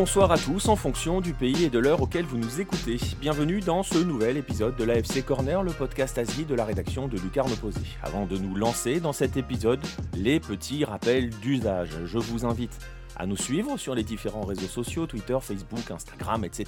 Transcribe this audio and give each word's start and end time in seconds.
Bonsoir 0.00 0.32
à 0.32 0.38
tous 0.38 0.66
en 0.70 0.76
fonction 0.76 1.20
du 1.20 1.34
pays 1.34 1.64
et 1.64 1.68
de 1.68 1.78
l'heure 1.78 2.00
auquel 2.00 2.24
vous 2.24 2.38
nous 2.38 2.58
écoutez. 2.58 2.96
Bienvenue 3.20 3.60
dans 3.60 3.82
ce 3.82 3.98
nouvel 3.98 4.38
épisode 4.38 4.74
de 4.76 4.84
l'AFC 4.84 5.22
Corner, 5.22 5.62
le 5.62 5.72
podcast 5.72 6.16
Asie 6.16 6.46
de 6.46 6.54
la 6.54 6.64
rédaction 6.64 7.06
de 7.06 7.18
Lucarne 7.18 7.52
Opposé. 7.52 7.82
Avant 8.02 8.24
de 8.24 8.38
nous 8.38 8.54
lancer 8.54 8.98
dans 8.98 9.12
cet 9.12 9.36
épisode, 9.36 9.78
les 10.14 10.40
petits 10.40 10.86
rappels 10.86 11.28
d'usage. 11.28 11.90
Je 12.06 12.16
vous 12.16 12.46
invite 12.46 12.78
à 13.20 13.26
nous 13.26 13.36
suivre 13.36 13.76
sur 13.76 13.94
les 13.94 14.02
différents 14.02 14.46
réseaux 14.46 14.66
sociaux, 14.66 15.06
Twitter, 15.06 15.36
Facebook, 15.42 15.90
Instagram, 15.90 16.42
etc. 16.42 16.66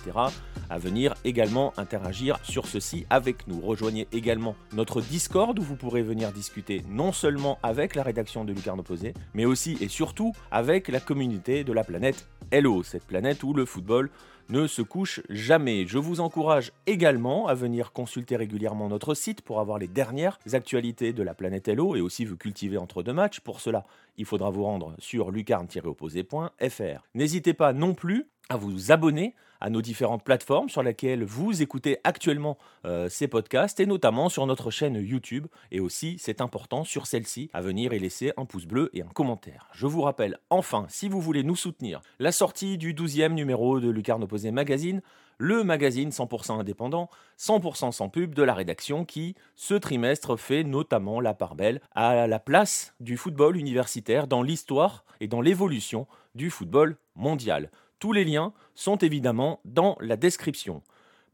À 0.69 0.79
venir 0.79 1.15
également 1.25 1.73
interagir 1.79 2.39
sur 2.43 2.67
ceci 2.67 3.07
avec 3.09 3.49
nous. 3.49 3.59
Rejoignez 3.63 4.07
également 4.13 4.55
notre 4.75 5.01
Discord 5.01 5.59
où 5.59 5.63
vous 5.63 5.77
pourrez 5.77 6.03
venir 6.03 6.31
discuter 6.31 6.85
non 6.91 7.11
seulement 7.11 7.59
avec 7.63 7.95
la 7.95 8.03
rédaction 8.03 8.45
de 8.45 8.53
Lucarne 8.53 8.81
Opposé, 8.81 9.15
mais 9.33 9.47
aussi 9.47 9.79
et 9.81 9.89
surtout 9.89 10.35
avec 10.51 10.89
la 10.89 11.01
communauté 11.01 11.65
de 11.65 11.73
la 11.73 11.85
planète 11.85 12.29
Hello, 12.51 12.83
cette 12.83 13.07
planète 13.07 13.43
où 13.45 13.55
le 13.55 13.65
football 13.65 14.11
ne 14.49 14.67
se 14.67 14.83
couche 14.83 15.21
jamais. 15.29 15.87
Je 15.87 15.99
vous 15.99 16.21
encourage 16.21 16.73
également 16.87 17.47
à 17.47 17.55
venir 17.55 17.93
consulter 17.93 18.37
régulièrement 18.37 18.89
notre 18.89 19.15
site 19.15 19.43
pour 19.43 19.61
avoir 19.61 19.79
les 19.79 19.89
dernières 19.89 20.39
actualités 20.53 21.13
de 21.13 21.23
la 21.23 21.35
planète 21.35 21.69
Hello 21.69 21.97
et 21.97 22.01
aussi 22.01 22.25
vous 22.25 22.37
cultiver 22.37 22.79
entre 22.79 23.03
deux 23.03 23.13
matchs. 23.13 23.41
Pour 23.41 23.61
cela, 23.61 23.85
il 24.17 24.25
faudra 24.25 24.51
vous 24.51 24.65
rendre 24.65 24.95
sur 24.99 25.31
lucarne-opposé.fr. 25.31 27.07
N'hésitez 27.15 27.55
pas 27.55 27.73
non 27.73 27.95
plus 27.95 28.27
à 28.49 28.57
vous 28.57 28.93
abonner 28.93 29.35
à 29.63 29.71
nos 29.71 29.81
différentes 29.81 30.25
plateformes 30.25 30.69
sur 30.69 30.83
lesquelles 30.83 31.23
vous 31.23 31.63
écoutez 31.63 31.99
actuellement 32.03 32.59
euh, 32.85 33.09
ces 33.09 33.29
podcasts 33.29 33.79
et 33.79 33.87
notamment 33.87 34.29
sur 34.29 34.45
notre 34.45 34.73
chaîne 34.73 34.97
YouTube 34.97 35.47
et 35.71 35.79
aussi, 35.79 36.17
c'est 36.19 36.41
important, 36.41 36.83
sur 36.83 37.07
celle-ci 37.07 37.49
à 37.55 37.61
venir 37.61 37.93
et 37.93 38.01
laisser 38.01 38.33
un 38.37 38.45
pouce 38.45 38.67
bleu 38.67 38.91
et 38.93 39.03
un 39.03 39.07
commentaire. 39.07 39.69
Je 39.73 39.87
vous 39.87 40.03
rappelle 40.03 40.39
enfin, 40.51 40.87
si 40.89 41.09
vous 41.09 41.21
voulez 41.21 41.45
nous 41.45 41.55
soutenir, 41.55 42.03
la 42.19 42.33
sortie 42.33 42.77
du 42.77 42.93
12e 42.93 43.35
numéro 43.35 43.79
de 43.79 43.89
Lucarne 43.89 44.25
Opposé 44.25 44.51
Magazine, 44.51 45.01
le 45.39 45.63
magazine 45.63 46.11
100% 46.11 46.59
indépendant, 46.59 47.09
100% 47.39 47.93
sans 47.93 48.09
pub 48.09 48.35
de 48.35 48.43
la 48.43 48.55
rédaction 48.55 49.05
qui, 49.05 49.37
ce 49.55 49.75
trimestre, 49.75 50.37
fait 50.37 50.65
notamment 50.65 51.21
la 51.21 51.35
part 51.35 51.55
belle 51.55 51.81
à 51.95 52.27
la 52.27 52.39
place 52.41 52.95
du 52.99 53.17
football 53.17 53.57
universitaire 53.57 54.27
dans 54.27 54.43
l'histoire 54.43 55.05
et 55.21 55.29
dans 55.29 55.41
l'évolution 55.41 56.09
du 56.35 56.51
football 56.51 56.97
mondial. 57.15 57.71
Tous 58.03 58.13
les 58.13 58.25
liens 58.25 58.53
sont 58.75 58.97
évidemment 58.97 59.61
dans 59.65 59.97
la 60.01 60.17
description. 60.17 60.83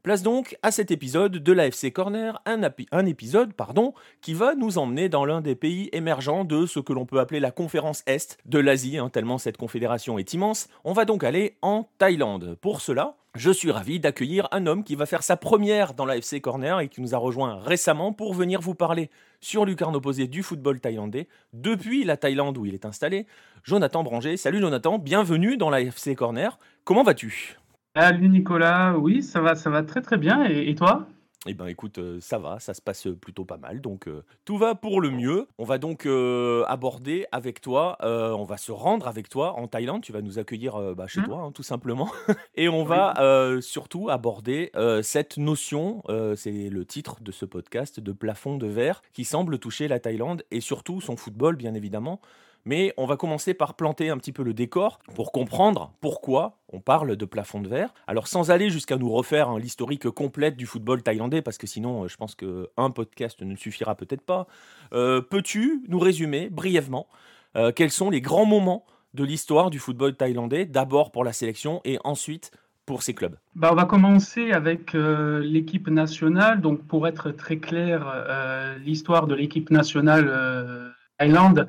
Place 0.01 0.23
donc 0.23 0.57
à 0.63 0.71
cet 0.71 0.91
épisode 0.91 1.33
de 1.33 1.51
l'AFC 1.51 1.91
Corner, 1.91 2.41
un, 2.45 3.05
épisode 3.05 3.53
pardon, 3.53 3.93
qui 4.21 4.33
va 4.33 4.55
nous 4.55 4.77
emmener 4.77 5.09
dans 5.09 5.25
l'un 5.25 5.41
des 5.41 5.55
pays 5.55 5.89
émergents 5.91 6.45
de 6.45 6.65
ce 6.65 6.79
que 6.79 6.93
l'on 6.93 7.05
peut 7.05 7.19
appeler 7.19 7.41
la 7.41 7.51
conférence 7.51 8.03
Est 8.07 8.37
de 8.45 8.59
l'Asie, 8.59 8.97
hein, 8.97 9.09
tellement 9.09 9.37
cette 9.37 9.57
confédération 9.57 10.17
est 10.17 10.33
immense. 10.33 10.69
On 10.85 10.93
va 10.93 11.03
donc 11.03 11.25
aller 11.25 11.57
en 11.61 11.89
Thaïlande. 11.97 12.55
Pour 12.61 12.79
cela, 12.79 13.17
je 13.35 13.51
suis 13.51 13.71
ravi 13.71 13.99
d'accueillir 13.99 14.47
un 14.53 14.67
homme 14.67 14.85
qui 14.85 14.95
va 14.95 15.05
faire 15.05 15.21
sa 15.21 15.35
première 15.35 15.93
dans 15.93 16.05
l'AFC 16.05 16.39
Corner 16.39 16.79
et 16.79 16.87
qui 16.87 17.01
nous 17.01 17.13
a 17.13 17.17
rejoint 17.17 17.59
récemment 17.59 18.13
pour 18.13 18.33
venir 18.33 18.61
vous 18.61 18.75
parler 18.75 19.09
sur 19.41 19.65
lucarne 19.65 19.97
opposé 19.97 20.27
du 20.27 20.43
football 20.43 20.79
thaïlandais 20.79 21.27
depuis 21.51 22.05
la 22.05 22.15
Thaïlande 22.15 22.57
où 22.57 22.65
il 22.65 22.73
est 22.73 22.85
installé. 22.85 23.27
Jonathan 23.65 24.03
Branger. 24.03 24.37
Salut 24.37 24.61
Jonathan, 24.61 24.97
bienvenue 24.97 25.57
dans 25.57 25.69
l'AFC 25.69 26.15
Corner. 26.15 26.57
Comment 26.85 27.03
vas-tu? 27.03 27.58
Salut 27.95 28.29
Nicolas, 28.29 28.95
oui, 28.99 29.23
ça 29.23 29.41
va, 29.41 29.55
ça 29.55 29.71
va 29.71 29.81
très 29.81 30.03
très 30.03 30.17
bien. 30.17 30.45
Et, 30.45 30.75
toi? 30.75 31.07
Eh 31.47 31.55
ben 31.55 31.65
écoute, 31.65 31.97
euh, 31.97 32.19
ça 32.21 32.37
va, 32.37 32.59
ça 32.59 32.75
se 32.75 32.81
passe 32.83 33.07
plutôt 33.19 33.45
pas 33.45 33.57
mal, 33.57 33.81
donc 33.81 34.07
euh, 34.07 34.23
tout 34.45 34.59
va 34.59 34.75
pour 34.75 35.01
le 35.01 35.09
mieux. 35.09 35.47
On 35.57 35.63
va 35.63 35.79
donc 35.79 36.05
euh, 36.05 36.63
aborder 36.67 37.25
avec 37.31 37.61
toi, 37.61 37.97
on 38.01 38.43
va 38.43 38.57
se 38.57 38.71
rendre 38.71 39.07
avec 39.07 39.27
toi 39.27 39.53
en 39.53 39.67
Thaïlande, 39.67 40.03
tu 40.03 40.11
vas 40.11 40.21
nous 40.21 40.37
accueillir 40.37 40.95
bah, 40.95 41.07
chez 41.07 41.21
mmh. 41.21 41.25
toi 41.25 41.39
hein, 41.39 41.51
tout 41.51 41.63
simplement, 41.63 42.11
et 42.55 42.69
on 42.69 42.83
va 42.83 43.15
surtout 43.59 44.09
aborder 44.11 44.71
cette 45.01 45.37
notion, 45.37 46.03
c'est 46.35 46.69
le 46.69 46.85
titre 46.85 47.23
de 47.23 47.31
ce 47.31 47.45
podcast, 47.45 47.99
de 47.99 48.11
plafond 48.11 48.57
de 48.57 48.67
verre, 48.67 49.01
qui 49.13 49.25
semble 49.25 49.57
toucher 49.57 49.87
la 49.87 49.99
Thaïlande 49.99 50.43
et 50.51 50.61
surtout 50.61 51.01
son 51.01 51.17
football 51.17 51.55
bien 51.55 51.73
évidemment. 51.73 52.21
Mais 52.65 52.93
on 52.97 53.05
va 53.05 53.17
commencer 53.17 53.53
par 53.53 53.75
planter 53.75 54.09
un 54.09 54.17
petit 54.17 54.31
peu 54.31 54.43
le 54.43 54.53
décor 54.53 54.99
pour 55.15 55.31
comprendre 55.31 55.93
pourquoi 56.01 56.59
on 56.71 56.79
parle 56.79 57.15
de 57.15 57.25
plafond 57.25 57.61
de 57.61 57.67
verre. 57.67 57.93
Alors 58.07 58.27
sans 58.27 58.51
aller 58.51 58.69
jusqu'à 58.69 58.97
nous 58.97 59.09
refaire 59.09 59.49
hein, 59.49 59.59
l'historique 59.59 60.09
complète 60.09 60.55
du 60.55 60.65
football 60.65 61.01
thaïlandais, 61.01 61.41
parce 61.41 61.57
que 61.57 61.67
sinon 61.67 62.03
euh, 62.03 62.07
je 62.07 62.17
pense 62.17 62.35
qu'un 62.35 62.91
podcast 62.91 63.41
ne 63.41 63.55
suffira 63.55 63.95
peut-être 63.95 64.21
pas, 64.21 64.47
euh, 64.93 65.21
peux-tu 65.21 65.83
nous 65.87 65.99
résumer 65.99 66.49
brièvement 66.49 67.07
euh, 67.55 67.71
quels 67.71 67.91
sont 67.91 68.09
les 68.09 68.21
grands 68.21 68.45
moments 68.45 68.85
de 69.13 69.23
l'histoire 69.23 69.71
du 69.71 69.79
football 69.79 70.15
thaïlandais, 70.15 70.65
d'abord 70.65 71.11
pour 71.11 71.23
la 71.23 71.33
sélection 71.33 71.81
et 71.83 71.97
ensuite 72.03 72.51
pour 72.85 73.01
ces 73.01 73.13
clubs? 73.13 73.37
Bah, 73.55 73.69
On 73.71 73.75
va 73.75 73.85
commencer 73.85 74.51
avec 74.51 74.93
l'équipe 74.93 75.87
nationale. 75.89 76.61
Donc 76.61 76.85
pour 76.85 77.07
être 77.07 77.31
très 77.31 77.57
clair, 77.57 78.77
l'histoire 78.83 79.25
de 79.25 79.33
l'équipe 79.33 79.71
nationale 79.71 80.95
Thaïlande, 81.19 81.59
euh, 81.59 81.65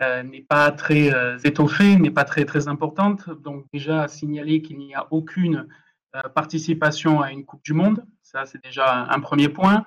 n'est 0.00 0.42
pas 0.42 0.70
très 0.72 1.14
euh, 1.14 1.38
étoffée, 1.44 1.96
n'est 1.96 2.10
pas 2.10 2.24
très, 2.24 2.44
très 2.44 2.68
importante. 2.68 3.30
Donc 3.30 3.66
déjà, 3.72 4.08
signaler 4.08 4.62
qu'il 4.62 4.78
n'y 4.78 4.94
a 4.94 5.06
aucune 5.10 5.68
euh, 6.16 6.22
participation 6.34 7.20
à 7.20 7.30
une 7.30 7.44
Coupe 7.44 7.62
du 7.64 7.74
Monde. 7.74 8.04
Ça, 8.22 8.44
c'est 8.46 8.62
déjà 8.62 9.06
un, 9.08 9.20
premier 9.20 9.48
point. 9.48 9.84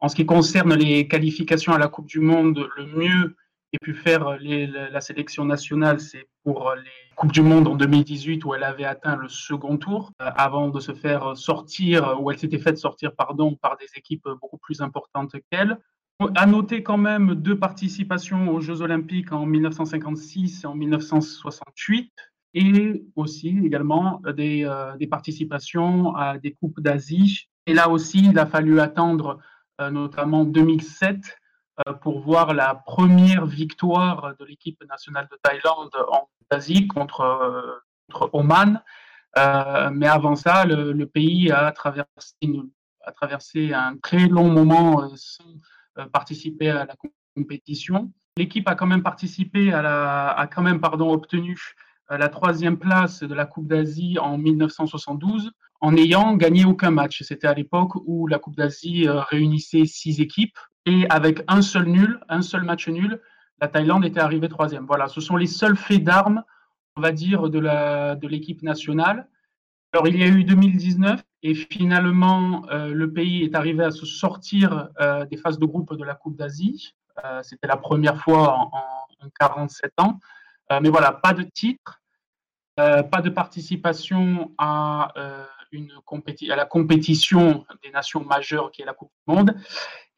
En 0.00 0.08
ce 0.08 0.16
qui 0.16 0.26
concerne 0.26 0.74
les 0.74 1.08
qualifications 1.08 1.72
à 1.72 1.78
la 1.78 1.88
Coupe 1.88 2.06
du 2.06 2.20
Monde, 2.20 2.68
le 2.76 2.86
mieux 2.86 3.36
qu'ait 3.72 3.78
pu 3.80 3.94
faire 3.94 4.38
la 4.38 5.00
sélection 5.00 5.46
nationale, 5.46 6.00
c'est 6.00 6.28
pour 6.44 6.74
les 6.74 7.14
Coupes 7.16 7.32
du 7.32 7.40
Monde 7.40 7.66
en 7.66 7.76
2018 7.76 8.44
où 8.44 8.54
elle 8.54 8.62
avait 8.62 8.84
atteint 8.84 9.16
le 9.16 9.28
second 9.28 9.78
tour 9.78 10.12
avant 10.18 10.68
de 10.68 10.80
se 10.80 10.92
faire 10.92 11.34
sortir, 11.36 12.18
où 12.20 12.30
elle 12.30 12.38
s'était 12.38 12.58
faite 12.58 12.76
sortir 12.76 13.14
pardon, 13.14 13.54
par 13.54 13.78
des 13.78 13.88
équipes 13.96 14.28
beaucoup 14.42 14.58
plus 14.58 14.82
importantes 14.82 15.34
qu'elle. 15.50 15.78
À 16.34 16.46
noter 16.46 16.82
quand 16.82 16.96
même 16.96 17.34
deux 17.34 17.58
participations 17.58 18.48
aux 18.48 18.60
Jeux 18.62 18.80
Olympiques 18.80 19.32
en 19.32 19.44
1956 19.44 20.64
et 20.64 20.66
en 20.66 20.74
1968, 20.74 22.10
et 22.54 23.04
aussi 23.16 23.58
également 23.62 24.22
des, 24.34 24.64
euh, 24.64 24.96
des 24.96 25.06
participations 25.06 26.16
à 26.16 26.38
des 26.38 26.52
Coupes 26.52 26.80
d'Asie. 26.80 27.48
Et 27.66 27.74
là 27.74 27.90
aussi, 27.90 28.30
il 28.30 28.38
a 28.38 28.46
fallu 28.46 28.80
attendre 28.80 29.40
euh, 29.78 29.90
notamment 29.90 30.44
2007 30.44 31.18
euh, 31.86 31.92
pour 31.92 32.20
voir 32.20 32.54
la 32.54 32.74
première 32.74 33.44
victoire 33.44 34.34
de 34.40 34.44
l'équipe 34.46 34.82
nationale 34.88 35.28
de 35.30 35.36
Thaïlande 35.42 35.94
en 36.10 36.30
Asie 36.48 36.86
contre, 36.88 37.82
contre 38.10 38.30
Oman. 38.32 38.82
mais 39.36 40.08
avant 40.08 40.34
ça, 40.34 40.64
le, 40.64 41.04
pays 41.04 41.50
a 41.50 41.70
traversé, 41.72 42.36
a 43.02 43.12
traversé 43.12 43.74
un 43.74 43.98
très 43.98 44.28
long 44.28 44.48
moment 44.50 45.14
sans 45.14 45.44
euh, 45.44 45.56
participer 46.12 46.70
à 46.70 46.84
la 46.84 46.94
compétition. 47.34 48.12
L'équipe 48.36 48.68
a 48.68 48.74
quand 48.74 48.86
même 48.86 49.02
participé 49.02 49.72
à 49.72 49.82
la, 49.82 50.28
a 50.30 50.46
quand 50.46 50.62
même 50.62 50.80
pardon 50.80 51.10
obtenu 51.12 51.58
euh, 52.10 52.18
la 52.18 52.28
troisième 52.28 52.78
place 52.78 53.22
de 53.22 53.34
la 53.34 53.46
Coupe 53.46 53.66
d'Asie 53.66 54.18
en 54.18 54.38
1972 54.38 55.52
en 55.80 55.92
n'ayant 55.92 56.36
gagné 56.36 56.64
aucun 56.64 56.90
match. 56.90 57.22
C'était 57.22 57.46
à 57.46 57.54
l'époque 57.54 57.94
où 58.06 58.26
la 58.26 58.38
Coupe 58.38 58.56
d'Asie 58.56 59.08
euh, 59.08 59.20
réunissait 59.20 59.86
six 59.86 60.20
équipes 60.20 60.56
et 60.84 61.06
avec 61.10 61.42
un 61.48 61.62
seul 61.62 61.86
nul, 61.86 62.20
un 62.28 62.42
seul 62.42 62.62
match 62.62 62.88
nul, 62.88 63.20
la 63.60 63.68
Thaïlande 63.68 64.04
était 64.04 64.20
arrivée 64.20 64.48
troisième. 64.48 64.86
Voilà, 64.86 65.08
ce 65.08 65.20
sont 65.20 65.36
les 65.36 65.46
seuls 65.46 65.76
faits 65.76 66.04
d'armes, 66.04 66.44
on 66.96 67.00
va 67.00 67.12
dire, 67.12 67.48
de 67.50 68.26
l'équipe 68.28 68.60
de 68.60 68.66
nationale. 68.66 69.28
Alors, 69.92 70.08
il 70.08 70.18
y 70.18 70.22
a 70.22 70.28
eu 70.28 70.44
2019 70.44 71.22
et 71.48 71.54
finalement, 71.54 72.66
euh, 72.72 72.92
le 72.92 73.12
pays 73.12 73.44
est 73.44 73.54
arrivé 73.54 73.84
à 73.84 73.92
se 73.92 74.04
sortir 74.04 74.88
euh, 75.00 75.24
des 75.26 75.36
phases 75.36 75.60
de 75.60 75.64
groupe 75.64 75.94
de 75.96 76.02
la 76.02 76.16
Coupe 76.16 76.36
d'Asie. 76.36 76.96
Euh, 77.24 77.40
c'était 77.44 77.68
la 77.68 77.76
première 77.76 78.20
fois 78.20 78.58
en, 78.72 79.28
47 79.38 79.92
ans. 79.98 80.18
mais 80.82 80.88
voilà, 80.88 81.12
pas 81.12 81.32
de 81.32 81.42
titre, 81.42 82.00
pas 82.76 83.22
de 83.22 83.30
participation 83.30 84.52
à, 84.58 85.12
une 85.72 85.90
à 86.50 86.56
la 86.56 86.64
compétition 86.66 87.64
des 87.82 87.90
nations 87.90 88.24
majeures 88.24 88.70
qui 88.70 88.82
est 88.82 88.84
la 88.84 88.92
Coupe 88.92 89.10
du 89.26 89.34
Monde 89.34 89.56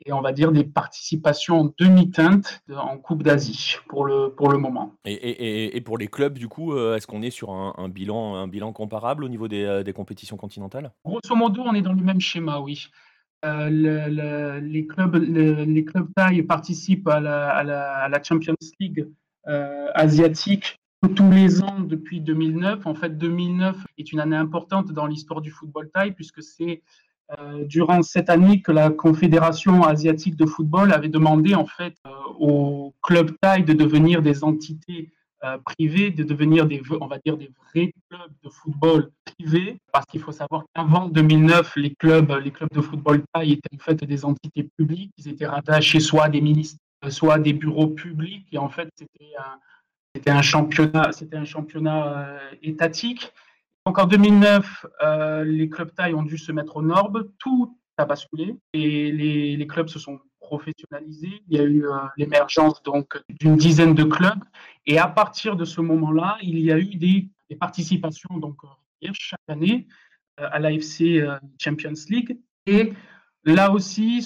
et 0.04 0.12
on 0.12 0.20
va 0.20 0.32
dire 0.32 0.52
des 0.52 0.64
participations 0.64 1.72
demi-teintes 1.78 2.62
en 2.70 2.98
Coupe 2.98 3.22
d'Asie 3.22 3.76
pour 3.88 4.04
le, 4.04 4.32
pour 4.34 4.50
le 4.50 4.58
moment. 4.58 4.94
Et, 5.04 5.76
et, 5.76 5.80
pour 5.80 5.98
les 5.98 6.08
clubs, 6.08 6.38
du 6.38 6.48
coup, 6.48 6.72
euh, 6.72 6.96
est-ce 6.96 7.06
qu'on 7.06 7.22
est 7.22 7.30
sur 7.30 7.50
un, 7.50 7.88
bilan, 7.88 8.36
un 8.36 8.48
bilan 8.48 8.72
comparable 8.72 9.24
au 9.24 9.28
niveau 9.28 9.48
des, 9.48 9.64
euh, 9.64 9.82
des, 9.82 9.92
compétitions 9.92 10.36
continentales? 10.36 10.92
Grosso 11.04 11.34
modo, 11.34 11.62
on 11.62 11.74
est 11.74 11.82
dans 11.82 11.92
le 11.92 12.02
même 12.02 12.20
schéma, 12.20 12.60
oui. 12.60 12.86
Euh, 13.44 13.68
les 14.60 14.86
clubs, 14.86 15.14
les 15.14 15.84
clubs 15.84 16.08
Thaï 16.14 16.42
participent 16.42 17.08
à 17.08 17.20
la, 17.20 17.50
à 17.50 17.62
la, 17.62 17.92
à 17.94 18.08
la 18.08 18.22
Champions 18.22 18.56
League 18.80 19.08
asiatique 19.94 20.78
tous 21.14 21.30
les 21.30 21.62
ans 21.62 21.80
depuis 21.80 22.20
2009. 22.20 22.86
En 22.86 22.94
fait, 22.94 23.16
2009 23.16 23.76
est 23.98 24.12
une 24.12 24.20
année 24.20 24.36
importante 24.36 24.92
dans 24.92 25.06
l'histoire 25.06 25.40
du 25.40 25.50
football 25.50 25.88
thaï 25.90 26.12
puisque 26.12 26.42
c'est 26.42 26.82
durant 27.66 28.02
cette 28.02 28.30
année 28.30 28.62
que 28.62 28.72
la 28.72 28.90
Confédération 28.90 29.82
asiatique 29.82 30.36
de 30.36 30.46
football 30.46 30.92
avait 30.92 31.08
demandé 31.08 31.54
en 31.54 31.66
fait 31.66 31.94
euh, 32.06 32.10
aux 32.38 32.94
clubs 33.02 33.32
thaï 33.40 33.64
de 33.64 33.72
devenir 33.72 34.22
des 34.22 34.44
entités 34.44 35.10
privés, 35.64 36.10
de 36.10 36.24
devenir 36.24 36.66
des, 36.66 36.82
on 37.00 37.06
va 37.06 37.18
dire, 37.24 37.36
des 37.36 37.48
vrais 37.68 37.92
clubs 38.10 38.32
de 38.42 38.50
football 38.50 39.12
privés, 39.24 39.78
parce 39.92 40.04
qu'il 40.06 40.20
faut 40.20 40.32
savoir 40.32 40.64
qu'avant 40.74 41.06
2009, 41.06 41.76
les 41.76 41.94
clubs, 41.94 42.28
les 42.42 42.50
clubs 42.50 42.72
de 42.72 42.80
football 42.80 43.22
taille 43.32 43.52
étaient 43.52 43.76
en 43.76 43.78
fait 43.78 44.02
des 44.02 44.24
entités 44.24 44.68
publiques, 44.76 45.12
ils 45.16 45.28
étaient 45.28 45.46
rattachés 45.46 46.00
soit 46.00 46.24
à 46.24 46.28
des 46.28 46.40
ministères, 46.40 46.80
soit 47.10 47.34
à 47.34 47.38
des 47.38 47.52
bureaux 47.52 47.86
publics, 47.86 48.48
et 48.50 48.58
en 48.58 48.68
fait, 48.68 48.88
c'était 48.96 49.30
un, 49.38 49.60
c'était 50.12 50.30
un 50.32 50.42
championnat, 50.42 51.12
c'était 51.12 51.36
un 51.36 51.44
championnat 51.44 52.40
étatique. 52.60 53.32
Donc 53.88 53.98
en 53.98 54.04
2009, 54.04 54.84
les 55.46 55.70
clubs 55.70 55.94
taille 55.94 56.12
ont 56.12 56.22
dû 56.22 56.36
se 56.36 56.52
mettre 56.52 56.76
aux 56.76 56.82
normes, 56.82 57.24
tout 57.38 57.74
a 57.96 58.04
basculé 58.04 58.54
et 58.74 59.10
les, 59.10 59.66
clubs 59.66 59.88
se 59.88 59.98
sont 59.98 60.20
professionnalisé. 60.40 61.42
Il 61.48 61.56
y 61.56 61.58
a 61.58 61.64
eu 61.64 61.86
euh, 61.86 61.96
l'émergence 62.18 62.82
donc 62.82 63.18
d'une 63.40 63.56
dizaine 63.56 63.94
de 63.94 64.04
clubs. 64.04 64.44
Et 64.84 64.98
à 64.98 65.08
partir 65.08 65.56
de 65.56 65.64
ce 65.64 65.80
moment-là, 65.80 66.36
il 66.42 66.58
y 66.58 66.70
a 66.70 66.78
eu 66.78 66.96
des, 66.96 67.30
participations 67.58 68.36
donc 68.36 68.58
euh, 68.62 69.08
chaque 69.14 69.40
année 69.48 69.86
euh, 70.38 70.50
à 70.52 70.58
l'AFC 70.58 71.24
Champions 71.58 71.94
League. 72.10 72.38
Et 72.66 72.92
là 73.44 73.70
aussi, 73.70 74.20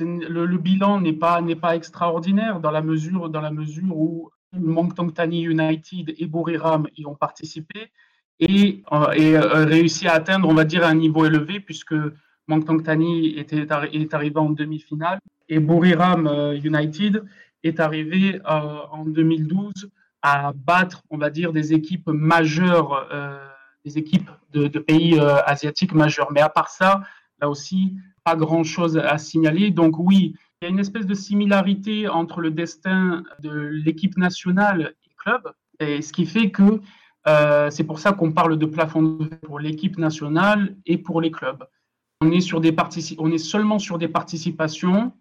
le, 0.00 0.56
bilan 0.56 1.02
n'est 1.02 1.12
pas 1.12 1.42
pas 1.60 1.76
extraordinaire 1.76 2.60
dans 2.60 2.70
la 2.70 2.80
mesure 2.80 3.28
dans 3.28 3.42
la 3.42 3.50
mesure 3.50 3.94
où 3.94 4.30
Moncton 4.54 5.10
Tani 5.10 5.42
United 5.42 6.14
et 6.16 6.26
Buriram 6.26 6.88
y 6.96 7.04
ont 7.04 7.14
participé 7.14 7.90
et, 8.40 8.82
et 9.16 9.38
réussi 9.38 10.08
à 10.08 10.14
atteindre, 10.14 10.48
on 10.48 10.54
va 10.54 10.64
dire, 10.64 10.84
un 10.84 10.94
niveau 10.94 11.24
élevé 11.24 11.60
puisque 11.60 11.94
Moncton 12.48 12.78
Tani 12.78 13.38
était, 13.38 13.66
est 13.92 14.14
arrivé 14.14 14.38
en 14.38 14.50
demi-finale 14.50 15.18
et 15.48 15.58
Buriram 15.58 16.26
euh, 16.26 16.58
United 16.58 17.24
est 17.62 17.80
arrivé 17.80 18.40
euh, 18.48 18.78
en 18.90 19.04
2012 19.04 19.72
à 20.22 20.52
battre, 20.54 21.02
on 21.10 21.18
va 21.18 21.30
dire, 21.30 21.52
des 21.52 21.72
équipes 21.72 22.08
majeures, 22.08 23.08
euh, 23.12 23.38
des 23.84 23.98
équipes 23.98 24.30
de, 24.52 24.66
pays 24.78 25.18
asiatiques 25.46 25.94
majeures. 25.94 26.30
Mais 26.32 26.40
à 26.40 26.48
part 26.48 26.68
ça, 26.68 27.02
là 27.40 27.48
aussi, 27.48 27.96
pas 28.24 28.36
grand-chose 28.36 28.98
à 28.98 29.18
signaler. 29.18 29.70
Donc 29.70 29.98
oui, 29.98 30.36
il 30.60 30.64
y 30.64 30.66
a 30.66 30.70
une 30.70 30.78
espèce 30.78 31.06
de 31.06 31.14
similarité 31.14 32.08
entre 32.08 32.40
le 32.40 32.50
destin 32.50 33.24
de 33.40 33.50
l'équipe 33.50 34.16
nationale 34.16 34.94
et 35.04 35.10
club, 35.16 35.52
et 35.80 36.02
ce 36.02 36.12
qui 36.12 36.24
fait 36.24 36.50
que 36.50 36.80
c'est 37.26 37.84
pour 37.84 37.98
ça 37.98 38.12
qu'on 38.12 38.32
parle 38.32 38.58
de 38.58 38.66
plafond 38.66 39.18
pour 39.42 39.58
l'équipe 39.58 39.98
nationale 39.98 40.76
et 40.86 40.98
pour 40.98 41.20
les 41.20 41.30
clubs. 41.30 41.64
On 42.20 42.30
est, 42.30 42.40
sur 42.40 42.60
des 42.60 42.74
on 43.18 43.32
est 43.32 43.38
seulement 43.38 43.78
sur 43.78 43.98
des 43.98 44.08
participations 44.08 45.12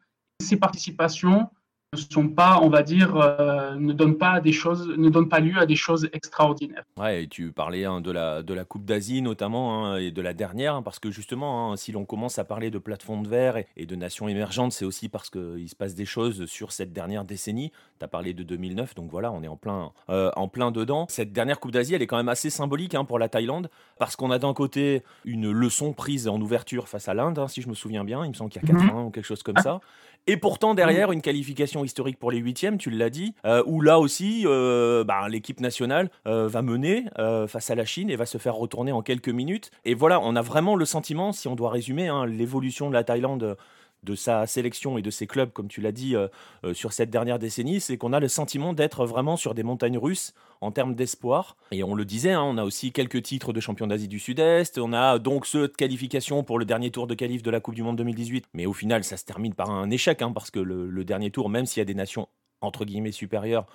ces 0.42 0.58
participations 0.58 1.50
ne 1.94 1.98
sont 1.98 2.30
pas, 2.30 2.62
on 2.62 2.70
va 2.70 2.84
dire, 2.84 3.18
euh, 3.18 3.76
ne 3.76 3.92
donnent 3.92 4.18
pas 4.18 4.40
des 4.40 4.54
choses, 4.54 4.88
ne 4.88 5.10
donnent 5.10 5.28
pas 5.28 5.42
lieu 5.42 5.58
à 5.60 5.66
des 5.66 5.76
choses 5.76 6.08
extraordinaires. 6.14 6.86
Ouais, 6.98 7.24
et 7.24 7.28
tu 7.28 7.52
parlais 7.52 7.84
hein, 7.84 8.00
de 8.00 8.12
la 8.12 8.44
de 8.44 8.54
la 8.54 8.64
Coupe 8.64 8.86
d'Asie 8.86 9.22
notamment 9.22 9.86
hein, 9.86 9.98
et 9.98 10.10
de 10.10 10.22
la 10.22 10.34
dernière, 10.34 10.76
hein, 10.76 10.84
parce 10.84 11.00
que 11.00 11.12
justement, 11.12 11.76
si 11.76 11.92
l'on 11.92 12.06
commence 12.06 12.40
à 12.40 12.46
parler 12.46 12.72
de 12.72 12.78
plateforme 12.78 13.24
de 13.24 13.28
verre 13.28 13.62
et, 13.76 13.86
de 13.86 13.96
nations 13.98 14.30
émergentes, 14.30 14.72
c'est 14.72 14.86
aussi 14.86 15.10
parce 15.10 15.30
qu'il 15.30 15.68
se 15.68 15.76
passe 15.76 15.94
des 15.94 16.06
choses 16.06 16.46
sur 16.46 16.72
cette 16.72 16.94
dernière 16.94 17.26
décennie. 17.26 17.74
Tu 18.00 18.06
as 18.06 18.08
parlé 18.08 18.34
de 18.34 18.44
2009, 18.44 18.96
donc 18.96 19.12
voilà, 19.12 19.30
on 19.34 19.44
est 19.44 19.50
en 19.50 19.58
plein 19.58 19.92
euh, 20.10 20.32
en 20.38 20.48
plein 20.48 20.72
dedans. 20.72 21.08
Cette 21.10 21.34
dernière 21.34 21.60
Coupe 21.60 21.72
d'Asie, 21.72 21.96
elle 21.96 22.02
est 22.02 22.08
quand 22.08 22.16
même 22.16 22.30
assez 22.30 22.50
symbolique 22.50 22.96
pour 23.06 23.20
la 23.20 23.28
Thaïlande, 23.28 23.70
parce 24.00 24.16
qu'on 24.16 24.32
a 24.32 24.40
d'un 24.40 24.54
côté 24.54 25.04
une 25.26 25.52
leçon 25.52 25.92
prise 25.92 26.30
en 26.30 26.40
ouverture 26.40 26.88
face 26.88 27.10
à 27.10 27.14
l'Inde, 27.14 27.46
si 27.50 27.62
je 27.62 27.68
me 27.68 27.74
souviens 27.74 28.06
bien, 28.06 28.24
il 28.24 28.30
me 28.30 28.34
semble 28.34 28.50
qu'il 28.50 28.62
y 28.62 28.66
a 28.66 28.68
4 28.70 28.82
mhm. 28.82 28.90
ans 28.92 29.06
ou 29.08 29.10
quelque 29.10 29.26
chose 29.26 29.44
comme 29.44 29.58
ça. 29.58 29.82
Et 30.28 30.38
pourtant, 30.38 30.76
derrière, 30.76 31.12
une 31.12 31.22
qualification 31.22 31.84
historique 31.84 32.20
pour 32.20 32.32
les 32.32 32.38
huitièmes, 32.38 32.78
tu 32.78 32.92
l'as 32.92 33.10
dit, 33.10 33.34
euh, 33.46 33.64
où 33.66 33.82
là 33.82 34.00
aussi, 34.00 34.44
euh, 34.46 35.04
bah, 35.04 35.28
l'équipe 35.28 35.60
nationale 35.60 36.12
euh, 36.28 36.48
va 36.48 36.62
mener 36.62 37.06
face 37.48 37.70
à 37.70 37.76
la 37.76 37.86
Chine 37.86 38.10
et 38.10 38.16
va 38.16 38.26
se 38.26 38.38
faire 38.38 38.56
retourner 38.56 38.92
en 38.92 39.02
quelques 39.02 39.30
minutes. 39.30 39.72
Et 39.86 39.94
voilà, 39.94 40.20
on 40.22 40.36
a 40.36 40.42
vraiment 40.42 40.76
le 40.76 40.86
sentiment, 40.86 41.32
si 41.32 41.48
on 41.48 41.56
doit 41.56 41.72
résumer, 41.72 42.08
hein, 42.08 42.26
l'évolution 42.26 42.90
de 42.90 42.94
la 42.94 43.04
Thaïlande 43.04 43.58
de 44.04 44.16
sa 44.16 44.48
sélection 44.48 44.98
et 44.98 45.02
de 45.02 45.12
ses 45.12 45.28
clubs, 45.28 45.52
comme 45.52 45.68
tu 45.68 45.80
l'as 45.82 45.92
dit, 45.92 46.16
euh, 46.16 46.28
euh, 46.64 46.74
sur 46.74 46.92
cette 46.92 47.10
dernière 47.10 47.38
décennie, 47.38 47.80
c'est 47.80 47.98
qu'on 47.98 48.14
a 48.14 48.20
le 48.20 48.28
sentiment 48.28 48.74
d'être 48.74 49.06
vraiment 49.06 49.38
sur 49.38 49.54
des 49.54 49.64
montagnes 49.64 49.98
russes 49.98 50.34
en 50.60 50.72
termes 50.72 50.96
d'espoir. 50.96 51.56
Et 51.72 51.84
on 51.84 51.94
le 51.94 52.04
disait, 52.04 52.32
hein, 52.32 52.44
on 52.44 52.58
a 52.58 52.64
aussi 52.64 52.92
quelques 52.92 53.22
titres 53.22 53.54
de 53.54 53.60
champion 53.60 53.88
d'Asie 53.88 54.08
du 54.08 54.20
Sud-Est, 54.20 54.80
on 54.80 54.94
a 54.94 55.20
donc 55.20 55.46
ceux 55.46 55.68
de 55.68 55.74
qualification 55.74 56.44
pour 56.44 56.58
le 56.58 56.66
dernier 56.66 56.90
tour 56.90 57.06
de 57.06 57.14
qualif 57.14 57.44
de 57.44 57.52
la 57.52 57.60
Coupe 57.60 57.76
du 57.76 57.84
Monde 57.84 57.98
2018, 57.98 58.46
mais 58.54 58.66
au 58.66 58.74
final 58.74 59.04
ça 59.04 59.18
se 59.18 59.26
termine 59.26 59.54
par 59.54 59.70
un 59.70 59.90
échec, 59.92 60.22
hein, 60.22 60.32
parce 60.32 60.50
que 60.50 60.60
le 60.60 61.04
dernier 61.04 61.30
tour, 61.32 61.50
même 61.50 61.66
s'il 61.66 61.82
y 61.82 61.82
a 61.82 61.86
des 61.86 61.94
nations 61.94 62.28
entre 62.62 62.86
guillemets 62.86 63.12
supérieures, 63.12 63.66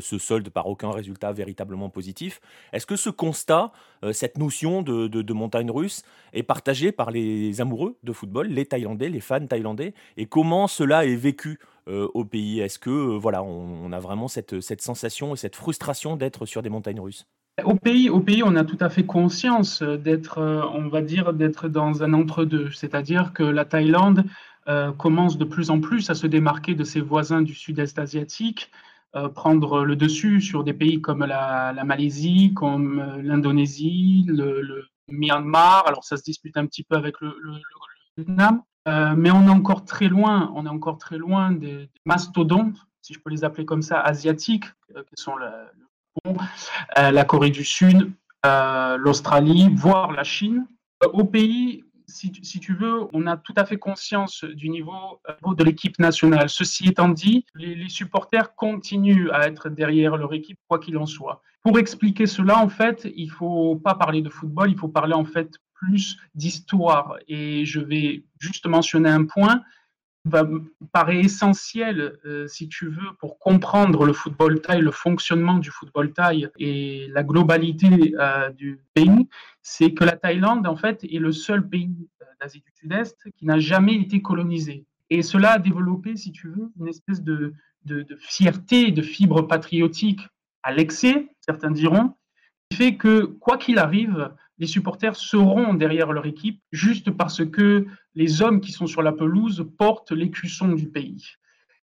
se 0.00 0.18
solde 0.18 0.50
par 0.50 0.66
aucun 0.66 0.90
résultat 0.90 1.32
véritablement 1.32 1.88
positif. 1.88 2.40
Est-ce 2.72 2.86
que 2.86 2.96
ce 2.96 3.10
constat, 3.10 3.72
euh, 4.04 4.12
cette 4.12 4.38
notion 4.38 4.82
de, 4.82 5.32
montagne 5.32 5.70
russe, 5.70 6.02
est 6.32 6.42
partagé 6.42 6.92
par 6.92 7.10
les 7.10 7.60
amoureux 7.60 7.96
de 8.02 8.12
football, 8.12 8.48
les 8.48 8.66
Thaïlandais, 8.66 9.08
les 9.08 9.20
fans 9.20 9.46
thaïlandais 9.46 9.94
Et 10.16 10.26
comment 10.26 10.66
cela 10.66 11.04
est 11.04 11.16
vécu 11.16 11.58
euh, 11.88 12.08
au 12.14 12.24
pays? 12.24 12.60
Est-ce 12.60 12.78
que 12.78 12.90
voilà, 12.90 13.42
on, 13.42 13.92
a 13.92 14.00
vraiment 14.00 14.28
cette, 14.28 14.60
cette 14.60 14.82
sensation 14.82 15.34
et 15.34 15.36
cette 15.36 15.56
frustration 15.56 16.16
d'être 16.16 16.46
sur 16.46 16.62
des 16.62 16.70
montagnes 16.70 17.00
russes? 17.00 17.26
Au 17.64 17.74
pays, 17.74 18.08
au 18.08 18.20
pays, 18.20 18.42
on 18.44 18.54
a 18.54 18.64
tout 18.64 18.78
à 18.80 18.88
fait 18.88 19.04
conscience 19.04 19.82
d'être, 19.82 20.40
on 20.74 20.86
va 20.88 21.02
dire, 21.02 21.32
d'être 21.32 21.68
dans 21.68 22.04
un 22.04 22.12
entre-deux. 22.12 22.70
C'est-à-dire 22.70 23.32
que 23.32 23.42
la 23.42 23.64
Thaïlande 23.64 24.24
commence 24.96 25.38
de 25.38 25.44
plus 25.44 25.70
en 25.70 25.80
plus 25.80 26.08
à 26.08 26.14
se 26.14 26.28
démarquer 26.28 26.76
de 26.76 26.84
ses 26.84 27.00
voisins 27.00 27.42
du 27.42 27.54
sud-est 27.54 27.98
asiatique 27.98 28.70
euh, 29.16 29.30
prendre 29.30 29.84
le 29.84 29.96
dessus 29.96 30.42
sur 30.42 30.64
des 30.64 30.74
pays 30.74 31.00
comme 31.00 31.24
la, 31.24 31.72
Malaisie, 31.84 32.52
comme 32.54 33.00
euh, 33.00 33.22
l'Indonésie, 33.22 34.24
le, 34.28 34.84
Myanmar. 35.10 35.86
Alors 35.86 36.04
ça 36.04 36.18
se 36.18 36.22
dispute 36.22 36.58
un 36.58 36.66
petit 36.66 36.84
peu 36.84 36.94
avec 36.94 37.22
le, 37.22 37.34
Vietnam, 38.18 38.62
euh, 38.86 39.14
mais 39.16 39.30
on 39.30 39.46
est 39.46 39.50
encore 39.50 39.86
très 39.86 40.08
loin. 40.08 40.52
On 40.54 40.66
est 40.66 40.70
encore 40.70 40.98
très 40.98 41.16
loin 41.16 41.52
des, 41.52 41.88
mastodontes, 42.04 42.76
si 43.00 43.14
je 43.14 43.20
peux 43.20 43.30
les 43.30 43.44
appeler 43.44 43.64
comme 43.64 43.80
ça, 43.80 43.98
asiatiques, 44.00 44.66
qui 44.90 45.22
sont 45.22 45.36
la, 45.36 47.10
la 47.10 47.24
Corée 47.24 47.50
du 47.50 47.64
Sud, 47.64 48.12
l'Australie, 48.44 49.70
voire 49.74 50.12
la 50.12 50.24
Chine. 50.24 50.66
Au 51.14 51.24
pays, 51.24 51.84
si, 52.08 52.60
tu 52.60 52.74
veux, 52.74 53.06
on 53.12 53.26
a 53.26 53.36
tout 53.36 53.52
à 53.56 53.64
fait 53.64 53.76
conscience 53.76 54.44
du 54.44 54.70
niveau 54.70 55.20
euh, 55.28 55.54
de 55.54 55.64
l'équipe 55.64 55.98
nationale. 55.98 56.48
Ceci 56.48 56.88
étant 56.88 57.08
dit, 57.08 57.44
les, 57.54 57.88
supporters 57.88 58.54
continuent 58.54 59.30
à 59.30 59.46
être 59.46 59.68
derrière 59.68 60.16
leur 60.16 60.32
équipe, 60.32 60.58
quoi 60.68 60.78
qu'il 60.78 60.96
en 60.96 61.06
soit. 61.06 61.42
Pour 61.62 61.78
expliquer 61.78 62.26
cela, 62.26 62.58
en 62.58 62.68
fait, 62.68 63.06
il 63.16 63.30
faut 63.30 63.76
pas 63.76 63.94
parler 63.94 64.22
de 64.22 64.30
football, 64.30 64.70
il 64.70 64.78
faut 64.78 64.88
parler 64.88 65.14
en 65.14 65.24
fait 65.24 65.58
plus 65.74 66.16
d'histoire. 66.34 67.16
Et 67.28 67.64
je 67.64 67.80
vais 67.80 68.24
juste 68.38 68.66
mentionner 68.66 69.10
un 69.10 69.24
point 69.24 69.62
va, 70.24 70.46
paraît 70.92 71.20
essentiel, 71.20 72.18
euh, 72.24 72.46
si 72.46 72.68
tu 72.68 72.88
veux, 72.88 73.12
pour 73.18 73.38
comprendre 73.38 74.04
le 74.04 74.12
football 74.12 74.60
thaï, 74.60 74.80
le 74.80 74.90
fonctionnement 74.90 75.58
du 75.58 75.70
football 75.70 76.12
thaï 76.12 76.48
et 76.58 77.08
la 77.12 77.22
globalité 77.22 78.14
euh, 78.18 78.50
du 78.50 78.80
pays, 78.94 79.28
c'est 79.62 79.92
que 79.92 80.04
la 80.04 80.16
Thaïlande, 80.16 80.66
en 80.66 80.76
fait, 80.76 81.04
est 81.04 81.18
le 81.18 81.32
seul 81.32 81.68
pays 81.68 82.08
euh, 82.22 82.24
d'Asie 82.40 82.60
du 82.60 82.72
Sud-Est 82.74 83.30
qui 83.36 83.46
n'a 83.46 83.58
jamais 83.58 83.94
été 83.94 84.22
colonisé. 84.22 84.84
Et 85.10 85.22
cela 85.22 85.52
a 85.52 85.58
développé, 85.58 86.16
si 86.16 86.32
tu 86.32 86.48
veux, 86.48 86.70
une 86.78 86.88
espèce 86.88 87.22
de, 87.22 87.54
de, 87.84 88.02
de 88.02 88.16
fierté, 88.16 88.90
de 88.90 89.02
fibre 89.02 89.42
patriotique 89.42 90.20
à 90.62 90.72
l'excès, 90.72 91.28
certains 91.40 91.70
diront, 91.70 92.14
qui 92.70 92.76
fait 92.76 92.96
que, 92.96 93.24
quoi 93.24 93.56
qu'il 93.56 93.78
arrive, 93.78 94.30
les 94.58 94.66
supporters 94.66 95.16
seront 95.16 95.74
derrière 95.74 96.12
leur 96.12 96.26
équipe 96.26 96.60
juste 96.72 97.10
parce 97.10 97.44
que 97.44 97.86
les 98.14 98.42
hommes 98.42 98.60
qui 98.60 98.72
sont 98.72 98.86
sur 98.86 99.02
la 99.02 99.12
pelouse 99.12 99.66
portent 99.78 100.12
l'écusson 100.12 100.68
du 100.68 100.88
pays. 100.88 101.24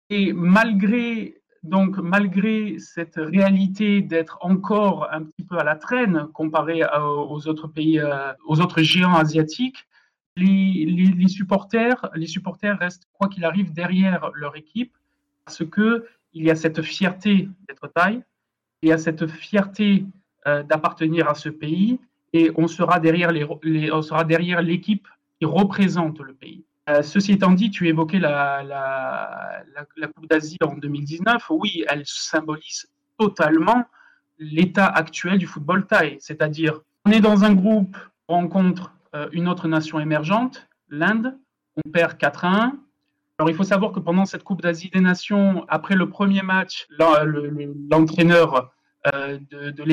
Et 0.09 0.33
malgré 0.33 1.41
donc 1.63 1.97
malgré 1.97 2.77
cette 2.77 3.15
réalité 3.15 4.01
d'être 4.01 4.37
encore 4.41 5.07
un 5.11 5.23
petit 5.23 5.45
peu 5.45 5.57
à 5.57 5.63
la 5.63 5.77
traîne 5.77 6.27
comparé 6.33 6.81
aux 6.83 7.47
autres 7.47 7.67
pays, 7.67 7.99
euh, 7.99 8.33
aux 8.45 8.59
autres 8.59 8.81
géants 8.81 9.15
asiatiques, 9.15 9.87
les, 10.35 11.27
supporters, 11.27 12.09
les 12.15 12.27
supporters 12.27 12.77
restent 12.77 13.07
quoi 13.13 13.29
qu'il 13.29 13.45
arrive 13.45 13.71
derrière 13.71 14.31
leur 14.33 14.57
équipe 14.57 14.97
parce 15.45 15.65
que 15.65 16.05
il 16.33 16.43
y 16.43 16.51
a 16.51 16.55
cette 16.55 16.81
fierté 16.81 17.47
d'être 17.67 17.87
taille, 17.87 18.23
il 18.81 18.89
y 18.89 18.91
a 18.91 18.97
cette 18.97 19.27
fierté 19.27 20.05
euh, 20.47 20.63
d'appartenir 20.63 21.29
à 21.29 21.35
ce 21.35 21.49
pays 21.49 21.99
et 22.33 22.51
on 22.55 22.67
sera 22.67 22.99
derrière 22.99 23.31
les, 23.31 23.45
on 23.91 24.01
sera 24.01 24.23
derrière 24.23 24.61
l'équipe 24.61 25.07
qui 25.39 25.45
représente 25.45 26.19
le 26.19 26.33
pays. 26.33 26.65
Euh, 26.89 27.01
ceci 27.01 27.33
étant 27.33 27.51
dit, 27.51 27.71
tu 27.71 27.87
évoquais 27.87 28.19
la, 28.19 28.63
la, 28.63 30.07
Coupe 30.07 30.27
d'Asie 30.27 30.57
en 30.61 30.75
2019. 30.75 31.45
Oui, 31.51 31.85
elle 31.87 32.03
symbolise 32.05 32.87
totalement 33.17 33.85
l'état 34.37 34.87
actuel 34.87 35.37
du 35.37 35.47
football 35.47 35.85
thaï. 35.85 36.17
C'est-à-dire, 36.19 36.81
on 37.05 37.11
est 37.11 37.21
dans 37.21 37.45
un 37.45 37.53
groupe, 37.53 37.95
on 38.27 38.33
rencontre 38.33 38.93
euh, 39.15 39.29
une 39.31 39.47
autre 39.47 39.67
nation 39.67 39.99
émergente, 39.99 40.67
l'Inde, 40.89 41.37
on 41.77 41.89
perd 41.89 42.17
4 42.17 42.45
à 42.45 42.63
1. 42.65 42.77
Alors, 43.39 43.49
il 43.49 43.55
faut 43.55 43.63
savoir 43.63 43.93
que 43.93 43.99
pendant 43.99 44.25
cette 44.25 44.43
Coupe 44.43 44.61
d'Asie 44.61 44.89
des 44.89 44.99
Nations, 44.99 45.65
après 45.69 45.95
le 45.95 46.09
premier 46.09 46.41
match, 46.41 46.87
l'entraîneur 46.99 48.73
de, 49.05 49.71
de 49.71 49.83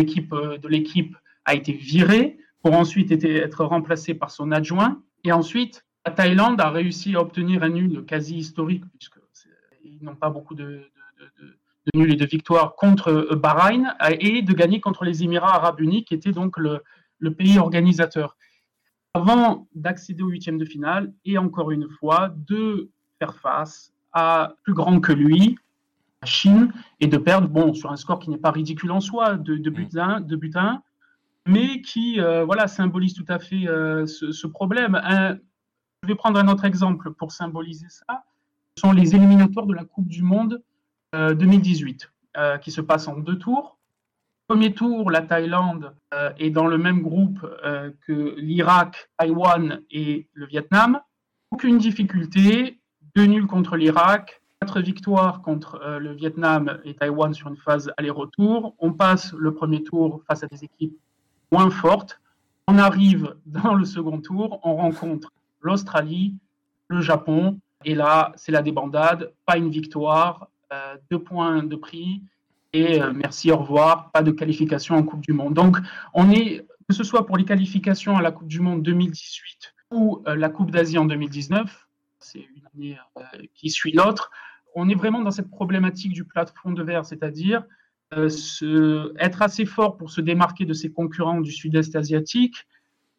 l'équipe 0.69 1.17
a 1.51 1.55
été 1.55 1.73
viré 1.73 2.39
pour 2.63 2.75
ensuite 2.75 3.11
être 3.11 3.65
remplacé 3.65 4.15
par 4.15 4.31
son 4.31 4.53
adjoint. 4.53 5.03
Et 5.25 5.33
ensuite, 5.33 5.85
la 6.07 6.13
Thaïlande 6.13 6.61
a 6.61 6.71
réussi 6.71 7.17
à 7.17 7.21
obtenir 7.21 7.63
un 7.63 7.71
nul 7.71 8.05
quasi 8.07 8.37
historique, 8.37 8.85
puisqu'ils 8.99 10.03
n'ont 10.03 10.15
pas 10.15 10.31
beaucoup 10.31 10.55
de, 10.55 10.83
de, 11.19 11.99
nuls 11.99 12.13
et 12.13 12.17
de 12.17 12.27
victoires 12.27 12.77
contre 12.77 13.35
Bahreïn, 13.35 13.95
et 14.21 14.43
de 14.43 14.53
gagner 14.53 14.81
contre 14.81 15.05
les 15.05 15.25
Émirats 15.25 15.57
arabes 15.57 15.81
unis, 15.81 16.05
qui 16.05 16.15
était 16.15 16.33
donc 16.33 16.57
le, 16.57 16.83
le 17.19 17.35
pays 17.35 17.59
organisateur. 17.59 18.37
Avant 19.15 19.67
d'accéder 19.75 20.23
au 20.23 20.29
huitième 20.29 20.59
de 20.59 20.65
finale, 20.65 21.13
et 21.25 21.37
encore 21.37 21.73
une 21.73 21.89
fois, 21.89 22.33
de 22.49 22.91
faire 23.19 23.35
face 23.35 23.93
à 24.13 24.55
plus 24.63 24.75
grand 24.75 25.01
que 25.01 25.13
lui, 25.13 25.59
la 26.23 26.29
Chine, 26.29 26.73
et 27.01 27.09
de 27.09 27.17
perdre, 27.17 27.49
bon, 27.49 27.75
sur 27.75 27.91
un 27.91 27.97
score 27.97 28.21
qui 28.21 28.31
n'est 28.31 28.39
pas 28.39 28.53
ridicule 28.53 28.93
en 28.93 29.01
soi, 29.01 29.35
de, 29.35 29.57
de 29.57 29.71
but 29.71 29.97
1, 29.97 30.21
de 30.21 30.37
but 30.37 30.55
1 30.55 30.83
mais 31.47 31.81
qui 31.81 32.21
euh, 32.21 32.45
voilà, 32.45 32.69
symbolise 32.69 33.15
tout 33.15 33.25
à 33.29 33.39
fait 33.39 33.67
euh, 33.67 34.07
ce, 34.07 34.47
problème. 34.47 35.01
je 36.03 36.09
vais 36.09 36.15
prendre 36.15 36.39
un 36.39 36.49
autre 36.49 36.65
exemple 36.65 37.13
pour 37.13 37.33
symboliser 37.33 37.89
ça. 37.89 38.25
Ce 38.77 38.83
sont 38.83 38.93
les 38.93 39.15
éliminatoires 39.15 39.67
de 39.67 39.75
la 39.75 39.85
Coupe 39.85 40.09
du 40.09 40.23
Monde 40.23 40.63
2018, 41.13 42.11
euh, 42.37 42.59
qui 42.59 42.71
se 42.71 42.81
passent 42.81 43.09
en 43.09 43.19
deux 43.19 43.37
tours. 43.39 43.79
Premier 44.47 44.75
tour, 44.75 45.11
la 45.11 45.23
Thaïlande 45.23 45.95
est 46.39 46.51
dans 46.51 46.67
le 46.67 46.77
même 46.77 47.03
groupe 47.03 47.41
que 48.05 48.35
l'Irak, 48.37 49.09
Taïwan 49.17 49.81
et 49.93 50.29
le 50.33 50.47
Vietnam. 50.47 51.01
Aucune 51.53 51.79
difficulté, 51.79 52.81
deux 53.15 53.27
nuls 53.27 53.47
contre 53.47 53.77
l'Irak, 53.77 54.43
quatre 54.61 54.81
victoires 54.81 55.43
contre 55.43 55.81
le 56.01 56.13
Vietnam 56.15 56.81
et 56.85 56.95
Taïwan 56.95 57.33
sur 57.33 57.47
une 57.47 57.57
phase 57.57 57.93
aller-retour. 57.97 58.75
On 58.81 58.93
passe 58.93 59.33
le 59.35 59.55
premier 59.55 59.85
tour 59.85 60.21
face 60.27 60.43
à 60.43 60.49
des 60.49 60.65
équipes 60.65 60.99
moins 61.53 61.71
forte. 61.71 62.21
On 62.67 62.79
arrive 62.79 63.35
dans 63.47 63.75
le 63.75 63.85
second 63.85 64.21
tour, 64.21 64.61
on 64.63 64.77
rencontre 64.77 65.33
l'Australie, 65.61 66.37
le 66.89 67.01
Japon, 67.01 67.59
et 67.85 67.95
là, 67.95 68.33
c'est 68.37 68.53
la 68.53 68.63
débandade, 68.63 69.33
pas 69.47 69.57
une 69.57 69.71
victoire, 69.71 70.49
euh, 70.73 70.97
deux 71.11 71.19
points 71.19 71.63
de 71.63 71.77
prix, 71.77 72.23
et 72.73 73.03
euh, 73.03 73.13
merci, 73.13 73.51
au 73.51 73.57
revoir, 73.57 74.11
pas 74.13 74.23
de 74.23 74.31
qualification 74.31 74.95
en 74.95 75.03
Coupe 75.03 75.23
du 75.23 75.33
Monde. 75.33 75.55
Donc, 75.55 75.79
on 76.15 76.31
est, 76.31 76.67
que 76.89 76.95
ce 76.95 77.03
soit 77.03 77.27
pour 77.27 77.37
les 77.37 77.45
qualifications 77.45 78.17
à 78.17 78.23
la 78.23 78.31
Coupe 78.31 78.49
du 78.49 78.61
Monde 78.61 78.83
2018 78.83 79.75
ou 79.91 80.23
euh, 80.29 80.37
la 80.37 80.49
Coupe 80.49 80.71
d'Asie 80.71 80.99
en 80.99 81.05
2019, 81.05 81.89
c'est 82.21 82.39
une 82.39 82.63
année 82.75 82.99
qui 83.55 83.71
suit 83.71 83.93
l'autre, 83.93 84.31
on 84.75 84.89
est 84.89 84.95
vraiment 84.95 85.21
dans 85.21 85.31
cette 85.31 85.51
problématique 85.51 86.13
du 86.13 86.25
plafond 86.25 86.73
de 86.73 86.83
verre, 86.83 87.05
c'est-à-dire 87.05 87.65
euh, 88.15 89.13
être 89.19 89.43
assez 89.43 89.65
fort 89.65 89.97
pour 89.97 90.11
se 90.11 90.21
démarquer 90.21 90.65
de 90.65 90.73
ses 90.73 90.91
concurrents 90.91 91.41
du 91.41 91.53
sud-est 91.53 91.95
asiatique, 91.95 92.67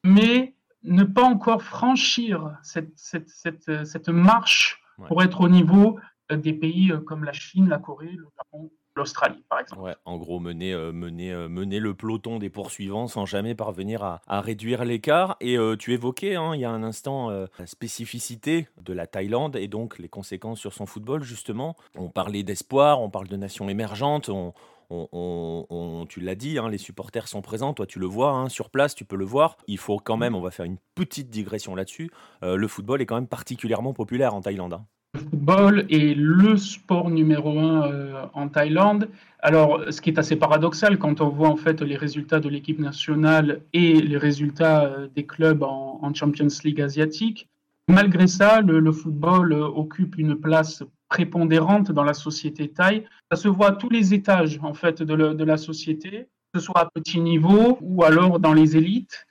mais 0.04 0.56
ne 0.84 1.04
pas 1.04 1.24
encore 1.24 1.64
franchir 1.64 2.58
cette, 2.64 2.92
cette, 2.98 3.30
cette, 3.30 3.86
cette 3.86 4.10
marche 4.10 4.82
pour 5.08 5.24
être 5.24 5.42
au 5.42 5.50
niveau 5.50 6.00
euh, 6.32 6.38
des 6.38 6.54
pays 6.54 6.92
euh, 6.92 7.00
comme 7.00 7.24
la 7.24 7.34
Chine, 7.34 7.70
la 7.70 7.80
Corée, 7.80 8.12
le 8.12 8.28
Japon, 8.38 8.72
l'Australie, 9.02 9.44
par 9.50 9.60
exemple. 9.60 9.96
En 10.06 10.18
gros, 10.18 10.40
mener, 10.40 10.74
mener, 10.76 11.34
mener 11.48 11.80
le 11.80 11.94
peloton 11.94 12.40
des 12.40 12.50
poursuivants 12.50 13.08
sans 13.08 13.26
jamais 13.26 13.56
parvenir 13.56 14.04
à, 14.04 14.42
réduire 14.42 14.86
l'écart. 14.86 15.38
Et 15.42 15.58
tu 15.80 15.94
évoquais, 15.94 16.36
hein, 16.36 16.56
il 16.56 16.62
y 16.62 16.66
a 16.66 16.72
un 16.72 16.84
instant, 16.84 17.30
la 17.30 17.68
spécificité 17.68 18.68
de 18.82 18.94
la 18.94 19.08
Thaïlande 19.08 19.56
et 19.56 19.68
donc 19.68 20.00
les 20.00 20.10
conséquences 20.10 20.60
sur 20.60 20.74
son 20.74 20.86
football, 20.86 21.24
justement. 21.24 21.76
On 21.98 22.10
parlait 22.10 22.44
d'espoir, 22.44 23.02
on 23.02 23.10
parle 23.10 23.28
de 23.28 23.38
nations 23.38 23.70
émergentes, 23.70 24.30
on, 24.30 26.06
tu 26.10 26.20
l'as 26.20 26.36
dit, 26.36 26.58
hein, 26.58 26.70
les 26.70 26.78
supporters 26.78 27.28
sont 27.28 27.42
présents, 27.42 27.74
toi 27.74 27.86
tu 27.86 28.00
le 28.00 28.06
vois 28.06 28.32
hein, 28.32 28.50
sur 28.50 28.70
place, 28.70 28.96
tu 28.96 29.06
peux 29.06 29.16
le 29.16 29.26
voir. 29.26 29.58
Il 29.68 29.78
faut 29.78 29.98
quand 29.98 30.18
même, 30.18 30.36
on 30.36 30.42
va 30.42 30.52
faire 30.52 30.66
une 30.66 30.78
petite 30.96 31.30
digression 31.30 31.76
là-dessus, 31.76 32.12
euh, 32.44 32.56
le 32.56 32.68
football 32.68 33.02
est 33.02 33.06
quand 33.06 33.16
même 33.16 33.28
particulièrement 33.28 33.94
populaire 33.94 34.34
en 34.36 34.42
Thaïlande. 34.42 34.82
Le 35.14 35.20
football 35.20 35.86
est 35.90 36.16
le 36.16 36.58
sport 36.58 37.10
numéro 37.10 37.60
un 37.60 37.92
euh, 37.92 38.26
en 38.34 38.48
Thaïlande. 38.48 39.10
Alors, 39.40 39.82
ce 39.90 40.02
qui 40.02 40.10
est 40.10 40.20
assez 40.20 40.36
paradoxal 40.36 40.98
quand 40.98 41.22
on 41.22 41.30
voit 41.30 41.50
en 41.50 41.58
fait 41.58 41.82
les 41.82 41.98
résultats 41.98 42.40
de 42.40 42.50
l'équipe 42.50 42.80
nationale 42.80 43.62
et 43.74 44.02
les 44.02 44.18
résultats 44.18 44.86
euh, 44.86 45.08
des 45.14 45.26
clubs 45.26 45.64
en, 45.64 46.14
Champions 46.14 46.48
League 46.64 46.82
asiatique, 46.82 47.50
malgré 47.88 48.28
ça, 48.28 48.62
le 48.62 48.92
football 48.92 49.54
occupe 49.54 50.18
une 50.18 50.36
place 50.36 50.84
prépondérante 51.12 51.92
dans 51.92 52.06
la 52.06 52.14
société 52.14 52.70
thaï. 52.70 53.06
Ça 53.30 53.38
se 53.38 53.50
voit 53.50 53.68
à 53.68 53.72
tous 53.74 53.90
les 53.90 54.14
étages 54.14 54.60
en 54.64 54.74
fait 54.74 55.04
de, 55.04 55.44
la 55.44 55.58
société, 55.58 56.28
que 56.54 56.60
ce 56.60 56.66
soit 56.66 56.80
à 56.80 56.90
petit 56.90 57.20
niveau 57.20 57.78
ou 57.82 58.04
alors 58.04 58.40
dans 58.40 58.54
les 58.54 58.78
élites. 58.78 59.28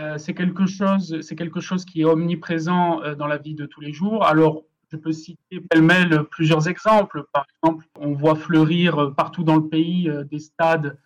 Euh, 0.00 0.18
c'est 0.18 0.34
quelque 0.34 0.66
chose, 0.66 1.20
c'est 1.20 1.36
quelque 1.36 1.60
chose 1.60 1.84
qui 1.84 2.00
est 2.00 2.04
omniprésent 2.04 3.00
euh, 3.02 3.14
dans 3.14 3.28
la 3.28 3.38
vie 3.38 3.54
de 3.54 3.64
tous 3.64 3.80
les 3.80 3.92
jours. 3.92 4.26
Alors, 4.26 4.64
je 4.90 4.96
peux 4.96 5.12
citer 5.12 5.60
pêle-mêle 5.60 6.24
plusieurs 6.30 6.68
exemples. 6.68 7.24
Par 7.32 7.46
exemple, 7.62 7.86
on 7.98 8.12
voit 8.12 8.34
fleurir 8.34 8.98
euh, 8.98 9.10
partout 9.10 9.44
dans 9.44 9.56
le 9.56 9.68
pays 9.68 10.10
des 10.30 10.38
stades 10.38 10.98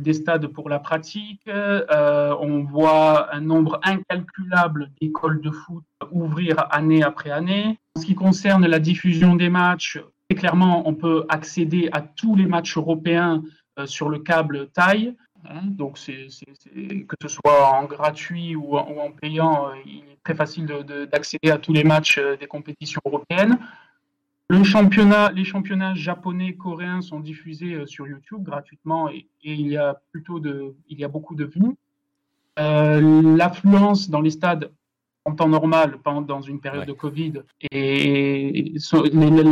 des 0.00 0.14
stades 0.14 0.48
pour 0.48 0.68
la 0.68 0.80
pratique. 0.80 1.48
on 1.48 2.64
voit 2.64 3.32
un 3.32 3.40
nombre 3.40 3.78
incalculable 3.84 4.90
d'écoles 5.00 5.40
de 5.40 5.52
foot 5.52 5.84
ouvrir 6.10 6.66
année 6.72 7.04
après 7.04 7.30
année. 7.30 7.78
En 7.94 8.00
ce 8.00 8.06
qui 8.06 8.16
concerne 8.16 8.66
la 8.66 8.80
diffusion 8.80 9.36
des 9.36 9.48
matchs, 9.48 10.00
clairement, 10.34 10.88
on 10.88 10.94
peut 10.94 11.24
accéder 11.28 11.88
à 11.92 12.00
tous 12.00 12.36
les 12.36 12.46
matchs 12.46 12.76
européens 12.76 13.42
euh, 13.78 13.86
sur 13.86 14.08
le 14.08 14.18
câble 14.18 14.68
taille. 14.70 15.14
Hein. 15.50 15.62
donc, 15.64 15.98
c'est, 15.98 16.26
que 17.08 17.16
ce 17.22 17.28
soit 17.28 17.72
en 17.74 17.84
gratuit 17.84 18.56
ou 18.56 18.76
en, 18.76 19.10
payant, 19.12 19.68
euh, 19.68 19.74
il 19.84 20.04
est 20.10 20.18
très 20.24 20.34
facile 20.34 20.66
d'accéder 21.10 21.50
à 21.50 21.58
tous 21.58 21.72
les 21.72 21.84
matchs 21.84 22.18
euh, 22.18 22.36
des 22.36 22.46
compétitions 22.46 23.00
européennes. 23.04 23.58
Le 24.48 24.62
championnat, 24.62 25.32
les 25.32 25.44
championnats 25.44 25.94
japonais, 25.94 26.54
coréens 26.54 27.00
sont 27.00 27.18
diffusés 27.18 27.84
sur 27.86 28.06
YouTube 28.06 28.44
gratuitement 28.44 29.08
et, 29.08 29.26
il 29.42 29.66
y 29.66 29.76
a 29.76 30.00
plutôt 30.12 30.38
de, 30.38 30.76
il 30.88 31.00
y 31.00 31.04
a 31.04 31.08
beaucoup 31.08 31.34
de 31.34 31.44
vues. 31.44 31.76
l'affluence 32.56 34.08
dans 34.08 34.20
les 34.20 34.30
stades 34.30 34.70
en 35.26 35.34
temps 35.34 35.48
normal, 35.48 35.98
dans 36.04 36.40
une 36.40 36.60
période 36.60 36.86
de 36.86 36.92
Covid, 36.92 37.42
et, 37.72 38.74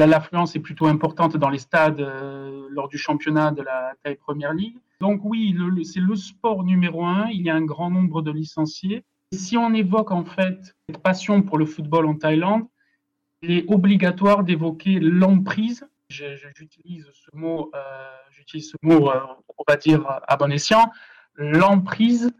l'affluence 0.06 0.54
est 0.54 0.60
plutôt 0.60 0.86
importante 0.86 1.36
dans 1.36 1.48
les 1.48 1.58
stades 1.58 2.00
euh, 2.00 2.68
lors 2.70 2.88
du 2.88 2.96
championnat 2.96 3.50
de 3.50 3.62
la 3.62 3.92
taille 4.02 4.14
Première 4.14 4.54
Ligue. 4.54 4.76
Donc 5.04 5.20
oui, 5.22 5.54
c'est 5.84 6.00
le 6.00 6.16
sport 6.16 6.64
numéro 6.64 7.04
un. 7.04 7.26
Il 7.28 7.42
y 7.42 7.50
a 7.50 7.54
un 7.54 7.66
grand 7.66 7.90
nombre 7.90 8.22
de 8.22 8.30
licenciés. 8.30 9.04
si 9.34 9.58
on 9.58 9.74
évoque 9.74 10.10
en 10.10 10.24
fait 10.24 10.74
cette 10.88 11.02
passion 11.02 11.42
pour 11.42 11.58
le 11.58 11.66
football 11.66 12.06
en 12.06 12.14
Thaïlande, 12.14 12.62
il 13.42 13.50
est 13.50 13.64
obligatoire 13.68 14.44
d'évoquer 14.44 15.00
l'emprise. 15.00 15.86
J'utilise 16.08 17.06
ce 17.12 17.36
mot, 17.36 17.70
euh, 17.74 17.80
j'utilise 18.30 18.70
ce 18.70 18.78
mot, 18.80 19.10
euh, 19.10 19.20
on 19.58 19.64
va 19.68 19.76
dire 19.76 20.06
à 20.26 20.36
bon 20.38 20.50
escient, 20.50 20.90
l'emprise 21.34 22.32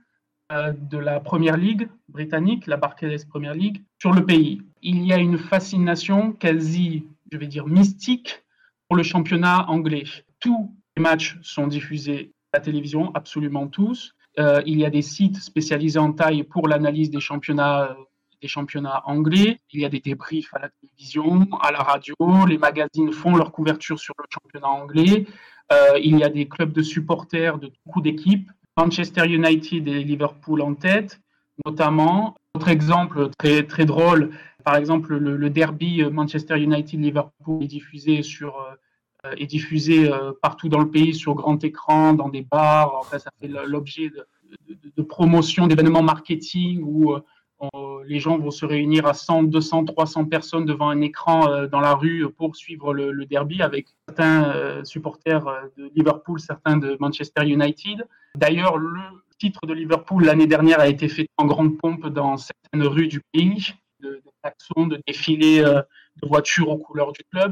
euh, 0.50 0.72
de 0.72 0.96
la 0.96 1.20
Première 1.20 1.58
Ligue 1.58 1.90
britannique, 2.08 2.66
la 2.66 2.78
Barclays 2.78 3.26
Première 3.28 3.52
League, 3.52 3.82
sur 4.00 4.14
le 4.14 4.24
pays. 4.24 4.62
Il 4.80 5.04
y 5.04 5.12
a 5.12 5.18
une 5.18 5.36
fascination 5.36 6.32
quasi, 6.32 7.04
je 7.30 7.36
vais 7.36 7.46
dire, 7.46 7.66
mystique 7.66 8.42
pour 8.88 8.96
le 8.96 9.02
championnat 9.02 9.68
anglais. 9.68 10.04
Tous 10.40 10.74
les 10.96 11.02
matchs 11.02 11.36
sont 11.42 11.66
diffusés 11.66 12.33
la 12.54 12.60
télévision, 12.60 13.10
absolument 13.14 13.66
tous. 13.66 14.14
Euh, 14.38 14.62
il 14.64 14.78
y 14.78 14.84
a 14.84 14.90
des 14.90 15.02
sites 15.02 15.38
spécialisés 15.38 15.98
en 15.98 16.12
taille 16.12 16.44
pour 16.44 16.68
l'analyse 16.68 17.10
des 17.10 17.20
championnats 17.20 17.96
des 18.42 18.48
championnats 18.48 19.02
anglais. 19.06 19.60
Il 19.72 19.80
y 19.80 19.84
a 19.84 19.88
des 19.88 20.00
débriefs 20.00 20.52
à 20.54 20.60
la 20.60 20.68
télévision, 20.68 21.48
à 21.62 21.72
la 21.72 21.78
radio. 21.78 22.14
Les 22.46 22.58
magazines 22.58 23.12
font 23.12 23.34
leur 23.36 23.50
couverture 23.52 23.98
sur 23.98 24.14
le 24.18 24.26
championnat 24.28 24.68
anglais. 24.68 25.26
Euh, 25.72 25.98
il 26.02 26.18
y 26.18 26.24
a 26.24 26.28
des 26.28 26.46
clubs 26.46 26.72
de 26.72 26.82
supporters 26.82 27.58
de 27.58 27.72
beaucoup 27.84 28.02
d'équipes 28.02 28.50
Manchester 28.76 29.26
United 29.26 29.88
et 29.88 30.04
Liverpool 30.04 30.60
en 30.60 30.74
tête, 30.74 31.20
notamment. 31.64 32.36
Autre 32.54 32.68
exemple 32.68 33.30
très, 33.38 33.62
très 33.62 33.86
drôle, 33.86 34.30
par 34.62 34.76
exemple, 34.76 35.16
le, 35.16 35.50
derby 35.50 36.02
Manchester 36.04 36.56
United-Liverpool 36.58 37.62
est 37.64 37.66
diffusé, 37.78 38.22
sur, 38.22 38.58
euh, 38.58 38.74
est 39.36 39.46
diffusé 39.46 40.10
euh, 40.12 40.32
partout 40.42 40.68
dans 40.68 40.80
le 40.80 40.90
pays 40.90 41.14
sur 41.14 41.34
grand 41.34 41.62
écran, 41.64 42.14
dans 42.14 42.28
des 42.28 42.42
bars. 42.42 42.94
Enfin, 43.00 43.18
ça 43.18 43.30
fait 43.40 43.48
l'objet 43.48 44.10
de, 44.10 44.26
de, 44.96 45.02
promotion, 45.02 45.66
d'événements 45.66 46.02
marketing 46.02 46.82
où 46.84 47.12
euh, 47.12 47.20
les 48.06 48.20
gens 48.20 48.38
vont 48.38 48.50
se 48.50 48.66
réunir 48.66 49.06
à 49.06 49.14
100, 49.14 49.44
200, 49.44 49.86
300 49.86 50.26
personnes 50.26 50.66
devant 50.66 50.90
un 50.90 51.00
écran 51.00 51.66
dans 51.68 51.80
la 51.80 51.94
rue 51.94 52.30
pour 52.36 52.56
suivre 52.56 52.92
le, 52.92 53.24
derby 53.24 53.62
avec 53.62 53.86
certains 54.06 54.84
supporters 54.84 55.46
de 55.78 55.90
Liverpool, 55.94 56.38
certains 56.40 56.76
de 56.76 56.98
Manchester 57.00 57.46
United. 57.46 58.06
D'ailleurs, 58.36 58.76
le 58.76 59.00
titre 59.38 59.66
de 59.66 59.72
Liverpool 59.72 60.24
l'année 60.24 60.46
dernière 60.46 60.80
a 60.80 60.88
été 60.88 61.08
fait 61.08 61.28
en 61.38 61.46
grande 61.46 61.78
pompe 61.78 62.08
dans 62.08 62.36
certaines 62.36 62.82
rues 62.82 63.08
du 63.08 63.20
pays, 63.32 63.72
de, 64.00 64.08
de 64.08 64.30
taxons, 64.42 64.86
de 64.86 65.00
défilés 65.06 65.60
euh, 65.60 65.82
de 66.22 66.28
voitures 66.28 66.68
aux 66.68 66.78
couleurs 66.78 67.12
du 67.12 67.22
club. 67.32 67.50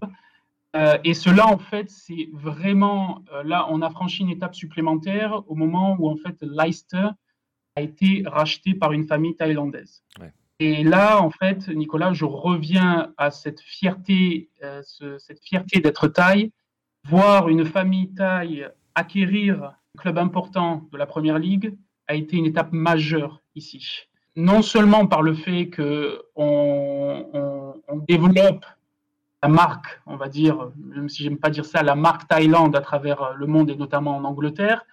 Et 1.04 1.14
cela, 1.14 1.46
en 1.46 1.58
fait, 1.58 1.90
c'est 1.90 2.28
vraiment 2.32 3.22
là, 3.44 3.66
on 3.70 3.82
a 3.82 3.90
franchi 3.90 4.22
une 4.22 4.30
étape 4.30 4.54
supplémentaire 4.54 5.42
au 5.46 5.54
moment 5.54 5.96
où 5.98 6.08
en 6.08 6.16
fait 6.16 6.36
Leicester 6.40 7.08
a 7.76 7.80
été 7.80 8.22
racheté 8.26 8.74
par 8.74 8.92
une 8.92 9.06
famille 9.06 9.36
thaïlandaise. 9.36 10.02
Et 10.60 10.84
là, 10.84 11.20
en 11.20 11.30
fait, 11.30 11.68
Nicolas, 11.68 12.12
je 12.12 12.24
reviens 12.24 13.12
à 13.16 13.30
cette 13.30 13.60
fierté, 13.60 14.50
cette 15.18 15.40
fierté 15.42 15.80
d'être 15.80 16.08
thaï, 16.08 16.52
voir 17.04 17.48
une 17.48 17.64
famille 17.64 18.14
thaï 18.14 18.68
acquérir 18.94 19.62
un 19.64 19.74
club 19.98 20.18
important 20.18 20.88
de 20.92 20.98
la 20.98 21.06
Première 21.06 21.38
Ligue 21.38 21.74
a 22.06 22.14
été 22.14 22.36
une 22.36 22.46
étape 22.46 22.72
majeure 22.72 23.42
ici. 23.54 24.06
Non 24.36 24.62
seulement 24.62 25.06
par 25.06 25.22
le 25.22 25.34
fait 25.34 25.70
qu'on 25.70 26.18
on, 26.44 27.96
développe 28.08 28.64
la 29.42 29.48
marque, 29.48 30.00
on 30.06 30.16
va 30.16 30.28
dire, 30.28 30.70
même 30.76 31.08
si 31.08 31.24
j'aime 31.24 31.38
pas 31.38 31.50
dire 31.50 31.64
ça, 31.64 31.82
la 31.82 31.96
marque 31.96 32.28
Thaïlande 32.28 32.76
à 32.76 32.80
travers 32.80 33.34
le 33.34 33.46
monde 33.46 33.70
et 33.70 33.76
notamment 33.76 34.16
en 34.16 34.24
Angleterre, 34.24 34.84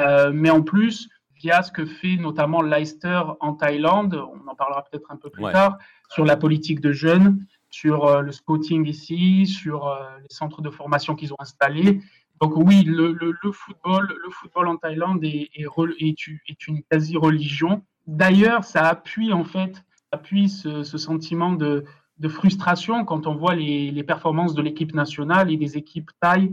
euh, 0.00 0.32
mais 0.32 0.50
en 0.50 0.62
plus 0.62 1.08
via 1.36 1.62
ce 1.62 1.70
que 1.70 1.84
fait 1.84 2.16
notamment 2.16 2.62
Leicester 2.62 3.22
en 3.40 3.52
Thaïlande, 3.52 4.14
on 4.14 4.48
en 4.48 4.54
parlera 4.54 4.84
peut-être 4.84 5.10
un 5.10 5.16
peu 5.16 5.28
plus 5.28 5.44
tard, 5.52 5.78
sur 6.08 6.24
la 6.24 6.36
politique 6.36 6.80
de 6.80 6.92
jeunes, 6.92 7.44
sur 7.70 8.06
euh, 8.06 8.20
le 8.22 8.32
scouting 8.32 8.86
ici, 8.86 9.46
sur 9.46 9.88
euh, 9.88 9.98
les 10.22 10.30
centres 10.30 10.62
de 10.62 10.70
formation 10.70 11.14
qu'ils 11.14 11.32
ont 11.32 11.40
installés. 11.40 12.00
Donc 12.40 12.56
oui, 12.56 12.84
le, 12.84 13.12
football, 13.52 14.06
le 14.08 14.30
football 14.30 14.68
en 14.68 14.76
Thaïlande 14.76 15.22
est, 15.24 15.50
est, 15.54 16.66
une 16.66 16.82
quasi-religion. 16.90 17.82
D'ailleurs, 18.06 18.64
ça 18.64 18.86
appuie 18.88 19.32
en 19.32 19.44
fait, 19.44 19.84
appuie 20.12 20.48
ce, 20.48 20.82
sentiment 20.82 21.52
de, 21.52 21.84
frustration 22.28 23.04
quand 23.04 23.26
on 23.26 23.34
voit 23.34 23.54
les, 23.54 24.02
performances 24.04 24.54
de 24.54 24.62
l'équipe 24.62 24.94
nationale 24.94 25.50
et 25.50 25.56
des 25.56 25.76
équipes 25.76 26.10
euh, 26.22 26.48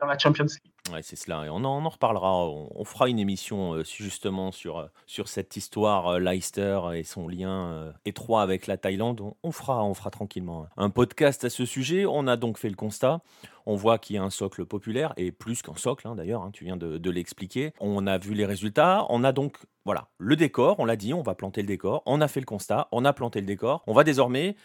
dans 0.00 0.06
la 0.06 0.18
Champions 0.18 0.44
League. 0.44 0.72
Ouais, 0.92 1.02
c'est 1.02 1.16
cela. 1.16 1.46
Et 1.46 1.50
on 1.50 1.64
en, 1.64 1.88
reparlera. 1.88 2.46
On, 2.46 2.84
fera 2.84 3.08
une 3.08 3.18
émission 3.18 3.74
euh, 3.74 3.84
justement 3.84 4.52
sur, 4.52 4.78
euh, 4.78 4.86
sur 5.06 5.28
cette 5.28 5.56
histoire 5.56 6.18
Leicester 6.18 6.80
et 6.94 7.04
son 7.04 7.28
lien 7.28 7.92
étroit 8.04 8.42
avec 8.42 8.66
la 8.66 8.76
Thaïlande. 8.76 9.22
On, 9.42 9.52
fera, 9.52 9.84
on 9.84 9.94
fera 9.94 10.10
tranquillement 10.10 10.66
un 10.76 10.90
podcast 10.90 11.44
à 11.44 11.50
ce 11.50 11.64
sujet. 11.64 12.04
On 12.06 12.26
a 12.26 12.36
donc 12.36 12.58
fait 12.58 12.68
le 12.68 12.76
constat. 12.76 13.20
On 13.66 13.76
voit 13.76 13.98
qu'il 13.98 14.16
y 14.16 14.18
a 14.18 14.22
un 14.22 14.30
socle 14.30 14.66
populaire 14.66 15.14
et 15.16 15.32
plus 15.32 15.62
qu'un 15.62 15.76
socle 15.76 16.06
hein, 16.06 16.14
d'ailleurs. 16.14 16.42
Hein, 16.42 16.50
tu 16.52 16.64
viens 16.64 16.76
de, 16.76 16.98
de 16.98 17.10
l'expliquer. 17.10 17.72
On 17.80 18.06
a 18.06 18.18
vu 18.18 18.34
les 18.34 18.44
résultats. 18.44 19.06
On 19.08 19.24
a 19.24 19.32
donc 19.32 19.58
voilà 19.84 20.08
le 20.18 20.36
décor. 20.36 20.76
On 20.80 20.84
l'a 20.84 20.96
dit. 20.96 21.14
On 21.14 21.22
va 21.22 21.34
planter 21.34 21.62
le 21.62 21.68
décor. 21.68 22.02
On 22.06 22.20
a 22.20 22.28
fait 22.28 22.40
le 22.40 22.46
constat. 22.46 22.88
On 22.92 23.04
a 23.04 23.12
planté 23.12 23.40
le 23.40 23.46
décor. 23.46 23.82
On 23.86 23.94
va 23.94 24.04
désormais 24.04 24.56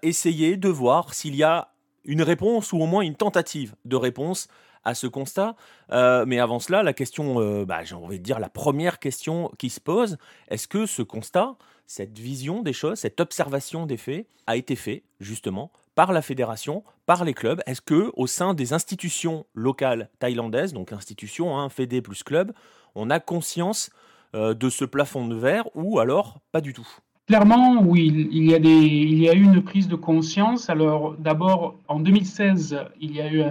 essayer 0.00 0.56
de 0.56 0.68
voir 0.70 1.12
s'il 1.12 1.34
y 1.34 1.42
a 1.42 1.72
une 2.08 2.22
réponse 2.22 2.72
ou 2.72 2.80
au 2.80 2.86
moins 2.86 3.02
une 3.02 3.14
tentative 3.14 3.76
de 3.84 3.94
réponse 3.94 4.48
à 4.82 4.94
ce 4.94 5.06
constat. 5.06 5.54
Euh, 5.92 6.24
mais 6.26 6.40
avant 6.40 6.58
cela, 6.58 6.82
la 6.82 6.94
question, 6.94 7.40
euh, 7.40 7.64
bah, 7.64 7.84
j'ai 7.84 7.94
envie 7.94 8.18
de 8.18 8.24
dire 8.24 8.40
la 8.40 8.48
première 8.48 8.98
question 8.98 9.52
qui 9.58 9.70
se 9.70 9.78
pose, 9.78 10.16
est-ce 10.48 10.66
que 10.66 10.86
ce 10.86 11.02
constat, 11.02 11.54
cette 11.86 12.18
vision 12.18 12.62
des 12.62 12.72
choses, 12.72 12.98
cette 12.98 13.20
observation 13.20 13.86
des 13.86 13.98
faits 13.98 14.26
a 14.46 14.56
été 14.56 14.74
fait 14.74 15.04
justement 15.20 15.70
par 15.94 16.12
la 16.12 16.22
fédération, 16.22 16.82
par 17.04 17.24
les 17.24 17.34
clubs? 17.34 17.60
Est-ce 17.66 17.82
que 17.82 18.10
au 18.14 18.26
sein 18.26 18.54
des 18.54 18.72
institutions 18.72 19.44
locales 19.52 20.08
thaïlandaises, 20.18 20.72
donc 20.72 20.92
institutions, 20.92 21.58
hein, 21.58 21.68
fédé 21.68 22.00
plus 22.00 22.22
club, 22.22 22.52
on 22.94 23.10
a 23.10 23.20
conscience 23.20 23.90
euh, 24.34 24.54
de 24.54 24.70
ce 24.70 24.86
plafond 24.86 25.26
de 25.26 25.36
verre 25.36 25.68
ou 25.74 25.98
alors 25.98 26.40
pas 26.52 26.62
du 26.62 26.72
tout? 26.72 26.88
Clairement, 27.28 27.82
oui, 27.82 28.06
il 28.32 28.44
y, 28.46 28.54
a 29.28 29.34
eu 29.34 29.42
une 29.42 29.62
prise 29.62 29.86
de 29.86 29.96
conscience. 29.96 30.70
Alors, 30.70 31.14
d'abord, 31.18 31.74
en 31.86 32.00
2016, 32.00 32.78
il 33.02 33.14
y 33.14 33.20
a 33.20 33.30
eu 33.30 33.42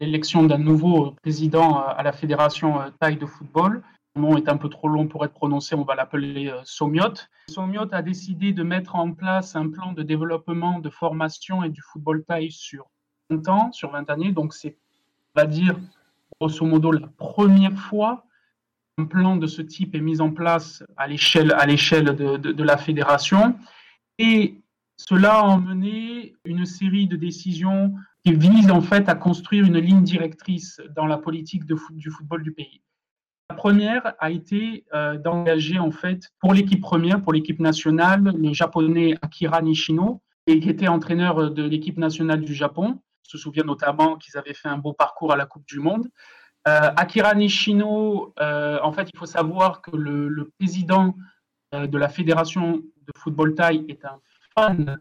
l'élection 0.00 0.44
d'un 0.44 0.56
nouveau 0.56 1.10
président 1.20 1.82
à 1.82 2.02
la 2.02 2.12
Fédération 2.12 2.80
euh, 2.80 2.88
Thaï 3.00 3.18
de 3.18 3.26
football. 3.26 3.82
Le 4.16 4.22
nom 4.22 4.38
est 4.38 4.48
un 4.48 4.56
peu 4.56 4.70
trop 4.70 4.88
long 4.88 5.08
pour 5.08 5.26
être 5.26 5.34
prononcé, 5.34 5.74
on 5.74 5.84
va 5.84 5.94
l'appeler 5.94 6.48
euh, 6.48 6.62
Somiot. 6.64 7.12
Somiot 7.50 7.92
a 7.92 8.00
décidé 8.00 8.54
de 8.54 8.62
mettre 8.62 8.94
en 8.96 9.12
place 9.12 9.56
un 9.56 9.68
plan 9.68 9.92
de 9.92 10.02
développement, 10.02 10.78
de 10.78 10.88
formation 10.88 11.62
et 11.62 11.68
du 11.68 11.82
football 11.82 12.24
thaï 12.24 12.50
sur 12.50 12.86
20 13.28 13.48
ans, 13.50 13.72
sur 13.72 13.90
20 13.90 14.08
années. 14.08 14.32
Donc, 14.32 14.54
c'est, 14.54 14.78
on 15.36 15.40
va 15.42 15.46
dire, 15.46 15.78
grosso 16.40 16.64
modo, 16.64 16.90
la 16.92 17.08
première 17.18 17.76
fois 17.76 18.24
un 18.98 19.04
plan 19.04 19.36
de 19.36 19.46
ce 19.46 19.62
type 19.62 19.94
est 19.94 20.00
mis 20.00 20.20
en 20.20 20.30
place 20.30 20.82
à 20.96 21.06
l'échelle, 21.06 21.48
de, 21.48 22.62
la 22.62 22.76
fédération. 22.76 23.56
Et 24.18 24.60
cela 24.96 25.40
a 25.40 25.42
emmené 25.42 26.34
une 26.44 26.66
série 26.66 27.06
de 27.06 27.16
décisions 27.16 27.94
qui 28.24 28.34
visent 28.34 28.70
en 28.70 28.82
fait 28.82 29.08
à 29.08 29.14
construire 29.14 29.64
une 29.64 29.78
ligne 29.78 30.02
directrice 30.02 30.80
dans 30.94 31.06
la 31.06 31.18
politique 31.18 31.64
du 31.64 32.10
football 32.10 32.42
du 32.42 32.52
pays. 32.52 32.82
La 33.50 33.56
première 33.56 34.14
a 34.18 34.30
été 34.30 34.86
euh, 34.94 35.18
d'engager 35.18 35.78
en 35.78 35.90
fait 35.90 36.30
pour 36.38 36.54
l'équipe 36.54 36.80
première, 36.80 37.20
pour 37.20 37.34
l'équipe 37.34 37.60
nationale, 37.60 38.32
le 38.34 38.52
japonais 38.54 39.14
Akira 39.20 39.60
Nishino, 39.60 40.22
qui 40.46 40.68
était 40.68 40.88
entraîneur 40.88 41.50
de 41.50 41.62
l'équipe 41.62 41.98
nationale 41.98 42.40
du 42.40 42.54
Japon. 42.54 42.98
On 42.98 43.28
se 43.28 43.36
souvient 43.38 43.64
notamment 43.64 44.16
qu'ils 44.16 44.38
avaient 44.38 44.54
fait 44.54 44.68
un 44.68 44.78
beau 44.78 44.92
parcours 44.94 45.32
à 45.32 45.36
la 45.36 45.44
Coupe 45.44 45.66
du 45.66 45.80
Monde. 45.80 46.08
Euh, 46.68 46.92
Akira 46.96 47.34
Nishino, 47.34 48.32
euh, 48.40 48.78
en 48.82 48.92
fait, 48.92 49.10
il 49.12 49.18
faut 49.18 49.26
savoir 49.26 49.82
que 49.82 49.96
le, 49.96 50.50
président 50.58 51.16
euh, 51.74 51.86
de 51.86 51.98
la 51.98 52.08
fédération 52.08 52.76
de 52.76 53.12
football 53.16 53.54
thaï 53.54 53.84
est 53.88 54.04
un 54.04 54.20
fan 54.54 54.98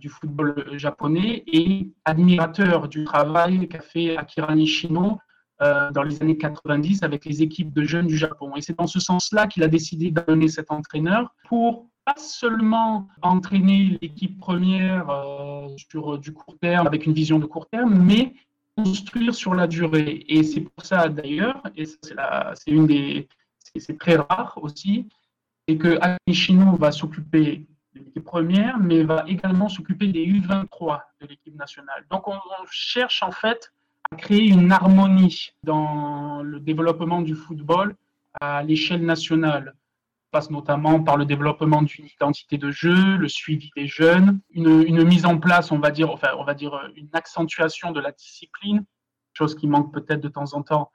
du 0.00 0.08
football 0.08 0.76
japonais 0.78 1.44
et 1.46 1.92
admirateur 2.04 2.88
du 2.88 3.04
travail 3.04 3.68
qu'a 3.68 3.80
fait 3.80 4.16
Akira 4.16 4.52
Nishino 4.54 5.18
dans 5.60 6.02
les 6.02 6.20
années 6.20 6.36
90 6.36 7.04
avec 7.04 7.24
les 7.24 7.40
équipes 7.40 7.72
de 7.72 7.84
jeunes 7.84 8.08
du 8.08 8.16
Japon. 8.16 8.56
Et 8.56 8.62
c'est 8.62 8.76
dans 8.76 8.88
ce 8.88 8.98
sens-là 8.98 9.46
qu'il 9.46 9.62
a 9.62 9.68
décidé 9.68 10.10
d'amener 10.10 10.48
cet 10.48 10.72
entraîneur 10.72 11.32
pour 11.48 11.86
pas 12.04 12.16
seulement 12.16 13.06
entraîner 13.22 13.96
l'équipe 14.02 14.38
première 14.40 15.06
sur 15.76 16.18
du 16.18 16.32
court 16.32 16.58
terme 16.60 16.88
avec 16.88 17.06
une 17.06 17.14
vision 17.14 17.38
de 17.38 17.46
court 17.46 17.68
terme, 17.68 17.94
mais 17.94 18.34
construire 18.76 19.34
sur 19.34 19.54
la 19.54 19.66
durée. 19.66 20.24
Et 20.28 20.42
c'est 20.42 20.60
pour 20.60 20.84
ça 20.84 21.08
d'ailleurs, 21.08 21.62
et 21.74 21.86
c'est 21.86 22.70
une 22.70 22.86
des, 22.86 23.28
c'est 23.76 23.98
très 23.98 24.16
rare 24.16 24.58
aussi, 24.62 25.08
et 25.66 25.78
que 25.78 25.98
Akishino 26.00 26.76
va 26.76 26.92
s'occuper 26.92 27.66
de 27.94 28.00
l'équipe 28.00 28.24
première, 28.24 28.78
mais 28.78 29.02
va 29.02 29.24
également 29.26 29.68
s'occuper 29.68 30.08
des 30.08 30.26
U23 30.26 31.00
de 31.20 31.26
l'équipe 31.26 31.56
nationale. 31.56 32.04
Donc 32.10 32.28
on, 32.28 32.34
on, 32.34 32.66
cherche 32.70 33.22
en 33.22 33.32
fait 33.32 33.72
à 34.10 34.16
créer 34.16 34.46
une 34.48 34.70
harmonie 34.70 35.52
dans 35.64 36.42
le 36.42 36.60
développement 36.60 37.22
du 37.22 37.34
football 37.34 37.96
à 38.40 38.62
l'échelle 38.62 39.04
nationale 39.04 39.74
notamment 40.50 41.02
par 41.02 41.16
le 41.16 41.24
développement 41.24 41.82
d'une 41.82 42.06
identité 42.06 42.58
de 42.58 42.70
jeu, 42.70 43.16
le 43.16 43.28
suivi 43.28 43.70
des 43.76 43.86
jeunes, 43.86 44.40
une, 44.50 45.04
mise 45.04 45.26
en 45.26 45.38
place, 45.38 45.72
on 45.72 45.78
va 45.78 45.90
dire, 45.90 46.10
enfin, 46.10 46.28
on 46.38 46.44
va 46.44 46.54
dire 46.54 46.74
euh, 46.74 46.88
une 46.96 47.08
accentuation 47.12 47.92
de 47.92 48.00
la 48.00 48.12
discipline, 48.12 48.84
chose 49.32 49.54
qui 49.54 49.66
manque 49.66 49.92
peut-être 49.92 50.20
de 50.20 50.28
temps 50.28 50.54
en 50.54 50.62
temps 50.62 50.90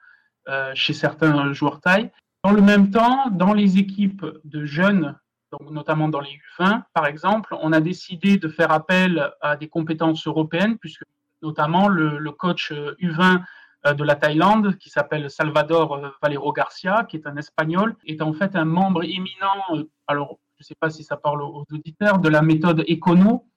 euh, 0.48 0.72
chez 0.74 0.92
certains 0.92 1.52
joueurs 1.52 1.80
taille. 1.80 2.10
Dans 2.44 2.52
le 2.52 2.62
même 2.62 2.90
temps, 2.90 3.30
dans 3.30 3.52
les 3.52 3.78
équipes 3.78 4.26
de 4.44 4.64
jeunes, 4.64 5.16
donc 5.52 5.70
notamment 5.70 6.08
dans 6.08 6.20
les 6.20 6.38
U20 6.58 6.82
par 6.92 7.06
exemple, 7.06 7.54
on 7.60 7.72
a 7.72 7.80
décidé 7.80 8.38
de 8.38 8.48
faire 8.48 8.72
appel 8.72 9.30
à 9.40 9.56
des 9.56 9.68
compétences 9.68 10.26
européennes, 10.26 10.78
puisque 10.78 11.04
notamment 11.42 11.88
le, 11.88 12.30
coach 12.32 12.72
U20 12.72 12.72
euh, 12.72 13.36
euh, 13.36 13.38
de 13.84 14.04
la 14.04 14.14
Thaïlande 14.14 14.76
qui 14.78 14.90
s'appelle 14.90 15.28
Salvador 15.28 15.94
euh, 15.94 16.08
Valero 16.22 16.52
Garcia, 16.52 17.04
qui 17.08 17.16
est 17.16 17.26
un 17.26 17.36
Espagnol, 17.36 17.96
est 18.06 18.22
en 18.22 18.32
fait 18.32 18.54
un 18.54 18.64
membre 18.64 19.02
éminent, 19.04 19.62
euh, 19.74 19.84
alors 20.06 20.38
je 20.58 20.62
ne 20.62 20.64
sais 20.66 20.76
pas 20.78 20.90
si 20.90 21.02
ça 21.02 21.16
parle 21.16 21.42
aux 21.42 21.64
auditeurs, 21.72 22.18
de 22.20 22.28
la 22.28 22.42
méthode 22.42 22.84
Econo. 22.88 23.48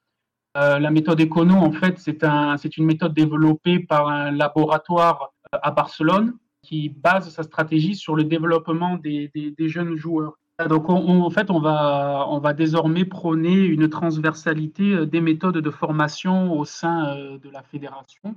la 0.56 0.90
méthode 0.90 1.22
Econo, 1.22 1.54
en 1.54 1.72
fait, 1.72 2.00
c'est 2.00 2.24
un, 2.24 2.56
une 2.56 2.86
méthode 2.86 3.14
développée 3.14 3.78
par 3.78 4.08
un 4.08 4.32
laboratoire 4.32 5.34
à 5.52 5.70
Barcelone 5.70 6.34
qui 6.64 6.90
base 6.90 7.30
sa 7.30 7.44
stratégie 7.44 7.94
sur 7.94 8.16
le 8.16 8.24
développement 8.24 8.98
des, 8.98 9.30
des, 9.36 9.70
jeunes 9.70 9.96
joueurs. 9.96 10.40
Donc, 10.68 10.90
en 10.90 11.30
fait, 11.30 11.52
on 11.52 11.60
va, 11.60 12.26
on 12.28 12.40
va 12.40 12.54
désormais 12.54 13.06
prôner 13.06 13.54
une 13.54 13.88
transversalité 13.88 15.06
des 15.06 15.22
méthodes 15.22 15.60
de 15.60 15.70
formation 15.70 16.54
au 16.54 16.66
sein 16.66 17.16
de 17.16 17.50
la 17.52 17.62
fédération 17.62 18.36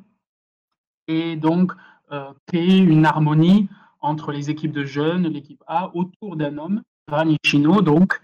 et 1.08 1.36
donc 1.36 1.72
euh, 2.12 2.32
créer 2.46 2.78
une 2.78 3.04
harmonie 3.04 3.68
entre 4.00 4.30
les 4.30 4.50
équipes 4.50 4.72
de 4.72 4.84
jeunes, 4.84 5.26
l'équipe 5.26 5.62
A, 5.66 5.90
autour 5.94 6.36
d'un 6.36 6.56
homme, 6.58 6.82
Chino, 7.44 7.82
donc 7.82 8.20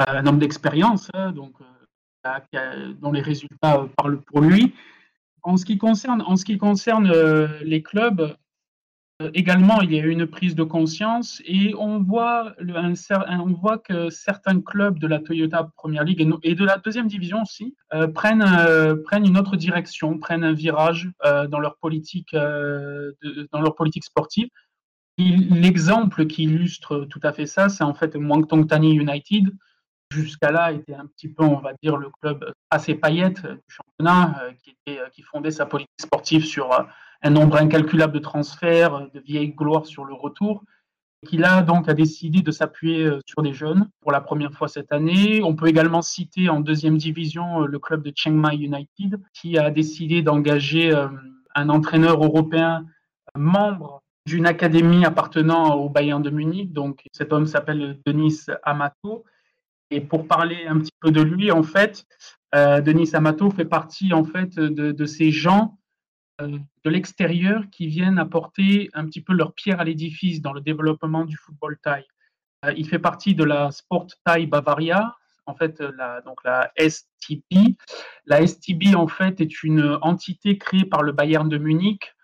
euh, 0.00 0.04
un 0.08 0.26
homme 0.26 0.38
d'expérience, 0.38 1.08
hein, 1.14 1.32
euh, 2.54 2.92
dont 3.00 3.12
les 3.12 3.22
résultats 3.22 3.86
parlent 3.96 4.20
pour 4.20 4.40
lui. 4.40 4.74
En 5.42 5.56
ce 5.56 5.64
qui 5.64 5.78
concerne 5.78 6.22
les 7.62 7.82
clubs, 7.82 8.36
également, 9.32 9.80
il 9.80 9.92
y 9.92 9.98
a 9.98 10.02
eu 10.02 10.10
une 10.10 10.26
prise 10.26 10.54
de 10.54 10.62
conscience 10.62 11.40
et 11.46 11.74
on 11.78 12.00
voit, 12.00 12.54
voit 13.60 13.78
que 13.78 14.10
certains 14.10 14.60
clubs 14.60 14.98
de 14.98 15.06
la 15.06 15.20
Toyota 15.20 15.70
Première 15.76 16.04
League 16.04 16.26
et, 16.42 16.54
de 16.54 16.64
la 16.64 16.78
deuxième 16.78 17.06
division 17.06 17.42
aussi 17.42 17.74
prennent, 18.14 18.44
prennent 19.04 19.26
une 19.26 19.38
autre 19.38 19.56
direction, 19.56 20.18
prennent 20.18 20.44
un 20.44 20.52
virage 20.52 21.10
dans, 21.22 21.60
leur 21.60 21.76
politique, 21.78 22.34
dans 22.34 23.60
leur 23.60 23.74
politique 23.74 24.04
sportive. 24.04 24.48
L'exemple 25.16 26.26
qui 26.26 26.44
illustre 26.44 27.06
tout 27.08 27.20
à 27.22 27.32
fait 27.32 27.46
ça, 27.46 27.68
c'est 27.68 27.84
en 27.84 27.94
fait 27.94 28.16
Muangthong 28.16 28.66
Thani 28.66 28.94
United. 28.94 29.48
Jusqu'à 30.10 30.50
là, 30.50 30.72
était 30.72 30.94
un 30.94 31.06
petit 31.06 31.28
peu, 31.28 31.44
on 31.44 31.60
va 31.60 31.72
dire, 31.82 31.96
le 31.96 32.08
club 32.20 32.52
assez 32.70 32.94
paillette 32.94 33.42
du 33.46 33.60
championnat, 33.68 34.42
euh, 34.42 34.52
qui, 34.62 34.76
euh, 34.88 35.08
fondait 35.24 35.50
sa 35.50 35.66
politique 35.66 36.00
sportive 36.00 36.44
sur 36.44 36.72
euh, 36.72 36.82
un 37.24 37.30
nombre 37.30 37.56
incalculable 37.56 38.12
de 38.12 38.18
transferts, 38.20 39.10
de 39.12 39.20
vieilles 39.20 39.54
gloires 39.54 39.86
sur 39.86 40.04
le 40.04 40.14
retour, 40.14 40.62
qui 41.26 41.38
là 41.38 41.62
donc 41.62 41.88
a 41.88 41.94
décidé 41.94 42.42
de 42.42 42.50
s'appuyer 42.50 43.10
sur 43.26 43.42
des 43.42 43.54
jeunes 43.54 43.88
pour 44.00 44.12
la 44.12 44.20
première 44.20 44.52
fois 44.52 44.68
cette 44.68 44.92
année. 44.92 45.42
On 45.42 45.56
peut 45.56 45.68
également 45.68 46.02
citer 46.02 46.48
en 46.48 46.60
deuxième 46.60 46.98
division 46.98 47.60
le 47.60 47.78
club 47.78 48.02
de 48.02 48.12
Chiang 48.14 48.34
Mai 48.34 48.56
United, 48.56 49.18
qui 49.32 49.58
a 49.58 49.70
décidé 49.70 50.20
d'engager 50.22 50.92
un 51.54 51.68
entraîneur 51.70 52.22
européen 52.22 52.84
membre 53.34 54.02
d'une 54.26 54.46
académie 54.46 55.04
appartenant 55.04 55.74
au 55.74 55.88
Bayern 55.88 56.22
de 56.22 56.30
Munich. 56.30 56.72
Donc, 56.72 57.04
cet 57.12 57.32
homme 57.32 57.46
s'appelle 57.46 58.00
Denis 58.06 58.46
Amato. 58.62 59.24
Et 59.90 60.00
pour 60.00 60.26
parler 60.26 60.66
un 60.66 60.78
petit 60.78 60.94
peu 61.00 61.10
de 61.10 61.20
lui, 61.20 61.50
en 61.50 61.62
fait, 61.62 62.06
euh, 62.54 62.80
Denis 62.80 63.10
Amato 63.12 63.50
fait 63.50 63.64
partie 63.64 64.12
en 64.12 64.24
fait 64.24 64.58
de, 64.58 65.06
ces 65.06 65.30
gens 65.30 65.76
euh, 65.76 65.83
de 66.40 66.90
l'extérieur 66.90 67.62
qui 67.70 67.86
viennent 67.86 68.18
apporter 68.18 68.90
un 68.94 69.04
petit 69.06 69.20
peu 69.20 69.32
leur 69.32 69.54
pierre 69.54 69.80
à 69.80 69.84
l'édifice 69.84 70.42
dans 70.42 70.52
le 70.52 70.60
développement 70.60 71.24
du 71.24 71.36
football 71.36 71.78
thaï. 71.82 72.04
Euh, 72.64 72.72
il 72.76 72.88
fait 72.88 72.98
partie 72.98 73.34
de 73.34 73.44
la 73.44 73.70
Sport 73.70 74.08
Thai 74.24 74.46
Bavaria, 74.46 75.16
en 75.46 75.54
fait, 75.54 75.80
la, 75.80 76.22
donc 76.22 76.42
la 76.44 76.72
STB. 76.78 77.76
La 78.26 78.46
STB, 78.46 78.94
en 78.96 79.06
fait, 79.06 79.40
est 79.40 79.62
une 79.62 79.98
entité 80.02 80.58
créée 80.58 80.84
par 80.84 81.02
le 81.02 81.12
Bayern 81.12 81.48
de 81.48 81.58
Munich 81.58 82.14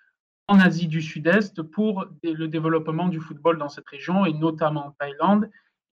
en 0.49 0.59
Asie 0.59 0.89
du 0.89 1.01
Sud-Est 1.01 1.63
pour 1.63 2.07
le 2.25 2.49
développement 2.49 3.09
du 3.09 3.21
football 3.21 3.59
dans 3.59 3.69
cette 3.69 3.87
région 3.89 4.27
et 4.27 4.33
notamment 4.33 4.87
en 4.87 4.91
Thaïlande. 4.93 5.49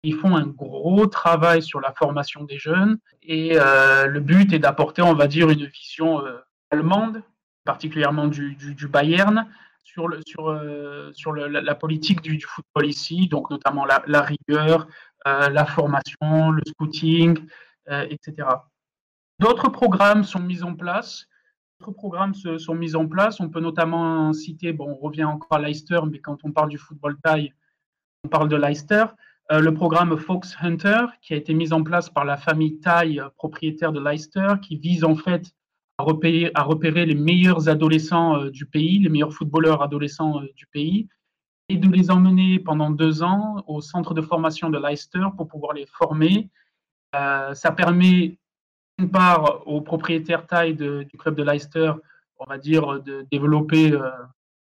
Ils 0.03 0.15
font 0.15 0.35
un 0.35 0.45
gros 0.45 1.07
travail 1.07 1.63
sur 1.63 1.79
la 1.79 1.93
formation 1.93 2.43
des 2.43 2.59
jeunes 2.59 2.99
et 3.23 3.53
euh, 3.55 4.05
le 4.05 4.19
but 4.19 4.51
est 4.53 4.59
d'apporter, 4.59 5.01
on 5.01 5.15
va 5.15 5.27
dire, 5.27 5.49
une 5.49 5.65
vision 5.65 6.23
euh, 6.23 6.37
allemande, 6.69 7.23
particulièrement 7.65 8.27
du, 8.27 8.87
Bayern, 8.89 9.47
sur, 9.83 10.07
le, 10.07 10.19
sur, 10.25 10.49
euh, 10.49 11.11
sur 11.13 11.33
la, 11.33 11.75
politique 11.75 12.21
du, 12.21 12.39
football 12.41 12.87
ici, 12.87 13.27
donc 13.27 13.49
notamment 13.49 13.85
la, 13.85 14.21
rigueur, 14.21 14.87
la 15.25 15.65
formation, 15.65 16.51
le 16.51 16.61
scouting, 16.67 17.39
etc. 17.87 18.47
D'autres 19.39 19.69
programmes 19.69 20.23
sont 20.23 20.39
mis 20.39 20.63
en 20.63 20.75
place 20.75 21.27
programmes 21.91 22.33
se, 22.33 22.57
sont 22.57 22.75
mis 22.75 22.95
en 22.95 23.07
place. 23.07 23.39
On 23.39 23.49
peut 23.49 23.59
notamment 23.59 24.31
citer, 24.31 24.71
bon, 24.71 24.91
on 24.91 24.95
revient 24.95 25.25
encore 25.25 25.57
à 25.57 25.59
Leicester, 25.59 25.99
mais 26.09 26.19
quand 26.19 26.37
on 26.43 26.51
parle 26.51 26.69
du 26.69 26.77
football 26.77 27.17
thaï, 27.21 27.53
on 28.23 28.29
parle 28.29 28.47
de 28.47 28.55
Leicester. 28.55 29.05
Euh, 29.51 29.59
le 29.59 29.73
programme 29.73 30.15
Fox 30.17 30.55
Hunter, 30.61 31.05
qui 31.21 31.33
a 31.33 31.37
été 31.37 31.53
mis 31.53 31.73
en 31.73 31.83
place 31.83 32.09
par 32.09 32.23
la 32.23 32.37
famille 32.37 32.79
Thaï, 32.79 33.19
euh, 33.19 33.27
propriétaire 33.35 33.91
de 33.91 33.99
Leicester, 33.99 34.53
qui 34.61 34.77
vise 34.77 35.03
en 35.03 35.15
fait 35.15 35.51
à 35.97 36.03
repérer, 36.03 37.05
les 37.05 37.15
meilleurs 37.15 37.69
adolescents 37.69 38.37
euh, 38.37 38.49
du 38.51 38.65
pays, 38.65 38.99
les 38.99 39.09
meilleurs 39.09 39.33
footballeurs 39.33 39.81
adolescents 39.81 40.41
du 40.55 40.65
pays, 40.67 41.07
et 41.69 41.77
de 41.77 41.89
les 41.89 42.11
emmener 42.11 42.59
pendant 42.59 42.89
deux 42.89 43.23
ans 43.23 43.63
au 43.67 43.81
centre 43.81 44.13
de 44.13 44.21
formation 44.21 44.69
de 44.69 44.77
Leicester 44.77 45.25
pour 45.37 45.47
pouvoir 45.47 45.73
les 45.73 45.85
former. 45.85 46.49
ça 47.13 47.71
permet 47.71 48.37
d'une 48.97 49.09
part 49.09 49.67
aux 49.67 49.81
propriétaires 49.81 50.45
taille 50.45 50.75
du 50.75 51.17
club 51.17 51.35
de 51.35 51.43
Leicester, 51.43 51.93
on 52.37 52.45
va 52.45 52.57
dire, 52.57 53.01
de 53.01 53.25
développer 53.31 53.91
euh, 53.91 54.09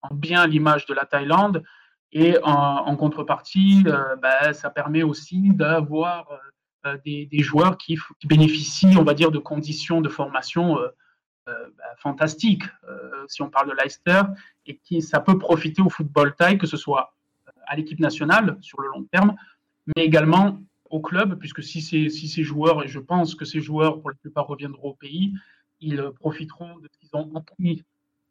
en 0.01 0.13
bien 0.13 0.45
l'image 0.47 0.85
de 0.85 0.93
la 0.93 1.05
Thaïlande. 1.05 1.63
Et 2.11 2.37
en, 2.41 2.95
contrepartie, 2.95 3.83
euh, 3.85 4.15
bah, 4.15 4.53
ça 4.53 4.71
permet 4.71 5.03
aussi 5.03 5.51
d'avoir 5.53 6.27
euh, 6.87 6.97
des, 7.05 7.29
joueurs 7.39 7.77
qui, 7.77 7.99
bénéficient, 8.25 8.97
on 8.97 9.03
va 9.03 9.13
dire, 9.13 9.29
de 9.29 9.37
conditions 9.37 10.01
de 10.01 10.09
formation 10.09 10.79
bah, 11.77 11.83
fantastiques, 11.97 12.63
si 13.27 13.41
on 13.41 13.49
parle 13.49 13.69
de 13.69 13.75
Leicester, 13.75 14.21
et 14.65 14.77
qui 14.77 15.01
ça 15.01 15.19
peut 15.19 15.37
profiter 15.37 15.81
au 15.81 15.89
football 15.89 16.35
thaï, 16.35 16.57
que 16.57 16.67
ce 16.67 16.77
soit 16.77 17.13
à 17.67 17.75
l'équipe 17.75 17.99
nationale 17.99 18.57
sur 18.61 18.81
le 18.81 18.87
long 18.89 19.03
terme, 19.11 19.35
mais 19.95 20.05
également 20.05 20.59
au 20.89 20.99
club, 20.99 21.37
puisque 21.37 21.63
si 21.63 21.81
ces, 21.81 22.09
si 22.09 22.27
ces 22.27 22.43
joueurs, 22.43 22.83
et 22.83 22.87
je 22.87 22.99
pense 22.99 23.35
que 23.35 23.45
ces 23.45 23.61
joueurs, 23.61 23.99
pour 23.99 24.09
la 24.09 24.15
plupart, 24.15 24.47
reviendront 24.47 24.89
au 24.89 24.93
pays, 24.93 25.33
ils 25.79 26.11
profiteront 26.19 26.77
de 26.79 26.89
ce 26.91 26.97
qu'ils 26.97 27.09
ont 27.13 27.31
appris 27.35 27.83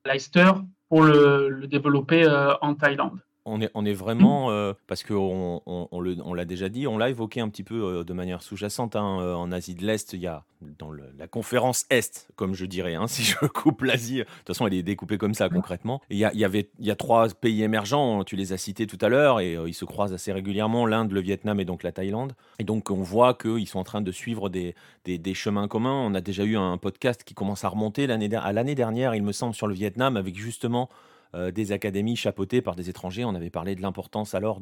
à 0.04 0.12
Leicester 0.12 0.50
pour 0.88 1.02
le, 1.02 1.66
développer 1.66 2.24
euh, 2.24 2.54
en 2.60 2.74
Thaïlande 2.74 3.20
on 3.48 3.60
est, 3.60 3.70
on 3.74 3.84
est 3.84 3.92
vraiment, 3.92 4.50
euh, 4.50 4.72
parce 4.86 5.02
qu'on 5.02 5.62
on, 5.66 5.88
on 5.90 6.34
l'a 6.34 6.44
déjà 6.44 6.68
dit, 6.68 6.86
on 6.86 6.98
l'a 6.98 7.10
évoqué 7.10 7.40
un 7.40 7.48
petit 7.48 7.64
peu 7.64 7.82
euh, 7.82 8.04
de 8.04 8.12
manière 8.12 8.42
sous-jacente. 8.42 8.96
Hein, 8.96 9.20
euh, 9.20 9.34
en 9.34 9.50
Asie 9.52 9.74
de 9.74 9.84
l'Est, 9.84 10.12
il 10.12 10.20
y 10.20 10.26
a 10.26 10.44
dans 10.78 10.90
la 10.90 11.28
conférence 11.28 11.86
Est, 11.88 12.28
comme 12.36 12.54
je 12.54 12.66
dirais, 12.66 12.94
hein, 12.94 13.06
si 13.08 13.22
je 13.22 13.36
coupe 13.46 13.82
l'Asie, 13.82 14.18
de 14.18 14.24
toute 14.24 14.46
façon 14.48 14.66
elle 14.66 14.74
est 14.74 14.82
découpée 14.82 15.18
comme 15.18 15.34
ça 15.34 15.48
concrètement. 15.48 16.00
Il 16.10 16.18
y 16.18 16.24
a, 16.24 16.34
y 16.34 16.44
avait, 16.44 16.70
il 16.78 16.86
y 16.86 16.90
a 16.90 16.96
trois 16.96 17.28
pays 17.28 17.62
émergents, 17.62 18.24
tu 18.24 18.36
les 18.36 18.52
as 18.52 18.58
cités 18.58 18.86
tout 18.86 18.98
à 19.00 19.08
l'heure, 19.08 19.40
et 19.40 19.54
ils 19.54 19.74
se 19.74 19.84
croisent 19.84 20.14
assez 20.14 20.32
régulièrement, 20.32 20.86
l'Inde, 20.86 21.12
le 21.12 21.20
Vietnam 21.20 21.60
et 21.60 21.64
donc 21.64 21.82
la 21.82 21.92
Thaïlande. 21.92 22.34
Et 22.58 22.64
donc 22.64 22.90
on 22.90 23.02
voit 23.02 23.34
qu'ils 23.34 23.68
sont 23.68 23.78
en 23.78 23.84
train 23.84 24.00
de 24.00 24.12
suivre 24.12 24.48
des, 24.48 24.74
des, 25.04 25.18
des, 25.18 25.34
chemins 25.34 25.68
communs. 25.68 26.02
On 26.04 26.14
a 26.14 26.20
déjà 26.20 26.44
eu 26.44 26.56
un 26.56 26.76
podcast 26.76 27.22
qui 27.24 27.34
commence 27.34 27.64
à 27.64 27.68
remonter 27.68 28.06
l'année, 28.06 28.34
à 28.34 28.52
l'année 28.52 28.74
dernière, 28.74 29.14
il 29.14 29.22
me 29.22 29.32
semble, 29.32 29.54
sur 29.54 29.68
le 29.68 29.74
Vietnam, 29.74 30.16
avec 30.16 30.36
justement 30.36 30.88
euh, 31.34 31.50
des 31.50 31.72
académies 31.72 32.16
chapeautées 32.16 32.62
par 32.62 32.74
des 32.74 32.88
étrangers. 32.88 33.24
On 33.24 33.34
avait 33.34 33.50
parlé 33.50 33.74
de 33.74 33.82
l'importance 33.82 34.34
alors 34.34 34.60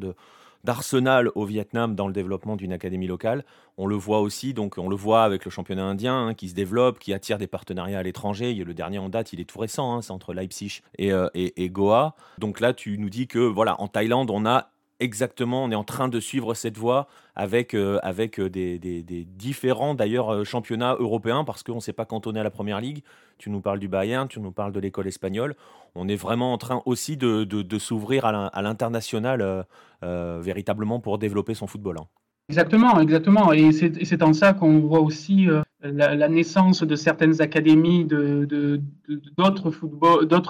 d'Arsenal 0.65 1.31
au 1.35 1.45
Vietnam 1.45 1.95
dans 1.95 2.07
le 2.07 2.13
développement 2.13 2.57
d'une 2.57 2.73
académie 2.73 3.07
locale. 3.07 3.45
On 3.79 3.87
le 3.87 3.95
voit 3.95 4.21
aussi, 4.21 4.55
donc 4.55 4.79
on 4.79 4.89
le 4.89 4.97
voit 4.97 5.23
avec 5.23 5.45
le 5.45 5.51
championnat 5.51 5.85
indien 5.85 6.29
hein, 6.29 6.35
qui 6.35 6.49
se 6.49 6.55
développe, 6.55 6.99
qui 6.99 7.13
attire 7.13 7.39
des 7.39 7.47
partenariats 7.47 7.99
à 7.99 8.03
l'étranger. 8.03 8.55
Le 8.55 8.75
dernier 8.75 8.99
en 8.99 9.09
date, 9.09 9.33
il 9.33 9.41
est 9.41 9.45
tout 9.45 9.59
récent, 9.59 9.95
hein, 9.95 10.03
c'est 10.03 10.13
entre 10.13 10.35
Leipzig 10.35 10.81
euh, 11.01 11.29
et, 11.35 11.69
Goa. 11.69 12.17
Donc 12.39 12.61
là, 12.61 12.73
tu 12.73 12.99
nous 12.99 13.11
dis 13.11 13.27
que 13.27 13.39
voilà, 13.39 13.81
en 13.81 13.89
Thaïlande, 13.89 14.31
on 14.31 14.47
a 14.47 14.71
exactement, 15.01 15.65
on 15.65 15.71
est 15.71 15.77
en 15.77 15.85
train 15.85 16.09
de 16.09 16.21
suivre 16.21 16.55
cette 16.55 16.79
voie 16.79 17.07
avec, 17.35 17.75
euh, 17.75 17.99
avec 18.03 18.41
euh, 18.41 18.49
des, 18.49 18.79
différents 19.25 19.95
d'ailleurs 19.95 20.33
euh, 20.33 20.45
championnats 20.45 20.97
européens 20.99 21.45
parce 21.45 21.63
qu'on 21.63 21.77
ne 21.77 21.81
s'est 21.81 21.93
pas 21.93 22.05
cantonné 22.05 22.41
à 22.41 22.43
la 22.43 22.51
première 22.51 22.81
ligue. 22.81 23.03
Tu 23.39 23.51
nous 23.51 23.61
parles 23.61 23.79
du 23.79 23.89
Bayern, 23.89 24.29
tu 24.29 24.41
nous 24.41 24.53
parles 24.53 24.73
de 24.73 24.81
l'école 24.81 25.07
espagnole. 25.07 25.55
On 25.95 26.09
est 26.09 26.17
vraiment 26.17 26.53
en 26.53 26.59
train 26.59 26.83
aussi 26.87 27.17
de, 27.17 27.79
s'ouvrir 27.79 28.25
à 28.25 28.63
l'international 28.63 29.67
véritablement 30.03 31.01
pour 31.01 31.19
développer 31.19 31.55
son 31.55 31.67
football. 31.67 31.99
Hein. 31.99 32.07
Exactement, 32.49 33.01
exactement. 33.01 33.53
Et 33.53 33.73
c'est 33.73 34.23
en 34.23 34.33
ça 34.33 34.53
qu'on 34.53 34.79
voit 34.81 35.01
aussi 35.01 35.49
la, 35.93 36.29
naissance 36.29 36.83
de 36.83 36.97
certaines 36.97 37.41
académies 37.41 38.05
d'autres 38.05 39.71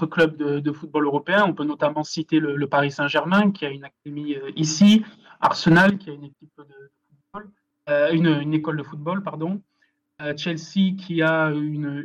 clubs 0.06 0.36
de, 0.36 0.72
football 0.72 1.04
européen. 1.04 1.44
On 1.46 1.54
peut 1.54 1.64
notamment 1.64 2.04
citer 2.04 2.38
le, 2.40 2.66
Paris 2.66 2.90
Saint-Germain, 2.90 3.50
qui 3.50 3.66
a 3.66 3.70
une 3.70 3.84
académie 3.84 4.34
euh, 4.34 4.50
ici, 4.56 5.04
Arsenal, 5.40 5.98
qui 5.98 6.10
a 6.10 6.14
une 6.14 6.22
de 6.22 6.30
euh, 7.88 8.52
école 8.52 8.76
de 8.76 8.82
football, 8.82 9.22
pardon, 9.22 9.62
euh, 10.22 10.34
Chelsea, 10.36 10.96
qui 10.98 11.22
a 11.22 11.52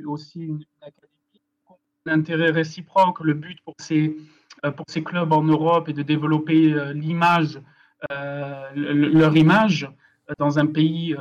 aussi 0.05 0.41
une, 0.41 0.63
académie. 0.81 1.07
L'intérêt 2.05 2.49
réciproque, 2.51 3.19
le 3.21 3.33
but 3.35 3.59
pour 3.63 3.75
ces, 3.77 4.17
pour 4.75 4.85
ces 4.87 5.03
clubs 5.03 5.31
en 5.31 5.43
Europe 5.43 5.87
est 5.87 5.93
de 5.93 6.01
développer 6.01 6.73
l'image, 6.93 7.59
leur 8.09 9.35
image 9.35 9.89
dans 10.37 10.59
un 10.59 10.65
pays 10.65 11.15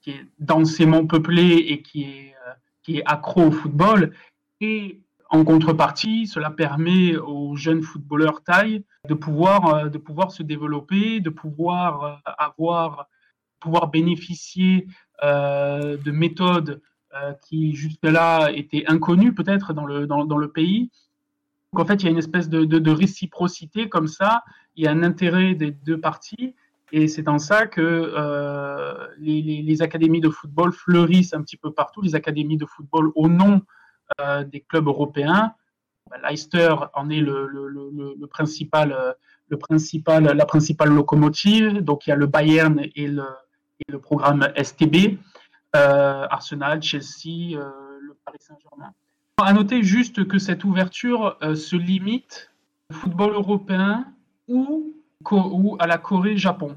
qui 0.00 0.10
est 0.10 0.26
densément 0.38 1.06
peuplé 1.06 1.56
et 1.68 1.82
qui 1.82 2.04
est, 2.04 2.34
euh, 2.46 2.52
qui 2.82 2.98
est 2.98 3.04
accro 3.04 3.42
au 3.42 3.50
football. 3.50 4.12
Et 4.60 5.00
en 5.28 5.44
contrepartie, 5.44 6.26
cela 6.26 6.50
permet 6.50 7.16
aux 7.16 7.56
jeunes 7.56 7.82
footballeurs 7.82 8.42
taille 8.42 8.84
de 9.08 9.14
pouvoir, 9.14 9.74
euh, 9.74 9.88
de 9.88 9.98
pouvoir 9.98 10.32
se 10.32 10.42
développer, 10.42 11.20
de 11.20 11.30
pouvoir 11.30 12.04
euh, 12.04 12.32
avoir, 12.38 13.08
pouvoir 13.60 13.88
bénéficier 13.88 14.86
de 15.22 16.10
méthodes 16.10 16.80
qui 17.42 17.74
jusque-là 17.74 18.50
étaient 18.52 18.84
inconnues 18.86 19.34
peut-être 19.34 19.74
dans 19.74 19.84
le, 19.84 20.06
dans, 20.06 20.24
dans, 20.24 20.38
le 20.38 20.50
pays. 20.50 20.90
Donc 21.70 21.82
en 21.82 21.84
fait, 21.84 21.96
il 21.96 22.04
y 22.04 22.08
a 22.08 22.10
une 22.10 22.16
espèce 22.16 22.48
de, 22.48 22.64
de, 22.64 22.90
réciprocité 22.90 23.90
comme 23.90 24.08
ça, 24.08 24.42
il 24.80 24.84
y 24.84 24.86
a 24.86 24.92
un 24.92 25.02
intérêt 25.02 25.54
des 25.54 25.72
deux 25.72 26.00
parties, 26.00 26.54
et 26.90 27.06
c'est 27.06 27.28
en 27.28 27.38
ça 27.38 27.66
que 27.66 27.82
euh, 27.82 29.06
les, 29.18 29.82
académies 29.82 30.22
de 30.22 30.30
football 30.30 30.72
fleurissent 30.72 31.34
un 31.34 31.42
petit 31.42 31.58
peu 31.58 31.70
partout, 31.70 32.00
les 32.00 32.14
académies 32.14 32.56
de 32.56 32.64
football 32.64 33.12
au 33.14 33.28
nom 33.28 33.60
euh, 34.22 34.42
des 34.42 34.60
clubs 34.62 34.86
européens, 34.86 35.52
bah, 36.08 36.16
Leicester 36.26 36.74
en 36.94 37.10
est 37.10 37.20
le, 37.20 37.46
le, 37.46 38.26
principal, 38.26 39.14
la 39.50 40.46
principale 40.46 40.88
locomotive. 40.88 41.80
Donc 41.80 42.06
il 42.06 42.10
y 42.10 42.12
a 42.14 42.16
le 42.16 42.26
Bayern 42.26 42.80
et 42.94 43.06
le, 43.06 43.26
et 43.86 43.92
le 43.92 43.98
programme 43.98 44.48
STB, 44.56 45.18
Arsenal, 45.74 46.82
Chelsea, 46.82 47.54
le 48.00 48.16
Paris 48.24 48.38
Saint-Germain. 48.40 48.94
À 49.36 49.52
noter 49.52 49.82
juste 49.82 50.26
que 50.26 50.38
cette 50.38 50.64
ouverture 50.64 51.36
se 51.54 51.76
limite 51.76 52.50
au 52.90 52.94
football 52.94 53.34
européen 53.34 54.06
ou, 54.50 54.94
ou 55.30 55.76
à 55.78 55.86
la 55.86 55.98
Corée-Japon. 55.98 56.76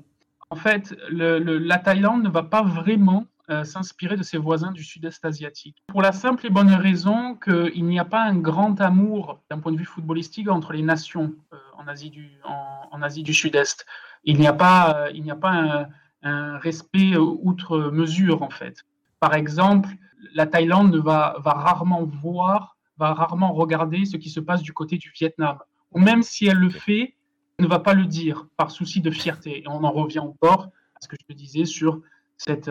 En 0.49 0.55
fait, 0.55 0.95
la 1.09 1.79
Thaïlande 1.79 2.23
ne 2.23 2.29
va 2.29 2.43
pas 2.43 2.61
vraiment 2.61 3.25
euh, 3.49 3.65
s'inspirer 3.65 4.15
de 4.15 4.23
ses 4.23 4.37
voisins 4.37 4.71
du 4.71 4.85
sud-est 4.85 5.25
asiatique. 5.25 5.83
Pour 5.87 6.01
la 6.01 6.13
simple 6.13 6.45
et 6.45 6.49
bonne 6.49 6.73
raison 6.73 7.35
qu'il 7.35 7.85
n'y 7.85 7.99
a 7.99 8.05
pas 8.05 8.23
un 8.23 8.37
grand 8.37 8.79
amour 8.79 9.41
d'un 9.49 9.59
point 9.59 9.73
de 9.73 9.77
vue 9.77 9.83
footballistique 9.83 10.47
entre 10.47 10.71
les 10.71 10.81
nations 10.81 11.33
euh, 11.51 11.57
en, 11.77 11.87
Asie 11.87 12.09
du, 12.09 12.39
en, 12.45 13.01
Asie 13.01 13.23
du 13.23 13.33
Sud-Est. 13.33 13.85
Il 14.23 14.39
n'y 14.39 14.47
a 14.47 14.53
pas, 14.53 14.95
euh, 14.95 15.11
il 15.13 15.23
n'y 15.23 15.31
a 15.31 15.35
pas 15.35 15.87
un, 16.21 16.57
respect 16.59 17.17
outre 17.17 17.91
mesure 17.91 18.43
en 18.43 18.49
fait. 18.49 18.85
Par 19.19 19.33
exemple, 19.33 19.89
la 20.33 20.47
Thaïlande 20.47 20.95
va, 20.95 21.35
va 21.43 21.51
rarement 21.51 22.05
voir, 22.05 22.77
va 22.97 23.13
rarement 23.13 23.51
regarder 23.51 24.05
ce 24.05 24.15
qui 24.15 24.29
se 24.29 24.39
passe 24.39 24.61
du 24.61 24.71
côté 24.71 24.97
du 24.97 25.11
Vietnam. 25.13 25.57
Ou 25.91 25.99
même 25.99 26.23
si 26.23 26.45
elle 26.45 26.59
le 26.59 26.69
fait, 26.69 27.15
ne 27.59 27.67
va 27.67 27.79
pas 27.79 27.93
le 27.93 28.05
dire 28.05 28.47
par 28.57 28.71
souci 28.71 29.01
de 29.01 29.11
fierté. 29.11 29.63
Et 29.63 29.67
on 29.67 29.83
en 29.83 29.91
revient 29.91 30.19
encore 30.19 30.69
à 30.95 31.01
ce 31.01 31.07
que 31.07 31.15
je 31.19 31.25
te 31.25 31.33
disais 31.33 31.65
sur 31.65 32.01
cette, 32.37 32.69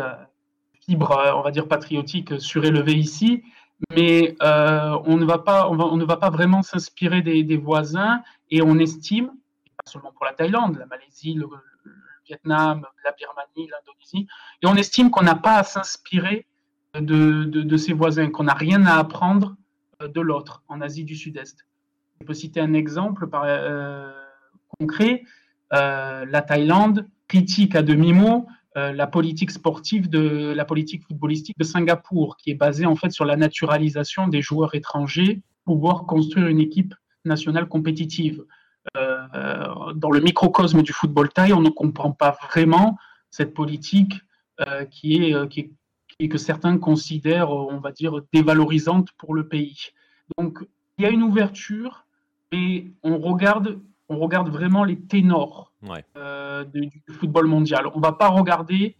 fibre, 0.84 1.12
euh, 1.12 1.32
on 1.34 1.42
va 1.42 1.50
dire, 1.50 1.68
patriotique 1.68 2.40
surélevée 2.40 2.94
ici, 2.94 3.42
mais 3.94 4.36
euh, 4.42 4.98
on, 5.06 5.16
ne 5.16 5.24
va 5.24 5.38
pas, 5.38 5.68
on, 5.68 5.96
ne 5.96 6.04
va 6.04 6.16
pas 6.16 6.30
vraiment 6.30 6.62
s'inspirer 6.62 7.22
des, 7.22 7.56
voisins 7.56 8.22
et 8.50 8.62
on 8.62 8.78
estime, 8.78 9.26
pas 9.26 9.90
seulement 9.90 10.12
pour 10.12 10.24
la 10.24 10.32
Thaïlande, 10.32 10.78
la 10.78 10.86
Malaisie, 10.86 11.34
le, 11.34 11.46
Vietnam, 12.26 12.86
la 13.04 13.12
Birmanie, 13.12 13.70
l'Indonésie, 13.70 14.28
et 14.62 14.66
on 14.66 14.76
estime 14.76 15.10
qu'on 15.10 15.24
n'a 15.24 15.34
pas 15.34 15.56
à 15.56 15.64
s'inspirer 15.64 16.46
de, 16.94 17.44
de, 17.44 17.76
ses 17.76 17.92
voisins, 17.92 18.30
qu'on 18.30 18.44
n'a 18.44 18.54
rien 18.54 18.84
à 18.86 18.96
apprendre 18.96 19.56
euh, 20.02 20.08
de 20.08 20.20
l'autre 20.20 20.62
en 20.68 20.80
Asie 20.80 21.04
du 21.04 21.16
Sud-Est. 21.16 21.66
Je 22.20 22.26
peux 22.26 22.34
citer 22.34 22.60
un 22.60 22.74
exemple 22.74 23.26
par, 23.26 23.44
concret. 24.82 25.22
la 25.70 26.42
Thaïlande 26.42 27.08
critique 27.28 27.74
à 27.74 27.82
demi-mot 27.82 28.46
euh, 28.78 28.92
la 28.92 29.06
politique 29.06 29.50
sportive 29.50 30.08
de 30.08 30.54
la 30.56 30.64
politique 30.64 31.02
footballistique 31.04 31.58
de 31.58 31.64
Singapour, 31.64 32.38
qui 32.38 32.50
est 32.50 32.54
basée 32.54 32.86
en 32.86 32.96
fait 32.96 33.10
sur 33.10 33.26
la 33.26 33.36
naturalisation 33.36 34.28
des 34.28 34.40
joueurs 34.40 34.74
étrangers 34.74 35.42
pour 35.64 35.76
pouvoir 35.76 36.06
construire 36.06 36.46
une 36.46 36.60
équipe 36.60 36.94
nationale 37.26 37.68
compétitive. 37.68 38.44
Euh, 38.96 39.92
dans 39.94 40.10
le 40.10 40.20
microcosme 40.20 40.82
du 40.82 40.92
football 40.92 41.28
thaï, 41.28 41.52
on 41.52 41.60
ne 41.60 41.68
comprend 41.68 42.12
pas 42.12 42.38
vraiment 42.48 42.96
cette 43.30 43.52
politique 43.52 44.14
euh, 44.60 44.86
qui, 44.86 45.16
est, 45.16 45.48
qui, 45.48 45.70
est, 46.18 46.28
que 46.28 46.38
certains 46.38 46.78
considèrent, 46.78 47.50
on 47.50 47.78
va 47.78 47.92
dire, 47.92 48.22
dévalorisante 48.32 49.12
pour 49.18 49.34
le 49.34 49.48
pays. 49.48 49.90
Donc, 50.38 50.60
il 50.96 51.04
y 51.04 51.06
a 51.06 51.10
une 51.10 51.22
ouverture 51.22 52.06
et 52.52 52.90
on 53.02 53.18
regarde 53.18 53.80
on 54.12 54.18
regarde 54.18 54.48
vraiment 54.48 54.84
les 54.84 55.00
ténors 55.00 55.72
euh, 56.16 56.64
du, 56.64 57.02
football 57.18 57.46
mondial. 57.46 57.86
On 57.94 57.98
ne 57.98 58.02
va 58.02 58.12
pas 58.12 58.28
regarder 58.28 58.96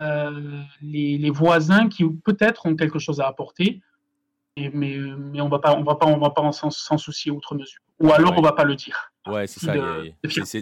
euh, 0.00 0.60
les, 0.80 1.30
voisins 1.30 1.88
qui 1.88 2.04
peut-être 2.04 2.66
ont 2.66 2.76
quelque 2.76 2.98
chose 2.98 3.20
à 3.20 3.26
apporter, 3.26 3.82
mais, 4.56 4.70
mais 4.72 5.40
on 5.40 5.46
ne 5.46 5.50
va 5.50 5.58
pas, 5.58 5.74
on 5.74 5.82
va 5.82 5.94
pas, 5.96 6.06
on 6.06 6.18
va 6.18 6.30
pas 6.30 6.50
s'en 6.52 6.98
soucier 6.98 7.30
outre 7.30 7.54
mesure. 7.54 7.80
Ou 8.00 8.12
alors 8.12 8.32
on 8.32 8.40
ne 8.40 8.46
va 8.46 8.52
pas 8.52 8.64
le 8.64 8.74
dire. 8.74 9.11
Ouais, 9.26 9.46
c'est 9.46 9.60
ça. 9.60 9.74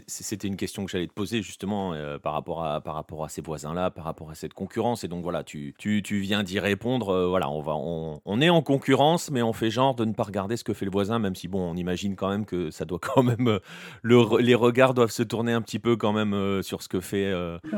C'était 0.07 0.49
une 0.49 0.57
question 0.57 0.85
que 0.85 0.90
j'allais 0.90 1.07
te 1.07 1.12
poser 1.12 1.42
justement 1.42 1.94
euh, 1.94 2.18
par, 2.18 2.35
rapport 2.35 2.64
à, 2.64 2.81
par 2.81 2.94
rapport 2.94 3.25
à 3.25 3.29
ces 3.29 3.40
voisins-là, 3.40 3.90
par 3.90 4.05
rapport 4.05 4.31
à 4.31 4.35
cette 4.35 4.53
concurrence. 4.53 5.03
Et 5.03 5.09
donc 5.09 5.23
voilà, 5.23 5.42
tu, 5.42 5.75
tu, 5.79 6.03
tu 6.03 6.20
viens 6.20 6.42
d'y 6.42 6.59
répondre. 6.59 7.11
Euh, 7.11 7.27
voilà, 7.27 7.49
on, 7.49 7.62
va, 7.62 7.75
on, 7.75 8.20
on, 8.25 8.40
est 8.40 8.51
en 8.51 8.61
concurrence, 8.61 9.31
mais 9.31 9.42
on 9.42 9.53
fait 9.53 9.70
genre 9.70 9.94
de 9.94 10.05
ne 10.05 10.12
pas 10.12 10.25
regarder 10.25 10.57
ce 10.57 10.64
que 10.64 10.75
fait 10.75 10.85
le 10.85 10.90
voisin, 10.90 11.18
même 11.18 11.35
si 11.35 11.49
bon, 11.49 11.70
on 11.70 11.75
imagine 11.75 12.16
quand 12.16 12.29
même 12.29 12.44
que 12.44 12.70
ça 12.70 12.85
doit 12.85 12.99
quand 13.03 13.23
même. 13.23 13.49
Euh, 13.49 13.59
le, 14.03 14.40
les 14.40 14.55
regards 14.55 14.92
doivent 14.92 15.11
se 15.11 15.23
tourner 15.23 15.53
un 15.53 15.62
petit 15.62 15.79
peu 15.79 15.96
quand 15.96 16.12
même 16.12 16.62
sur, 16.62 16.83
ce 16.83 16.88
que 16.88 17.01
fait, 17.01 17.33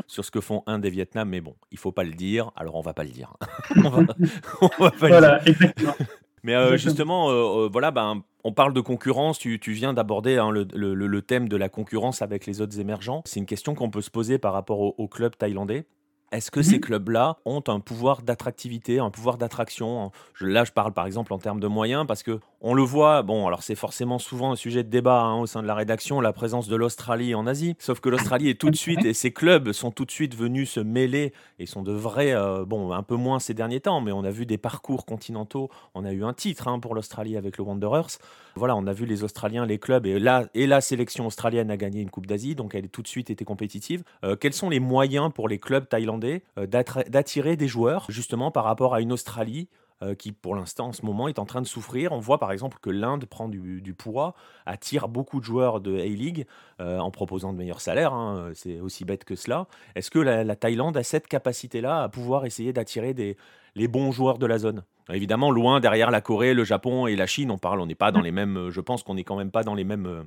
sur 0.07 0.25
ce 0.25 0.31
que 0.31 0.41
font 0.41 0.63
un 0.67 0.79
des 0.79 0.89
Vietnam. 0.89 1.29
Mais 1.29 1.41
bon, 1.41 1.55
il 1.71 1.77
faut 1.77 1.91
pas 1.91 2.03
le 2.03 2.13
dire, 2.13 2.51
alors 2.55 2.75
on 2.75 2.81
va 2.81 2.93
pas 2.93 3.03
le 3.03 3.09
dire. 3.09 3.35
on 3.77 3.89
va, 3.89 4.01
on 4.61 4.83
va 4.83 4.91
pas 4.91 5.07
voilà, 5.07 5.39
le 5.39 5.43
dire. 5.45 5.53
exactement. 5.53 5.95
Mais 6.43 6.55
euh, 6.55 6.77
justement, 6.77 7.29
euh, 7.29 7.33
euh, 7.65 7.69
voilà, 7.71 7.91
ben, 7.91 8.23
on 8.43 8.51
parle 8.51 8.73
de 8.73 8.81
concurrence. 8.81 9.39
Tu, 9.39 9.57
viens 9.67 9.93
d'aborder 9.93 10.37
hein, 10.37 10.51
le, 10.51 11.21
thème 11.21 11.47
de 11.47 11.55
la 11.55 11.69
concurrence 11.69 12.21
avec 12.21 12.45
les 12.45 12.61
autres 12.61 12.79
émergents. 12.79 13.21
C'est 13.25 13.39
une 13.39 13.45
question 13.45 13.75
qu'on 13.75 13.89
peut 13.89 14.01
se 14.01 14.11
poser 14.11 14.37
par 14.37 14.53
rapport 14.53 14.99
au 14.99 15.07
club 15.07 15.37
thaïlandais. 15.37 15.85
Est-ce 16.33 16.49
que 16.49 16.63
ces 16.63 16.77
mmh 16.77 16.81
clubs-là 16.81 17.37
ont 17.45 17.63
un 17.67 17.79
pouvoir 17.79 18.23
d'attractivité, 18.23 18.97
un 18.97 19.11
pouvoir 19.11 19.37
d'attraction? 19.37 20.11
Là, 20.41 20.63
je 20.63 20.71
parle 20.71 20.91
par 20.91 21.05
exemple 21.05 21.31
en 21.31 21.37
termes 21.37 21.59
de 21.59 21.67
moyens, 21.67 22.07
parce 22.07 22.23
que 22.23 22.39
on 22.65 22.73
le 22.73 22.81
voit, 22.81 23.23
bon, 23.23 23.45
alors 23.45 23.61
c'est 23.61 23.75
forcément 23.75 24.19
souvent 24.19 24.53
un 24.53 24.55
sujet 24.55 24.83
de 24.83 24.89
débat 24.89 25.21
hein, 25.21 25.41
au 25.41 25.45
sein 25.45 25.61
de 25.61 25.67
la 25.67 25.75
rédaction, 25.75 26.21
la 26.21 26.31
présence 26.31 26.69
de 26.69 26.77
l'Australie 26.77 27.35
en 27.35 27.45
Asie. 27.45 27.75
Sauf 27.77 27.99
que 27.99 28.07
l'Australie 28.07 28.47
est 28.47 28.59
tout 28.59 28.69
de 28.69 28.75
suite, 28.77 29.03
et 29.03 29.13
ces 29.13 29.31
clubs 29.31 29.73
sont 29.73 29.91
tout 29.91 30.05
de 30.05 30.11
suite 30.11 30.33
venus 30.33 30.71
se 30.71 30.79
mêler, 30.79 31.33
et 31.59 31.65
sont 31.65 31.83
de 31.83 31.91
vrais, 31.91 32.33
euh, 32.33 32.63
bon, 32.63 32.93
un 32.93 33.03
peu 33.03 33.15
moins 33.15 33.39
ces 33.39 33.53
derniers 33.53 33.81
temps, 33.81 33.99
mais 33.99 34.13
on 34.13 34.23
a 34.23 34.31
vu 34.31 34.45
des 34.45 34.57
parcours 34.57 35.05
continentaux. 35.05 35.69
On 35.93 36.05
a 36.05 36.13
eu 36.13 36.23
un 36.23 36.31
titre 36.31 36.69
hein, 36.69 36.79
pour 36.79 36.95
l'Australie 36.95 37.35
avec 37.35 37.57
le 37.57 37.65
Wanderers. 37.65 38.17
Voilà, 38.55 38.77
on 38.77 38.87
a 38.87 38.93
vu 38.93 39.05
les 39.05 39.25
Australiens, 39.25 39.65
les 39.65 39.77
clubs, 39.77 40.05
et, 40.05 40.17
là, 40.17 40.45
et 40.53 40.65
la 40.65 40.79
sélection 40.79 41.27
australienne 41.27 41.69
a 41.69 41.75
gagné 41.75 42.01
une 42.01 42.09
Coupe 42.09 42.27
d'Asie, 42.27 42.55
donc 42.55 42.75
elle 42.75 42.85
a 42.85 42.87
tout 42.87 43.01
de 43.01 43.07
suite 43.09 43.29
été 43.29 43.43
compétitive. 43.43 44.03
Euh, 44.23 44.37
quels 44.37 44.53
sont 44.53 44.69
les 44.69 44.79
moyens 44.79 45.31
pour 45.33 45.49
les 45.49 45.59
clubs 45.59 45.89
thaïlandais 45.89 46.43
euh, 46.57 46.65
d'attirer 46.65 47.57
des 47.57 47.67
joueurs, 47.67 48.05
justement 48.07 48.51
par 48.51 48.63
rapport 48.63 48.93
à 48.93 49.01
une 49.01 49.11
Australie 49.11 49.67
euh, 50.01 50.15
qui 50.15 50.31
pour 50.31 50.55
l'instant 50.55 50.87
en 50.87 50.91
ce 50.93 51.05
moment 51.05 51.27
est 51.27 51.39
en 51.39 51.45
train 51.45 51.61
de 51.61 51.67
souffrir. 51.67 52.11
On 52.11 52.19
voit 52.19 52.39
par 52.39 52.51
exemple 52.51 52.77
que 52.81 52.89
l'Inde 52.89 53.25
prend 53.25 53.47
du, 53.47 53.93
poids, 53.93 54.33
attire 54.65 55.07
beaucoup 55.07 55.39
de 55.39 55.45
joueurs 55.45 55.79
de 55.81 55.97
A-League 55.97 56.45
en 56.79 57.11
proposant 57.11 57.53
de 57.53 57.57
meilleurs 57.57 57.81
salaires, 57.81 58.13
hein, 58.13 58.51
c'est 58.53 58.79
aussi 58.81 59.05
bête 59.05 59.23
que 59.23 59.35
cela. 59.35 59.67
Est-ce 59.95 60.11
que 60.11 60.19
la, 60.19 60.55
Thaïlande 60.55 60.97
a 60.97 61.03
cette 61.03 61.27
capacité-là 61.27 62.03
à 62.03 62.09
pouvoir 62.09 62.45
essayer 62.45 62.73
d'attirer 62.73 63.13
des, 63.13 63.37
les 63.75 63.87
bons 63.87 64.11
joueurs 64.11 64.37
de 64.37 64.45
la 64.45 64.57
zone? 64.57 64.83
Évidemment, 65.11 65.51
loin 65.51 65.79
derrière 65.79 66.11
la 66.11 66.21
Corée, 66.21 66.53
le 66.53 66.63
Japon 66.63 67.07
et 67.07 67.15
la 67.15 67.27
Chine, 67.27 67.51
on 67.51 67.57
parle, 67.57 67.81
on 67.81 67.85
n'est 67.85 67.95
pas 67.95 68.11
dans 68.11 68.21
les 68.21 68.31
mêmes. 68.31 68.69
Je 68.69 68.81
pense 68.81 69.03
qu'on 69.03 69.15
n'est 69.15 69.23
quand 69.23 69.37
même 69.37 69.51
pas 69.51 69.63
dans 69.63 69.75
les 69.75 69.83
mêmes 69.83 70.05
euh, 70.05 70.23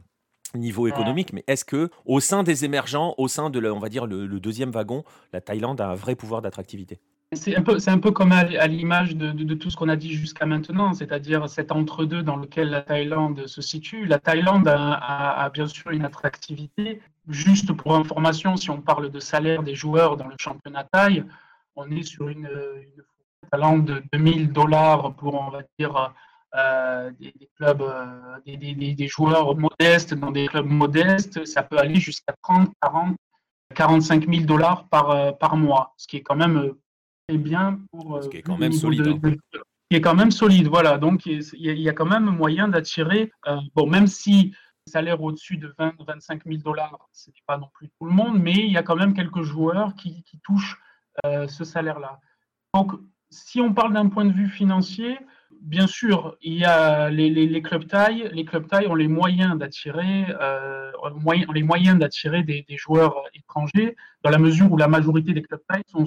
niveaux 0.54 0.86
économiques. 0.86 1.32
Mais 1.32 1.44
est-ce 1.46 1.64
que, 1.64 1.90
au 2.04 2.20
sein 2.20 2.42
des 2.42 2.64
émergents, 2.64 3.14
au 3.16 3.28
sein 3.28 3.48
de, 3.48 3.70
on 3.70 3.78
va 3.78 3.88
dire 3.88 4.06
le, 4.06 4.26
deuxième 4.40 4.70
wagon, 4.70 5.04
la 5.32 5.40
Thaïlande 5.40 5.80
a 5.80 5.88
un 5.88 5.94
vrai 5.94 6.14
pouvoir 6.14 6.42
d'attractivité? 6.42 7.00
C'est 7.32 7.56
un, 7.56 7.62
peu, 7.62 7.78
un 7.86 7.98
peu 7.98 8.12
comme 8.12 8.30
à, 8.30 8.66
l'image 8.66 9.16
de, 9.16 9.54
tout 9.54 9.70
ce 9.70 9.76
qu'on 9.76 9.88
a 9.88 9.96
dit 9.96 10.12
jusqu'à 10.12 10.46
maintenant, 10.46 10.94
c'est-à-dire 10.94 11.48
cet 11.48 11.72
entre-deux 11.72 12.22
dans 12.22 12.36
lequel 12.36 12.70
la 12.70 12.82
Thaïlande 12.82 13.46
se 13.46 13.60
situe. 13.60 14.06
La 14.06 14.18
Thaïlande 14.18 14.68
a, 14.68 15.50
bien 15.52 15.66
sûr 15.66 15.90
une 15.90 16.04
attractivité. 16.04 17.00
Juste 17.28 17.72
pour 17.72 17.96
information, 17.96 18.56
si 18.56 18.70
on 18.70 18.80
parle 18.80 19.10
de 19.10 19.18
salaire 19.18 19.64
des 19.64 19.74
joueurs 19.74 20.16
dans 20.16 20.28
le 20.28 20.36
championnat 20.38 20.84
Thaï, 20.84 21.24
on 21.74 21.90
est 21.90 22.04
sur 22.04 22.28
une, 22.28 22.48
une 23.52 23.84
de 23.84 24.02
2000 24.12 24.52
dollars 24.52 25.14
pour, 25.14 25.34
on 25.34 25.50
va 25.50 25.62
dire, 25.78 26.14
euh, 26.54 27.10
des, 27.18 27.34
clubs, 27.56 27.82
euh, 27.82 28.38
des, 28.46 29.08
joueurs 29.08 29.56
modestes 29.56 30.14
dans 30.14 30.30
des 30.30 30.46
clubs 30.46 30.64
modestes, 30.64 31.44
ça 31.44 31.62
peut 31.62 31.78
aller 31.78 31.96
jusqu'à 31.96 32.34
30, 32.42 32.70
40, 32.80 33.16
45 33.74 34.26
000 34.26 34.44
dollars 34.44 34.86
par, 34.88 35.10
euh, 35.10 35.32
par 35.32 35.56
mois, 35.56 35.92
ce 35.96 36.06
qui 36.06 36.18
est 36.18 36.22
quand 36.22 36.36
même 36.36 36.72
très 37.28 37.38
bien 37.38 37.80
pour. 37.90 38.22
Ce 38.22 38.28
qui 38.28 38.38
est 38.38 38.42
quand 38.42 38.58
même 38.58 38.72
solide. 38.72 39.06
Hein. 39.22 39.34
qui 39.90 39.96
est 39.96 40.00
quand 40.00 40.14
même 40.14 40.30
solide, 40.30 40.68
voilà. 40.68 40.98
Donc, 40.98 41.26
il 41.26 41.42
y, 41.54 41.88
a 41.88 41.92
quand 41.92 42.06
même 42.06 42.24
moyen 42.24 42.68
d'attirer, 42.68 43.30
bon, 43.74 43.86
même 43.86 44.06
si 44.06 44.54
salaire 44.86 45.20
au-dessus 45.20 45.56
de 45.56 45.74
20 45.78 45.94
25 46.06 46.44
000 46.44 46.58
dollars, 46.58 47.08
ce 47.12 47.30
n'est 47.30 47.34
pas 47.46 47.58
non 47.58 47.68
plus 47.74 47.88
tout 47.88 48.06
le 48.06 48.12
monde, 48.12 48.38
mais 48.40 48.54
il 48.54 48.72
y 48.72 48.76
a 48.76 48.82
quand 48.82 48.96
même 48.96 49.14
quelques 49.14 49.42
joueurs 49.42 49.94
qui, 49.96 50.22
qui 50.24 50.38
touchent 50.40 50.80
ce 51.24 51.64
salaire-là. 51.64 52.20
Donc, 52.74 52.92
si 53.30 53.60
on 53.60 53.74
parle 53.74 53.94
d'un 53.94 54.08
point 54.08 54.24
de 54.24 54.32
vue 54.32 54.48
financier, 54.48 55.18
bien 55.62 55.86
sûr, 55.86 56.36
il 56.42 56.54
y 56.54 56.64
a 56.64 57.10
les, 57.10 57.62
clubs 57.62 57.86
taille. 57.86 58.28
Les 58.32 58.44
clubs 58.44 58.66
taille 58.66 58.86
ont 58.86 58.94
les 58.94 59.08
moyens 59.08 59.58
d'attirer, 59.58 60.26
euh, 60.40 60.90
les 61.54 61.62
moyens 61.62 61.98
d'attirer 61.98 62.42
des, 62.42 62.64
joueurs 62.76 63.22
étrangers, 63.34 63.96
dans 64.22 64.30
la 64.30 64.38
mesure 64.38 64.70
où 64.70 64.76
la 64.76 64.88
majorité 64.88 65.32
des 65.32 65.42
clubs 65.42 65.62
taille 65.68 65.82
sont, 65.88 66.06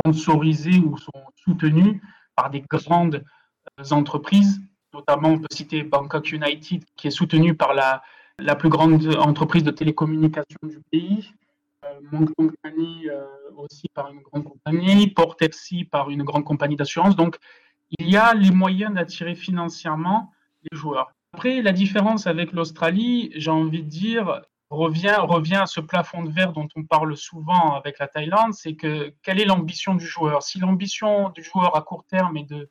sponsorisés 0.00 0.78
ou 0.78 0.96
sont 0.96 1.24
soutenus 1.36 2.00
par 2.36 2.50
des 2.50 2.62
grandes 2.62 3.24
euh, 3.80 3.90
entreprises. 3.90 4.60
Notamment, 4.92 5.30
on 5.30 5.38
peut 5.38 5.46
citer 5.52 5.82
Bangkok 5.82 6.32
United, 6.32 6.84
qui 6.96 7.06
est 7.06 7.12
soutenu 7.12 7.54
par 7.54 7.74
la, 7.74 8.02
la 8.38 8.56
plus 8.56 8.68
grande 8.68 9.06
entreprise 9.18 9.62
de 9.62 9.70
télécommunications 9.70 10.58
du 10.62 10.80
pays. 10.90 11.32
Mon 12.12 12.26
Company 12.26 13.08
euh, 13.08 13.26
aussi 13.56 13.88
par 13.94 14.10
une 14.10 14.20
grande 14.20 14.44
compagnie, 14.44 15.08
Port 15.08 15.36
FC 15.40 15.84
par 15.90 16.10
une 16.10 16.22
grande 16.22 16.44
compagnie 16.44 16.76
d'assurance. 16.76 17.16
Donc, 17.16 17.38
il 17.98 18.08
y 18.08 18.16
a 18.16 18.34
les 18.34 18.50
moyens 18.50 18.94
d'attirer 18.94 19.34
financièrement 19.34 20.32
les 20.70 20.76
joueurs. 20.76 21.12
Après, 21.32 21.62
la 21.62 21.72
différence 21.72 22.26
avec 22.26 22.52
l'Australie, 22.52 23.30
j'ai 23.34 23.50
envie 23.50 23.82
de 23.82 23.88
dire, 23.88 24.42
revient, 24.68 25.16
revient 25.18 25.56
à 25.56 25.66
ce 25.66 25.80
plafond 25.80 26.22
de 26.22 26.30
verre 26.30 26.52
dont 26.52 26.68
on 26.76 26.84
parle 26.84 27.16
souvent 27.16 27.74
avec 27.74 27.98
la 27.98 28.08
Thaïlande, 28.08 28.54
c'est 28.54 28.74
que 28.74 29.12
quelle 29.22 29.40
est 29.40 29.44
l'ambition 29.44 29.94
du 29.94 30.06
joueur? 30.06 30.42
Si 30.42 30.58
l'ambition 30.58 31.30
du 31.30 31.42
joueur 31.42 31.76
à 31.76 31.82
court 31.82 32.04
terme 32.04 32.36
est 32.36 32.48
de, 32.48 32.68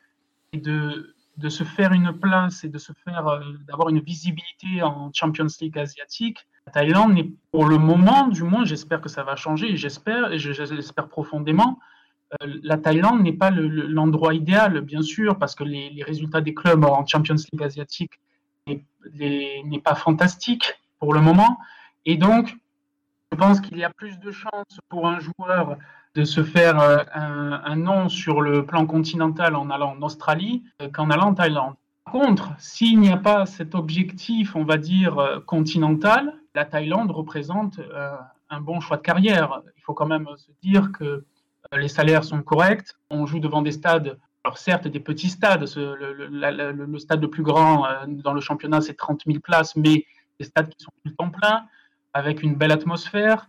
de, 0.53 1.15
de 1.38 1.49
se 1.49 1.63
faire 1.63 1.93
une 1.93 2.13
place 2.13 2.63
et 2.63 2.69
de 2.69 2.77
se 2.77 2.91
faire 3.05 3.27
euh, 3.27 3.39
d'avoir 3.67 3.89
une 3.89 3.99
visibilité 3.99 4.84
en 4.84 5.10
Champions 5.13 5.47
League 5.62 5.77
asiatique, 5.77 6.39
la 6.65 6.73
Thaïlande 6.73 7.17
pour 7.51 7.65
le 7.65 7.77
moment, 7.77 8.27
du 8.27 8.43
moins, 8.43 8.65
j'espère 8.65 9.01
que 9.01 9.10
ça 9.10 9.23
va 9.23 9.36
changer, 9.36 9.75
j'espère, 9.75 10.32
et 10.32 10.39
j'espère 10.39 11.08
profondément, 11.08 11.79
la 12.41 12.77
Thaïlande 12.77 13.21
n'est 13.21 13.33
pas 13.33 13.49
l'endroit 13.51 14.33
idéal, 14.33 14.81
bien 14.81 15.01
sûr, 15.01 15.37
parce 15.37 15.55
que 15.55 15.63
les, 15.63 16.03
résultats 16.03 16.41
des 16.41 16.53
clubs 16.53 16.85
en 16.85 17.05
Champions 17.05 17.35
League 17.51 17.63
asiatique 17.63 18.19
n'est 18.67 19.81
pas 19.83 19.95
fantastique 19.95 20.73
pour 20.99 21.13
le 21.13 21.21
moment. 21.21 21.57
Et 22.05 22.17
donc, 22.17 22.55
je 23.31 23.37
pense 23.37 23.61
qu'il 23.61 23.77
y 23.77 23.83
a 23.83 23.89
plus 23.89 24.19
de 24.19 24.31
chances 24.31 24.79
pour 24.89 25.07
un 25.07 25.19
joueur 25.19 25.77
de 26.15 26.23
se 26.23 26.43
faire 26.43 26.79
euh, 26.79 27.03
un, 27.13 27.75
nom 27.75 28.09
sur 28.09 28.41
le 28.41 28.65
plan 28.65 28.85
continental 28.85 29.55
en 29.55 29.69
allant 29.69 29.95
en 29.95 30.01
Australie 30.01 30.63
euh, 30.81 30.89
qu'en 30.89 31.09
allant 31.11 31.27
en 31.27 31.33
Thaïlande. 31.35 31.75
Par 32.05 32.13
contre, 32.13 32.49
s'il 32.57 32.99
n'y 32.99 33.11
a 33.11 33.17
pas 33.17 33.45
cet 33.45 33.75
objectif, 33.75 34.55
on 34.55 34.63
va 34.63 34.77
dire, 34.77 35.19
euh, 35.19 35.39
continental, 35.39 36.33
la 36.55 36.65
Thaïlande 36.65 37.11
représente 37.11 37.79
un 38.49 38.59
bon 38.59 38.79
choix 38.79 38.97
de 38.97 39.03
carrière. 39.03 39.61
Il 39.77 39.81
faut 39.83 39.93
quand 39.93 40.07
même 40.07 40.27
se 40.35 40.51
dire 40.63 40.91
que 40.91 41.23
les 41.77 41.88
salaires 41.88 42.23
sont 42.23 42.41
corrects. 42.41 42.93
On 43.10 43.25
joue 43.25 43.39
devant 43.39 43.62
des 43.62 43.71
stades, 43.71 44.17
alors 44.43 44.58
certes 44.58 44.88
des 44.88 44.99
petits 44.99 45.29
stades, 45.29 45.65
le, 45.75 46.99
stade 46.99 47.21
le 47.21 47.29
plus 47.29 47.43
grand 47.43 47.88
dans 48.08 48.34
le 48.34 48.41
championnat 48.41 48.82
c'est 48.82 48.95
30 48.95 49.23
000 49.25 49.39
places, 49.39 49.75
mais 49.75 50.05
des 50.39 50.45
stades 50.45 50.69
qui 50.69 50.84
sont 50.84 50.91
tout 50.91 51.10
le 51.10 51.15
temps 51.15 51.29
pleins 51.29 51.67
avec 52.13 52.41
une 52.41 52.55
belle 52.55 52.71
atmosphère. 52.71 53.47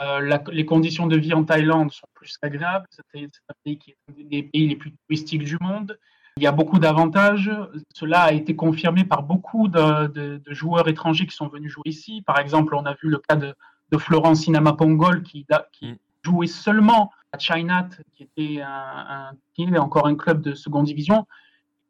Euh, 0.00 0.38
les 0.50 0.66
conditions 0.66 1.06
de 1.06 1.16
vie 1.16 1.32
en 1.32 1.44
Thaïlande 1.44 1.92
sont 1.92 2.08
plus 2.14 2.36
agréables. 2.42 2.86
C'est 2.90 3.02
un 3.24 3.54
pays 3.62 3.78
qui 3.78 3.90
est 3.90 3.96
un 4.08 4.12
des 4.16 4.42
pays 4.42 4.68
les 4.68 4.76
plus 4.76 4.92
touristiques 4.92 5.44
du 5.44 5.56
monde. 5.60 5.98
Il 6.38 6.42
y 6.42 6.46
a 6.46 6.52
beaucoup 6.52 6.78
d'avantages. 6.78 7.50
Cela 7.94 8.22
a 8.22 8.32
été 8.32 8.56
confirmé 8.56 9.04
par 9.04 9.22
beaucoup 9.22 9.68
de, 9.68 10.40
joueurs 10.48 10.88
étrangers 10.88 11.26
qui 11.26 11.36
sont 11.36 11.48
venus 11.48 11.70
jouer 11.70 11.82
ici. 11.86 12.22
Par 12.22 12.38
exemple, 12.38 12.74
on 12.74 12.84
a 12.84 12.94
vu 12.94 13.08
le 13.08 13.18
cas 13.18 13.36
de, 13.36 13.54
Florence 13.98 14.44
Sinama 14.44 14.72
Pongol 14.72 15.22
qui, 15.22 15.46
qui, 15.72 15.92
mm. 15.92 15.96
jouait 16.24 16.46
seulement 16.46 17.12
à 17.32 17.38
Chinat, 17.38 17.88
qui 18.14 18.24
était 18.24 18.62
un, 18.62 19.34
encore 19.78 20.06
un 20.06 20.14
club 20.14 20.42
de 20.42 20.54
seconde 20.54 20.86
division. 20.86 21.26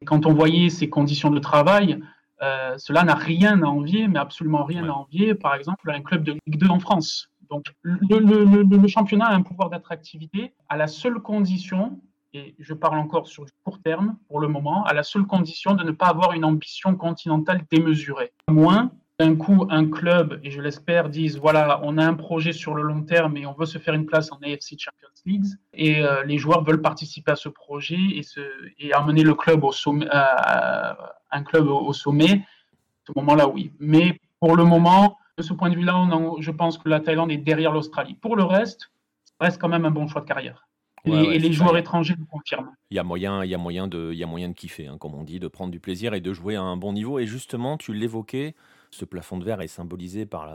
quand 0.06 0.26
on 0.26 0.32
voyait 0.32 0.70
ses 0.70 0.88
conditions 0.88 1.30
de 1.30 1.38
travail, 1.38 2.00
euh, 2.42 2.76
cela 2.76 3.04
n'a 3.04 3.14
rien 3.14 3.62
à 3.62 3.66
envier, 3.66 4.08
mais 4.08 4.18
absolument 4.18 4.64
rien 4.64 4.88
à 4.88 4.92
envier, 4.92 5.34
par 5.34 5.54
exemple, 5.54 5.90
à 5.90 5.94
un 5.94 6.02
club 6.02 6.24
de 6.24 6.32
Ligue 6.46 6.58
2 6.58 6.68
en 6.68 6.80
France. 6.80 7.28
Donc, 7.50 7.66
le, 7.82 8.86
championnat 8.88 9.26
a 9.26 9.34
un 9.34 9.42
pouvoir 9.42 9.68
d'attractivité 9.70 10.54
à 10.68 10.76
la 10.76 10.86
seule 10.86 11.20
condition, 11.20 12.00
et 12.32 12.54
je 12.58 12.74
parle 12.74 12.98
encore 12.98 13.28
sur 13.28 13.44
du 13.44 13.52
court 13.62 13.80
terme 13.82 14.16
pour 14.26 14.40
le 14.40 14.48
moment, 14.48 14.84
à 14.84 14.94
la 14.94 15.02
seule 15.02 15.24
condition 15.24 15.74
de 15.74 15.84
ne 15.84 15.90
pas 15.90 16.06
avoir 16.06 16.32
une 16.32 16.44
ambition 16.44 16.96
continentale 16.96 17.62
démesurée. 17.70 18.32
Moins, 18.48 18.90
d'un 19.22 19.36
coup, 19.36 19.66
un 19.70 19.88
club, 19.88 20.40
et 20.42 20.50
je 20.50 20.60
l'espère, 20.60 21.08
disent 21.08 21.38
voilà, 21.38 21.80
on 21.84 21.96
a 21.96 22.04
un 22.04 22.14
projet 22.14 22.52
sur 22.52 22.74
le 22.74 22.82
long 22.82 23.02
terme 23.02 23.36
et 23.36 23.46
on 23.46 23.52
veut 23.52 23.66
se 23.66 23.78
faire 23.78 23.94
une 23.94 24.06
place 24.06 24.32
en 24.32 24.36
AFC 24.38 24.76
Champions 24.78 25.08
League, 25.24 25.44
et 25.72 26.00
euh, 26.00 26.24
les 26.24 26.38
joueurs 26.38 26.64
veulent 26.64 26.82
participer 26.82 27.30
à 27.30 27.36
ce 27.36 27.48
projet 27.48 28.00
et, 28.14 28.22
se, 28.22 28.40
et 28.78 28.92
amener 28.92 29.22
le 29.22 29.34
club 29.34 29.62
au 29.62 29.70
sommet, 29.70 30.06
euh, 30.12 30.92
un 31.30 31.42
club 31.44 31.68
au, 31.68 31.92
sommet. 31.92 32.32
À 32.32 33.06
ce 33.06 33.12
moment-là, 33.16 33.48
oui. 33.48 33.72
Mais 33.78 34.18
pour 34.40 34.56
le 34.56 34.64
moment, 34.64 35.18
de 35.38 35.42
ce 35.42 35.52
point 35.52 35.70
de 35.70 35.76
vue-là, 35.76 36.08
je 36.40 36.50
pense 36.50 36.78
que 36.78 36.88
la 36.88 36.98
Thaïlande 36.98 37.30
est 37.30 37.36
derrière 37.36 37.72
l'Australie. 37.72 38.14
Pour 38.14 38.34
le 38.34 38.42
reste, 38.42 38.90
ça 39.24 39.46
reste 39.46 39.60
quand 39.60 39.68
même 39.68 39.84
un 39.84 39.90
bon 39.90 40.08
choix 40.08 40.20
de 40.20 40.26
carrière. 40.26 40.66
et, 41.04 41.38
les 41.38 41.52
joueurs 41.52 41.76
étrangers 41.76 42.14
le 42.18 42.24
confirment. 42.24 42.72
Il 42.90 42.96
y 42.96 43.00
a 43.00 43.04
moyen, 43.04 43.44
il 43.44 43.50
y 43.50 43.54
a 43.54 43.58
moyen 43.58 43.86
de, 43.86 44.10
il 44.12 44.18
y 44.18 44.24
a 44.24 44.26
moyen 44.26 44.48
de 44.48 44.54
kiffer, 44.54 44.88
hein, 44.88 44.98
comme 44.98 45.14
on 45.14 45.22
dit, 45.22 45.38
de 45.38 45.48
prendre 45.48 45.70
du 45.70 45.80
plaisir 45.80 46.12
et 46.14 46.20
de 46.20 46.32
jouer 46.32 46.56
à 46.56 46.62
un 46.62 46.76
bon 46.76 46.92
niveau. 46.92 47.18
Et 47.20 47.26
justement, 47.26 47.76
tu 47.76 47.92
l'évoquais, 47.92 48.54
ce 48.92 49.04
plafond 49.04 49.38
de 49.38 49.44
verre 49.44 49.60
est 49.60 49.68
symbolisé 49.68 50.26
par 50.26 50.52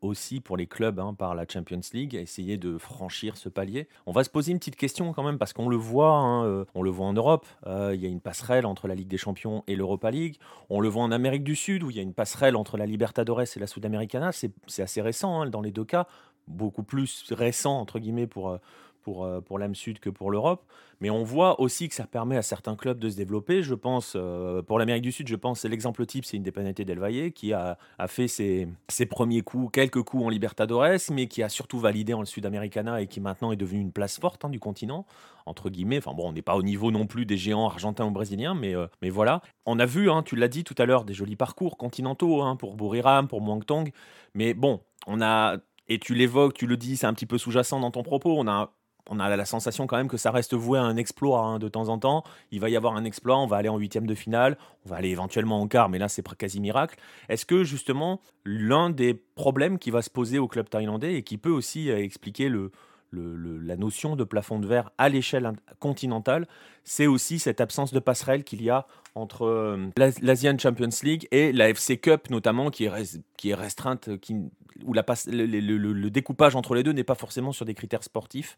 aussi 0.00 0.40
pour 0.40 0.56
les 0.56 0.66
clubs 0.66 0.98
hein, 1.00 1.14
par 1.14 1.34
la 1.34 1.46
Champions 1.48 1.80
League, 1.92 2.14
essayer 2.14 2.56
de 2.56 2.78
franchir 2.78 3.36
ce 3.36 3.48
palier. 3.48 3.88
On 4.06 4.12
va 4.12 4.24
se 4.24 4.30
poser 4.30 4.52
une 4.52 4.58
petite 4.58 4.76
question 4.76 5.12
quand 5.12 5.22
même 5.22 5.38
parce 5.38 5.52
qu'on 5.52 5.68
le 5.68 5.76
voit, 5.76 6.10
hein, 6.10 6.44
euh, 6.44 6.64
on 6.74 6.82
le 6.82 6.90
voit 6.90 7.06
en 7.06 7.12
Europe, 7.12 7.46
euh, 7.66 7.92
il 7.94 8.00
y 8.00 8.06
a 8.06 8.08
une 8.08 8.20
passerelle 8.20 8.66
entre 8.66 8.88
la 8.88 8.94
Ligue 8.94 9.08
des 9.08 9.18
Champions 9.18 9.64
et 9.66 9.76
l'Europa 9.76 10.10
League. 10.10 10.36
On 10.70 10.80
le 10.80 10.88
voit 10.88 11.02
en 11.02 11.12
Amérique 11.12 11.44
du 11.44 11.56
Sud 11.56 11.82
où 11.82 11.90
il 11.90 11.96
y 11.96 11.98
a 11.98 12.02
une 12.02 12.14
passerelle 12.14 12.56
entre 12.56 12.76
la 12.76 12.86
Libertadores 12.86 13.42
et 13.56 13.60
la 13.60 13.66
Sudamericana. 13.66 14.32
C'est 14.32 14.52
assez 14.78 15.02
récent 15.02 15.42
hein, 15.42 15.50
dans 15.50 15.60
les 15.60 15.72
deux 15.72 15.84
cas, 15.84 16.06
beaucoup 16.48 16.82
plus 16.82 17.24
récent 17.30 17.78
entre 17.78 17.98
guillemets 17.98 18.26
pour 18.26 18.50
euh, 18.50 18.58
pour, 19.02 19.24
euh, 19.24 19.40
pour 19.40 19.58
l'âme 19.58 19.74
sud 19.74 19.98
que 19.98 20.10
pour 20.10 20.30
l'Europe. 20.30 20.64
Mais 21.02 21.10
on 21.10 21.24
voit 21.24 21.60
aussi 21.60 21.88
que 21.88 21.96
ça 21.96 22.06
permet 22.06 22.36
à 22.36 22.42
certains 22.42 22.76
clubs 22.76 23.00
de 23.00 23.10
se 23.10 23.16
développer. 23.16 23.64
Je 23.64 23.74
pense, 23.74 24.12
euh, 24.14 24.62
pour 24.62 24.78
l'Amérique 24.78 25.02
du 25.02 25.10
Sud, 25.10 25.26
je 25.26 25.34
pense, 25.34 25.64
l'exemple 25.64 26.06
type, 26.06 26.24
c'est 26.24 26.36
Independiente 26.36 26.80
del 26.80 27.00
Valle 27.00 27.32
qui 27.32 27.52
a, 27.52 27.76
a 27.98 28.06
fait 28.06 28.28
ses, 28.28 28.68
ses, 28.88 29.06
premiers 29.06 29.42
coups, 29.42 29.72
quelques 29.72 30.02
coups 30.02 30.22
en 30.22 30.28
Libertadores, 30.28 31.10
mais 31.10 31.26
qui 31.26 31.42
a 31.42 31.48
surtout 31.48 31.80
validé 31.80 32.14
en 32.14 32.20
le 32.20 32.26
Sudamericana 32.26 33.00
et 33.00 33.08
qui 33.08 33.20
maintenant 33.20 33.50
est 33.50 33.56
devenu 33.56 33.80
une 33.80 33.90
place 33.90 34.20
forte 34.20 34.44
hein, 34.44 34.48
du 34.48 34.60
continent, 34.60 35.04
entre 35.44 35.70
guillemets. 35.70 35.98
Enfin 35.98 36.14
bon, 36.14 36.28
on 36.28 36.32
n'est 36.32 36.40
pas 36.40 36.54
au 36.54 36.62
niveau 36.62 36.92
non 36.92 37.08
plus 37.08 37.26
des 37.26 37.36
géants 37.36 37.66
argentins 37.66 38.06
ou 38.06 38.12
brésiliens, 38.12 38.54
mais, 38.54 38.76
euh, 38.76 38.86
mais 39.02 39.10
voilà. 39.10 39.42
On 39.66 39.80
a 39.80 39.86
vu, 39.86 40.08
hein, 40.08 40.22
tu 40.22 40.36
l'as 40.36 40.46
dit 40.46 40.62
tout 40.62 40.76
à 40.78 40.86
l'heure, 40.86 41.04
des 41.04 41.14
jolis 41.14 41.34
parcours 41.34 41.76
continentaux 41.76 42.42
hein, 42.42 42.54
pour 42.54 42.76
Buriram, 42.76 43.26
pour 43.26 43.42
Muangtong. 43.42 43.90
Mais 44.34 44.54
bon, 44.54 44.80
on 45.08 45.20
a 45.20 45.56
et 45.88 45.98
tu 45.98 46.14
l'évoques, 46.14 46.54
tu 46.54 46.66
le 46.66 46.76
dis, 46.76 46.96
c'est 46.96 47.06
un 47.06 47.14
petit 47.14 47.26
peu 47.26 47.38
sous-jacent 47.38 47.80
dans 47.80 47.90
ton 47.90 48.02
propos. 48.02 48.38
On 48.38 48.46
a 48.46 48.72
on 49.08 49.18
a 49.18 49.36
la 49.36 49.44
sensation 49.44 49.86
quand 49.86 49.96
même 49.96 50.08
que 50.08 50.16
ça 50.16 50.30
reste 50.30 50.54
voué 50.54 50.78
à 50.78 50.82
un 50.82 50.96
exploit 50.96 51.40
hein, 51.40 51.58
de 51.58 51.68
temps 51.68 51.88
en 51.88 51.98
temps. 51.98 52.24
Il 52.50 52.60
va 52.60 52.70
y 52.70 52.76
avoir 52.76 52.94
un 52.96 53.04
exploit, 53.04 53.38
on 53.38 53.46
va 53.46 53.56
aller 53.56 53.68
en 53.68 53.78
huitième 53.78 54.06
de 54.06 54.14
finale, 54.14 54.56
on 54.86 54.90
va 54.90 54.96
aller 54.96 55.10
éventuellement 55.10 55.60
en 55.60 55.66
quart, 55.66 55.88
mais 55.88 55.98
là 55.98 56.08
c'est 56.08 56.26
quasi 56.36 56.60
miracle. 56.60 56.96
Est-ce 57.28 57.44
que 57.44 57.64
justement 57.64 58.20
l'un 58.44 58.90
des 58.90 59.14
problèmes 59.14 59.78
qui 59.78 59.90
va 59.90 60.02
se 60.02 60.10
poser 60.10 60.38
au 60.38 60.48
club 60.48 60.68
thaïlandais 60.68 61.14
et 61.14 61.22
qui 61.22 61.36
peut 61.36 61.50
aussi 61.50 61.90
euh, 61.90 61.98
expliquer 61.98 62.48
le, 62.48 62.70
la 63.12 63.76
notion 63.76 64.16
de 64.16 64.24
plafond 64.24 64.58
de 64.58 64.66
verre 64.66 64.90
à 64.98 65.08
l'échelle 65.08 65.52
continentale, 65.80 66.46
c'est 66.84 67.06
aussi 67.06 67.38
cette 67.38 67.60
absence 67.60 67.92
de 67.92 67.98
passerelle 67.98 68.42
qu'il 68.42 68.62
y 68.62 68.70
a 68.70 68.86
entre 69.14 69.44
euh, 69.44 69.90
l'Asian 70.22 70.56
Champions 70.58 70.88
League 71.02 71.28
et 71.30 71.52
la 71.52 71.68
FC 71.68 71.98
Cup 71.98 72.30
notamment, 72.30 72.70
qui 72.70 72.84
est, 72.84 73.20
qui 73.36 73.50
est 73.50 73.54
restreinte, 73.54 74.18
qui, 74.20 74.36
où 74.84 74.94
la 74.94 75.04
le, 75.26 76.08
découpage 76.08 76.56
entre 76.56 76.74
les 76.74 76.82
deux 76.82 76.92
n'est 76.92 77.04
pas 77.04 77.14
forcément 77.14 77.52
sur 77.52 77.64
des 77.64 77.74
critères 77.74 78.02
sportifs. 78.02 78.56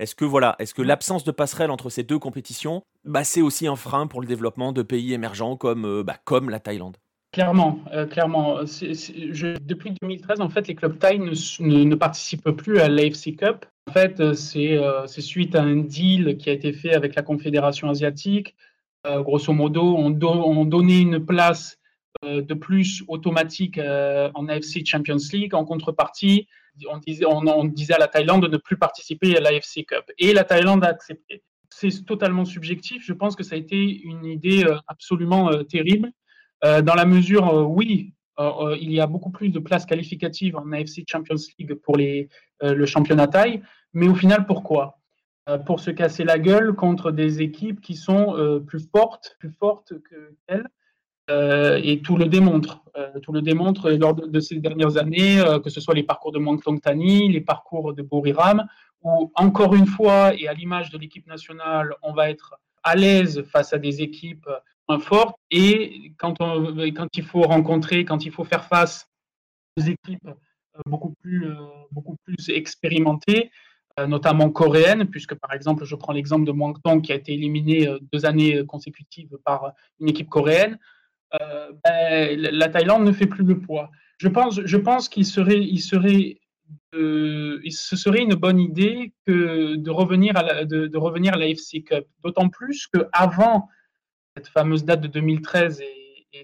Est-ce 0.00 0.14
que 0.14 0.24
voilà, 0.24 0.56
est-ce 0.58 0.72
que 0.72 0.80
l'absence 0.80 1.24
de 1.24 1.30
passerelle 1.30 1.70
entre 1.70 1.90
ces 1.90 2.02
deux 2.02 2.18
compétitions, 2.18 2.82
bah, 3.04 3.22
c'est 3.22 3.42
aussi 3.42 3.66
un 3.66 3.76
frein 3.76 4.06
pour 4.06 4.22
le 4.22 4.26
développement 4.26 4.72
de 4.72 4.80
pays 4.82 5.12
émergents 5.12 5.56
comme, 5.56 5.84
euh, 5.84 6.02
bah, 6.02 6.16
comme 6.24 6.48
la 6.48 6.58
Thaïlande? 6.58 6.96
Clairement, 7.32 7.80
euh, 7.92 8.06
clairement. 8.06 8.60
depuis 8.60 9.92
2013, 10.00 10.40
en 10.40 10.48
fait, 10.48 10.68
les 10.68 10.74
clubs 10.74 10.98
thaïs 10.98 11.20
ne, 11.20 11.84
ne, 11.84 11.94
participent 11.96 12.50
plus 12.50 12.80
à 12.80 12.88
l'AFC 12.88 13.36
Cup. 13.36 13.66
En 13.88 13.92
fait, 13.92 14.20
euh, 14.20 14.32
c'est 14.34 15.20
suite 15.20 15.54
à 15.54 15.62
un 15.62 15.76
deal 15.76 16.38
qui 16.38 16.48
a 16.48 16.54
été 16.54 16.72
fait 16.72 16.94
avec 16.94 17.14
la 17.14 17.20
Confédération 17.20 17.90
asiatique. 17.90 18.56
grosso 19.04 19.52
modo, 19.52 19.82
on, 19.98 20.18
on, 20.22 20.64
donnait 20.64 21.02
une 21.02 21.24
place 21.24 21.78
de 22.22 22.54
plus 22.54 23.02
automatique 23.08 23.78
en 23.78 24.48
AFC 24.48 24.84
Champions 24.84 25.16
League. 25.32 25.54
En 25.54 25.64
contrepartie, 25.64 26.46
on 26.88 27.64
disait, 27.64 27.94
à 27.94 27.98
la 27.98 28.08
Thaïlande 28.08 28.42
de 28.42 28.48
ne 28.48 28.56
plus 28.56 28.76
participer 28.76 29.36
à 29.36 29.40
l'AFC 29.40 29.84
Cup. 29.86 30.04
Et 30.18 30.32
la 30.32 30.44
Thaïlande 30.44 30.84
a 30.84 30.88
accepté. 30.88 31.42
C'est 31.70 32.04
totalement 32.04 32.44
subjectif. 32.44 33.02
Je 33.04 33.12
pense 33.12 33.36
que 33.36 33.42
ça 33.42 33.54
a 33.54 33.58
été 33.58 34.00
une 34.02 34.24
idée 34.24 34.64
euh, 34.64 34.76
absolument 34.86 35.50
euh, 35.50 35.62
terrible, 35.62 36.10
euh, 36.64 36.82
dans 36.82 36.94
la 36.94 37.06
mesure, 37.06 37.68
oui, 37.70 38.14
il 38.80 38.90
y 38.90 39.00
a 39.00 39.06
beaucoup 39.06 39.30
plus 39.30 39.50
de 39.50 39.58
places 39.58 39.84
qualificatives 39.84 40.56
en 40.56 40.72
AFC 40.72 41.04
Champions 41.06 41.36
League 41.58 41.74
pour 41.74 41.98
le 41.98 42.86
championnat 42.86 43.26
Thaï, 43.26 43.60
mais 43.92 44.08
au 44.08 44.14
final, 44.14 44.46
pourquoi? 44.46 44.98
Pour 45.66 45.80
se 45.80 45.90
casser 45.90 46.24
la 46.24 46.38
gueule 46.38 46.72
contre 46.72 47.10
des 47.10 47.42
équipes 47.42 47.82
qui 47.82 47.94
sont 47.94 48.62
plus 48.66 48.88
fortes, 48.90 49.36
plus 49.40 49.50
fortes 49.50 49.92
qu'elles, 50.08 50.60
euh, 50.60 50.68
et 51.30 52.00
tout 52.02 52.16
le 52.16 52.26
démontre. 52.26 52.80
Euh, 53.00 53.20
tout 53.20 53.32
le 53.32 53.40
démontre 53.40 53.90
lors 53.90 54.14
de, 54.14 54.40
ces 54.40 54.58
dernières 54.58 54.96
années, 54.96 55.38
euh, 55.40 55.60
que 55.60 55.70
ce 55.70 55.80
soit 55.80 55.94
les 55.94 56.02
parcours 56.02 56.32
de 56.32 56.38
Mangtong 56.38 56.80
Tani, 56.80 57.30
les 57.30 57.40
parcours 57.40 57.94
de 57.94 58.02
Boriram, 58.02 58.66
où 59.02 59.30
encore 59.34 59.74
une 59.74 59.86
fois, 59.86 60.34
et 60.34 60.48
à 60.48 60.54
l'image 60.54 60.90
de 60.90 60.98
l'équipe 60.98 61.26
nationale, 61.26 61.94
on 62.02 62.12
va 62.12 62.30
être 62.30 62.56
à 62.82 62.96
l'aise 62.96 63.42
face 63.52 63.72
à 63.72 63.78
des 63.78 64.02
équipes 64.02 64.48
moins 64.88 64.98
fortes. 64.98 65.36
Et 65.50 66.12
quand, 66.18 66.34
il 67.14 67.22
faut 67.22 67.42
rencontrer, 67.42 68.04
quand 68.04 68.24
il 68.24 68.32
faut 68.32 68.44
faire 68.44 68.64
face 68.64 69.08
aux 69.78 69.82
équipes 69.82 70.28
beaucoup 70.86 71.14
plus, 71.22 71.46
beaucoup 71.92 72.16
plus 72.24 72.48
expérimentées, 72.50 73.50
notamment 74.06 74.50
coréennes, 74.50 75.06
puisque 75.06 75.34
par 75.34 75.52
exemple, 75.52 75.84
je 75.84 75.94
prends 75.94 76.12
l'exemple 76.12 76.44
de 76.44 76.52
Mangtong 76.52 77.02
qui 77.02 77.12
a 77.12 77.16
été 77.16 77.34
éliminé 77.34 77.88
deux 78.12 78.26
années 78.26 78.64
consécutives 78.66 79.36
par 79.44 79.72
une 80.00 80.08
équipe 80.08 80.28
coréenne. 80.28 80.78
Ben, 81.32 82.40
la 82.40 82.68
Thaïlande 82.68 83.04
ne 83.04 83.12
fait 83.12 83.26
plus 83.26 83.44
le 83.44 83.60
poids. 83.60 83.90
Je 84.18 84.28
pense, 84.28 84.60
je 84.64 84.76
pense 84.76 85.08
qu'il 85.08 85.24
serait, 85.24 85.60
il 85.60 85.80
serait 85.80 86.40
ce 86.92 87.96
serait 87.96 88.22
une 88.22 88.34
bonne 88.34 88.58
idée 88.58 89.12
de 89.26 89.90
revenir 89.90 90.36
à 90.36 90.42
la, 90.42 90.64
de, 90.64 90.96
revenir 90.96 91.34
à 91.34 91.36
la 91.36 91.48
FC 91.48 91.82
Cup. 91.82 92.06
D'autant 92.24 92.48
plus 92.48 92.86
qu'avant 92.88 93.68
cette 94.36 94.48
fameuse 94.48 94.84
date 94.84 95.00
de 95.00 95.08
2013 95.08 95.80
et, 95.80 95.86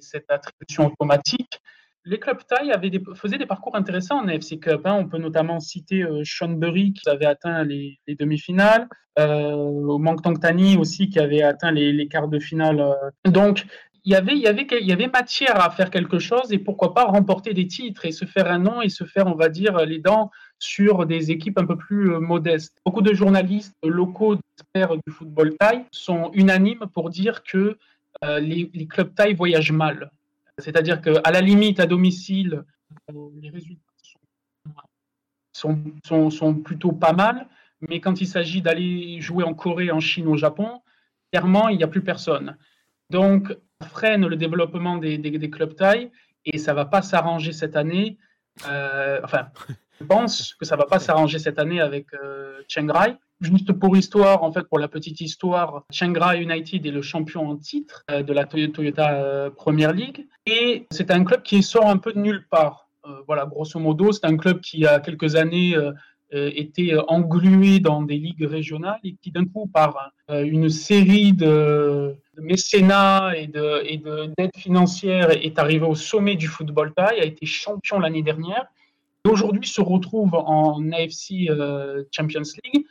cette 0.00 0.30
attribution 0.32 0.86
automatique, 0.86 1.60
les 2.04 2.18
clubs 2.18 2.44
thaï 2.44 2.72
avaient 2.72 2.90
des, 2.90 3.00
faisaient 3.14 3.38
des 3.38 3.46
parcours 3.46 3.76
intéressants 3.76 4.20
en 4.20 4.26
AFC 4.26 4.58
Cup. 4.60 4.80
Hein. 4.84 4.94
On 4.94 5.08
peut 5.08 5.18
notamment 5.18 5.60
citer 5.60 6.02
euh, 6.02 6.22
Seanbury 6.24 6.92
qui 6.92 7.08
avait 7.08 7.26
atteint 7.26 7.62
les, 7.62 7.98
demi-finales, 8.08 8.88
euh, 9.18 10.16
Tong 10.22 10.40
Tani 10.40 10.76
aussi 10.76 11.08
qui 11.08 11.20
avait 11.20 11.42
atteint 11.42 11.70
les, 11.70 12.08
quarts 12.08 12.28
de 12.28 12.40
finale. 12.40 12.80
Euh. 12.80 13.30
Donc 13.30 13.64
y 14.12 14.14
avait, 14.14 14.34
il 14.34 14.42
y 14.42 14.46
avait, 14.46 14.66
y 14.80 14.92
avait 14.92 15.08
matière 15.08 15.60
à 15.60 15.70
faire 15.70 15.90
quelque 15.90 16.18
chose 16.18 16.52
et 16.52 16.58
pourquoi 16.58 16.94
pas 16.94 17.04
remporter 17.04 17.54
des 17.54 17.66
titres 17.66 18.04
et 18.04 18.12
se 18.12 18.24
faire 18.24 18.50
un 18.50 18.58
nom 18.58 18.80
et 18.80 18.88
se 18.88 19.04
faire, 19.04 19.26
on 19.26 19.34
va 19.34 19.48
dire, 19.48 19.78
les 19.84 19.98
dents 19.98 20.30
sur 20.58 21.06
des 21.06 21.30
équipes 21.30 21.58
un 21.58 21.66
peu 21.66 21.76
plus 21.76 22.12
euh, 22.12 22.20
modestes. 22.20 22.78
Beaucoup 22.84 23.02
de 23.02 23.12
journalistes 23.12 23.74
locaux, 23.82 24.38
experts 24.58 24.96
du 24.96 25.12
football 25.12 25.56
thaï, 25.58 25.84
sont 25.90 26.30
unanimes 26.34 26.86
pour 26.94 27.10
dire 27.10 27.42
que 27.42 27.78
euh, 28.24 28.38
les, 28.38 28.86
clubs 28.86 29.14
thaï 29.14 29.34
voyagent 29.34 29.72
mal. 29.72 30.10
C'est-à-dire 30.58 31.02
qu'à 31.02 31.30
la 31.30 31.40
limite, 31.40 31.80
à 31.80 31.86
domicile, 31.86 32.64
euh, 33.10 33.28
les 33.40 33.50
résultats 33.50 33.82
sont, 35.52 35.78
sont, 36.04 36.30
sont, 36.30 36.54
plutôt 36.54 36.92
pas 36.92 37.12
mal, 37.12 37.48
mais 37.88 38.00
quand 38.00 38.20
il 38.20 38.26
s'agit 38.26 38.62
d'aller 38.62 39.20
jouer 39.20 39.42
en 39.42 39.54
Corée, 39.54 39.90
en 39.90 40.00
Chine, 40.00 40.28
au 40.28 40.36
Japon, 40.36 40.80
clairement, 41.32 41.68
il 41.68 41.78
n'y 41.78 41.84
a 41.84 41.88
plus 41.88 42.02
personne. 42.02 42.56
Donc, 43.10 43.56
freine 43.84 44.26
le 44.26 44.36
développement 44.36 44.96
des, 44.96 45.50
clubs 45.50 45.74
taille 45.74 46.10
et 46.44 46.58
ça 46.58 46.74
va 46.74 46.84
pas 46.84 47.02
s'arranger 47.02 47.52
cette 47.52 47.76
année. 47.76 48.18
Euh, 48.68 49.20
enfin, 49.24 49.48
je 50.00 50.06
pense 50.06 50.54
que 50.54 50.64
ça 50.64 50.76
va 50.76 50.86
pas 50.86 50.98
s'arranger 50.98 51.38
cette 51.38 51.58
année 51.58 51.80
avec 51.80 52.06
euh, 52.14 52.60
Chiang 52.68 52.90
Rai. 52.90 53.16
Juste 53.42 53.72
pour 53.72 53.94
histoire, 53.96 54.42
en 54.44 54.52
fait, 54.52 54.62
pour 54.62 54.78
la 54.78 54.88
petite 54.88 55.20
histoire, 55.20 55.84
Chiang 55.90 56.14
Rai 56.18 56.42
United 56.42 56.86
est 56.86 56.90
le 56.90 57.02
champion 57.02 57.50
en 57.50 57.56
titre 57.56 58.02
euh, 58.10 58.22
de 58.22 58.32
la 58.32 58.46
Toyota 58.46 59.50
Premier 59.56 59.92
League 59.92 60.26
et 60.46 60.86
c'est 60.90 61.10
un 61.10 61.24
club 61.24 61.42
qui 61.42 61.62
sort 61.62 61.86
un 61.86 61.98
peu 61.98 62.12
de 62.12 62.18
nulle 62.18 62.46
part. 62.50 62.88
voilà, 63.26 63.46
grosso 63.46 63.78
modo, 63.78 64.12
c'est 64.12 64.24
un 64.24 64.36
club 64.36 64.60
qui 64.60 64.86
a 64.86 65.00
quelques 65.00 65.36
années 65.36 65.76
était 66.32 66.92
englué 67.08 67.78
dans 67.80 68.02
des 68.02 68.18
ligues 68.18 68.44
régionales 68.44 68.98
et 69.04 69.14
qui 69.22 69.30
d'un 69.30 69.44
coup, 69.44 69.66
par 69.66 70.12
une 70.28 70.68
série 70.68 71.32
de, 71.32 72.16
mécénat 72.40 73.32
et 73.36 73.46
de 73.46 73.82
et 73.84 73.98
d'aide 73.98 74.50
est 75.42 75.58
arrivé 75.58 75.86
au 75.86 75.94
sommet 75.94 76.36
du 76.36 76.48
football 76.48 76.92
thaï, 76.94 77.20
a 77.20 77.24
été 77.24 77.46
champion 77.46 77.98
l'année 77.98 78.22
dernière. 78.22 78.66
Et 79.24 79.28
aujourd'hui 79.28 79.66
se 79.66 79.80
retrouve 79.80 80.34
en 80.34 80.92
AFC 80.92 81.48
euh, 81.50 82.04
Champions 82.12 82.42
League. 82.64 82.86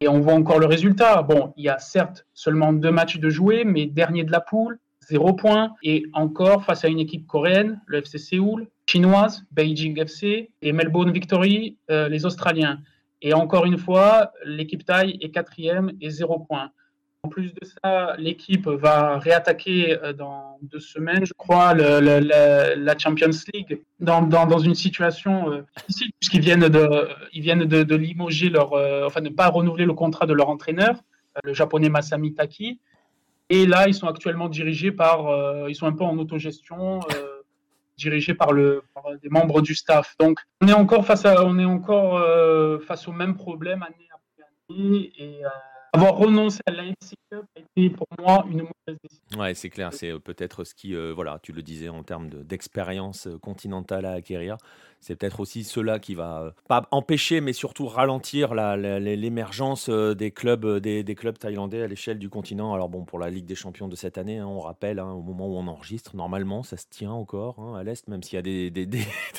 Et 0.00 0.08
on 0.08 0.20
voit 0.20 0.34
encore 0.34 0.58
le 0.58 0.66
résultat. 0.66 1.22
Bon, 1.22 1.52
il 1.56 1.64
y 1.64 1.68
a 1.68 1.78
certes 1.78 2.26
seulement 2.34 2.72
deux 2.72 2.90
matchs 2.90 3.18
de 3.18 3.30
jouer, 3.30 3.64
mais 3.64 3.86
dernier 3.86 4.24
de 4.24 4.32
la 4.32 4.40
poule, 4.40 4.78
zéro 5.08 5.32
point 5.32 5.74
et 5.82 6.04
encore 6.12 6.64
face 6.64 6.84
à 6.84 6.88
une 6.88 6.98
équipe 6.98 7.26
coréenne, 7.26 7.80
le 7.86 7.98
FC 7.98 8.18
Séoul, 8.18 8.68
chinoise, 8.86 9.44
Beijing 9.52 9.98
FC 9.98 10.50
et 10.62 10.72
Melbourne 10.72 11.12
Victory, 11.12 11.78
euh, 11.90 12.08
les 12.08 12.26
Australiens. 12.26 12.80
Et 13.22 13.32
encore 13.32 13.64
une 13.64 13.78
fois, 13.78 14.32
l'équipe 14.44 14.84
Thaï 14.84 15.18
est 15.20 15.30
quatrième 15.30 15.92
et 16.00 16.10
zéro 16.10 16.40
point. 16.40 16.70
En 17.22 17.28
plus 17.28 17.54
de 17.54 17.60
ça, 17.64 18.14
l'équipe 18.18 18.68
va 18.68 19.18
réattaquer 19.18 19.98
euh, 20.02 20.12
dans 20.12 20.58
deux 20.60 20.80
semaines, 20.80 21.24
je 21.24 21.32
crois, 21.32 21.72
la 21.72 22.98
Champions 22.98 23.30
League 23.54 23.80
dans, 23.98 24.58
une 24.58 24.74
situation 24.74 25.50
euh, 25.50 25.62
difficile 25.78 26.10
puisqu'ils 26.20 26.42
viennent 26.42 26.68
de, 26.68 27.08
ils 27.32 27.40
viennent 27.40 27.64
de, 27.64 27.96
limoger 27.96 28.50
leur, 28.50 28.74
enfin, 29.06 29.22
ne 29.22 29.30
pas 29.30 29.48
renouveler 29.48 29.86
le 29.86 29.94
contrat 29.94 30.26
de 30.26 30.34
leur 30.34 30.50
entraîneur, 30.50 31.02
le 31.42 31.54
japonais 31.54 31.88
Masami 31.88 32.34
Taki. 32.34 32.78
Et 33.50 33.66
là, 33.66 33.88
ils 33.88 33.94
sont 33.94 34.08
actuellement 34.08 34.48
dirigés 34.48 34.92
par, 34.92 35.68
ils 35.68 35.74
sont 35.74 35.86
un 35.86 35.92
peu 35.92 36.04
en 36.04 36.16
autogestion, 36.18 37.00
dirigés 37.98 38.34
par, 38.34 38.52
le, 38.52 38.82
des 39.22 39.28
membres 39.28 39.60
du 39.60 39.74
staff. 39.74 40.14
Donc, 40.18 40.40
on 40.60 40.68
est 40.68 40.72
encore 40.72 41.04
face 41.04 41.24
à, 41.26 41.44
on 41.44 41.58
est 41.58 41.64
encore 41.64 42.20
face 42.82 43.06
au 43.06 43.12
même 43.12 43.36
problème 43.36 43.82
année 43.82 44.08
après 44.10 44.48
année 44.70 45.12
et 45.18 45.42
avoir 45.94 46.16
renoncé 46.16 46.58
à 46.66 46.72
l'AFC 46.72 47.14
Cup 47.30 47.44
a 47.56 47.60
été 47.60 47.90
pour 47.90 48.08
moi 48.18 48.44
une 48.50 48.62
mauvaise 48.62 48.98
décision. 49.00 49.38
Ouais, 49.38 49.54
c'est 49.54 49.70
clair, 49.70 49.92
c'est 49.92 50.10
euh, 50.10 50.18
peut-être 50.18 50.64
ce 50.64 50.74
qui, 50.74 50.94
euh, 50.94 51.12
voilà, 51.14 51.38
tu 51.40 51.52
le 51.52 51.62
disais 51.62 51.88
en 51.88 52.02
termes 52.02 52.28
d'expérience 52.28 53.28
euh, 53.28 53.38
continentale 53.38 54.04
à 54.04 54.12
acquérir, 54.12 54.56
c'est 55.04 55.16
peut-être 55.16 55.40
aussi 55.40 55.64
cela 55.64 55.98
qui 55.98 56.14
va 56.14 56.54
pas 56.66 56.88
empêcher, 56.90 57.42
mais 57.42 57.52
surtout 57.52 57.86
ralentir 57.86 58.54
l'émergence 58.54 59.90
des 59.90 60.30
clubs, 60.30 60.78
des, 60.78 61.14
clubs 61.14 61.36
thaïlandais 61.36 61.82
à 61.82 61.86
l'échelle 61.86 62.18
du 62.18 62.30
continent. 62.30 62.72
Alors 62.72 62.88
bon, 62.88 63.04
pour 63.04 63.18
la 63.18 63.28
Ligue 63.28 63.44
des 63.44 63.54
Champions 63.54 63.86
de 63.86 63.96
cette 63.96 64.16
année, 64.16 64.38
hein, 64.38 64.46
on 64.46 64.60
rappelle, 64.60 64.98
hein, 64.98 65.10
au 65.10 65.20
moment 65.20 65.46
où 65.46 65.56
on 65.56 65.66
enregistre, 65.66 66.16
normalement, 66.16 66.62
ça 66.62 66.78
se 66.78 66.86
tient 66.88 67.12
encore 67.12 67.58
hein, 67.58 67.74
à 67.74 67.82
l'est, 67.82 68.08
même 68.08 68.22
s'il 68.22 68.36
y 68.36 68.38
a 68.38 68.42
des, 68.42 68.88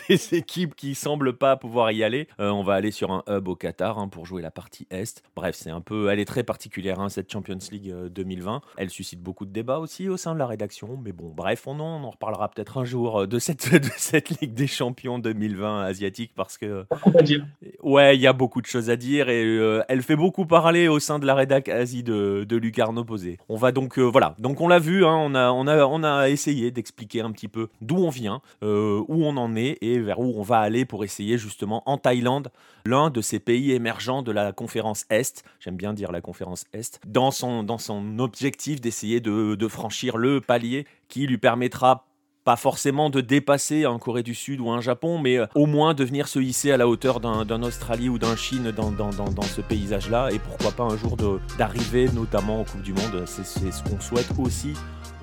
équipes 0.38 0.76
qui 0.76 0.94
semblent 0.94 1.36
pas 1.36 1.58
pouvoir 1.58 1.92
y 1.92 2.04
aller. 2.04 2.28
on 2.38 2.62
va 2.62 2.76
aller 2.76 2.92
sur 2.92 3.12
un 3.12 3.24
hub 3.28 3.48
au 3.48 3.56
Qatar 3.56 4.08
pour 4.12 4.28
jouer 4.28 4.44
la 4.44 4.52
partie 4.52 4.86
est. 4.92 5.24
Bref, 5.36 5.56
c'est 5.58 5.72
un 5.72 5.82
peu, 5.82 6.12
elle 6.12 6.20
est 6.20 6.26
très 6.26 6.44
particulière 6.44 7.00
cette 7.10 7.32
Champions 7.32 7.58
League 7.72 7.92
2020. 8.12 8.62
Elle 8.78 8.92
suscite 8.92 9.22
beaucoup 9.22 9.48
de 9.48 9.52
débats 9.52 9.80
aussi 9.80 10.10
au 10.10 10.18
sein 10.18 10.36
de 10.36 10.40
la 10.40 10.46
rédaction, 10.46 11.00
mais 11.04 11.12
bon, 11.12 11.34
bref, 11.36 11.66
on 11.66 11.80
en, 11.80 12.04
on 12.04 12.10
reparlera 12.12 12.50
peut-être 12.50 12.78
un 12.78 12.86
jour 12.86 13.28
de 13.28 13.40
cette, 13.40 13.74
de 13.74 13.90
cette 13.98 14.30
Ligue 14.42 14.54
des 14.54 14.68
Champions 14.68 15.18
2020 15.18 15.55
asiatique 15.64 16.32
parce 16.36 16.58
que 16.58 16.86
ouais 17.84 18.16
il 18.16 18.22
y 18.22 18.28
a 18.28 18.34
beaucoup 18.34 18.62
de 18.62 18.66
choses 18.66 18.90
à 18.90 18.96
dire 18.96 19.30
et 19.30 19.44
euh, 19.44 19.84
elle 19.88 20.02
fait 20.02 20.16
beaucoup 20.16 20.46
parler 20.46 20.88
au 20.88 21.00
sein 21.00 21.20
de 21.20 21.26
la 21.26 21.36
rédac 21.36 21.70
Asie 21.70 22.04
de, 22.04 22.46
de 22.48 22.56
Lucarno 22.58 23.04
Posé. 23.04 23.38
On 23.50 23.56
va 23.56 23.72
donc 23.72 23.98
euh, 23.98 24.04
voilà 24.04 24.36
donc 24.40 24.62
on 24.62 24.68
l'a 24.68 24.80
vu 24.80 25.06
hein, 25.06 25.16
on 25.16 25.36
a 25.36 25.52
on 25.52 25.68
a 25.68 25.86
on 25.86 26.04
a 26.04 26.30
essayé 26.30 26.72
d'expliquer 26.72 27.22
un 27.22 27.32
petit 27.32 27.48
peu 27.48 27.70
d'où 27.82 27.98
on 27.98 28.10
vient 28.10 28.42
euh, 28.64 29.02
où 29.08 29.26
on 29.26 29.38
en 29.38 29.56
est 29.56 29.78
et 29.82 30.00
vers 30.00 30.20
où 30.20 30.34
on 30.38 30.44
va 30.44 30.60
aller 30.60 30.86
pour 30.86 31.04
essayer 31.04 31.38
justement 31.38 31.84
en 31.86 31.98
Thaïlande 31.98 32.52
l'un 32.86 33.10
de 33.10 33.22
ces 33.22 33.40
pays 33.40 33.72
émergents 33.72 34.22
de 34.22 34.32
la 34.32 34.52
conférence 34.52 35.06
Est 35.10 35.44
j'aime 35.60 35.78
bien 35.78 35.94
dire 35.94 36.12
la 36.12 36.22
conférence 36.22 36.66
Est 36.74 37.00
dans 37.06 37.32
son 37.32 37.64
dans 37.64 37.78
son 37.78 38.20
objectif 38.20 38.82
d'essayer 38.82 39.20
de, 39.20 39.56
de 39.56 39.68
franchir 39.68 40.18
le 40.18 40.42
palier 40.42 40.86
qui 41.08 41.28
lui 41.28 41.38
permettra 41.38 42.06
pas 42.46 42.56
forcément 42.56 43.10
de 43.10 43.22
dépasser 43.22 43.86
un 43.86 43.98
Corée 43.98 44.24
du 44.24 44.36
Sud 44.36 44.62
ou 44.62 44.70
un 44.70 44.80
Japon, 44.80 45.20
mais 45.20 45.38
euh, 45.38 45.48
au 45.56 45.66
moins 45.66 45.96
de 45.96 46.04
venir 46.06 46.28
se 46.28 46.40
hisser 46.40 46.72
à 46.72 46.78
la 46.78 46.88
hauteur 46.88 47.20
d'un 47.20 47.64
Australie 47.64 48.08
ou 48.08 48.20
d'un 48.20 48.36
Chine 48.36 48.72
dans, 48.72 48.92
dans, 48.92 49.10
dans, 49.10 49.42
ce 49.42 49.62
paysage-là, 49.62 50.30
et 50.32 50.40
pourquoi 50.40 50.72
pas 50.72 50.84
un 50.84 50.96
jour 50.96 51.18
d'arriver 51.58 52.08
notamment 52.14 52.62
aux 52.62 52.64
Coupes 52.64 52.84
du 52.84 52.94
Monde, 52.94 53.24
c'est 53.26 53.44
ce 53.44 53.84
qu'on 53.84 54.00
souhaite 54.00 54.30
aussi 54.38 54.74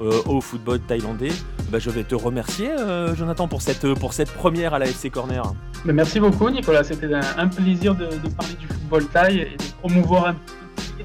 euh, 0.00 0.20
au 0.26 0.40
football 0.40 0.80
thaïlandais. 0.80 1.30
Bah, 1.70 1.78
je 1.78 1.90
vais 1.90 2.02
te 2.02 2.16
remercier, 2.16 2.70
euh, 2.70 3.14
Jonathan, 3.14 3.46
pour 3.46 3.62
cette, 3.62 3.94
pour 3.94 4.12
cette 4.14 4.32
première 4.32 4.74
à 4.74 4.80
la 4.80 4.86
FC 4.86 5.08
Corner. 5.08 5.44
merci 5.84 6.18
beaucoup, 6.18 6.50
Nicolas. 6.50 6.82
C'était 6.82 7.14
un, 7.14 7.46
plaisir 7.46 7.94
de, 7.94 8.06
de, 8.06 8.28
parler 8.34 8.54
du 8.58 8.66
football 8.66 9.06
thaï 9.06 9.38
et 9.38 9.56
de 9.56 9.62
promouvoir 9.80 10.26
un 10.26 10.34
peu 10.34 10.52
le 10.98 11.04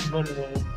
football 0.00 0.24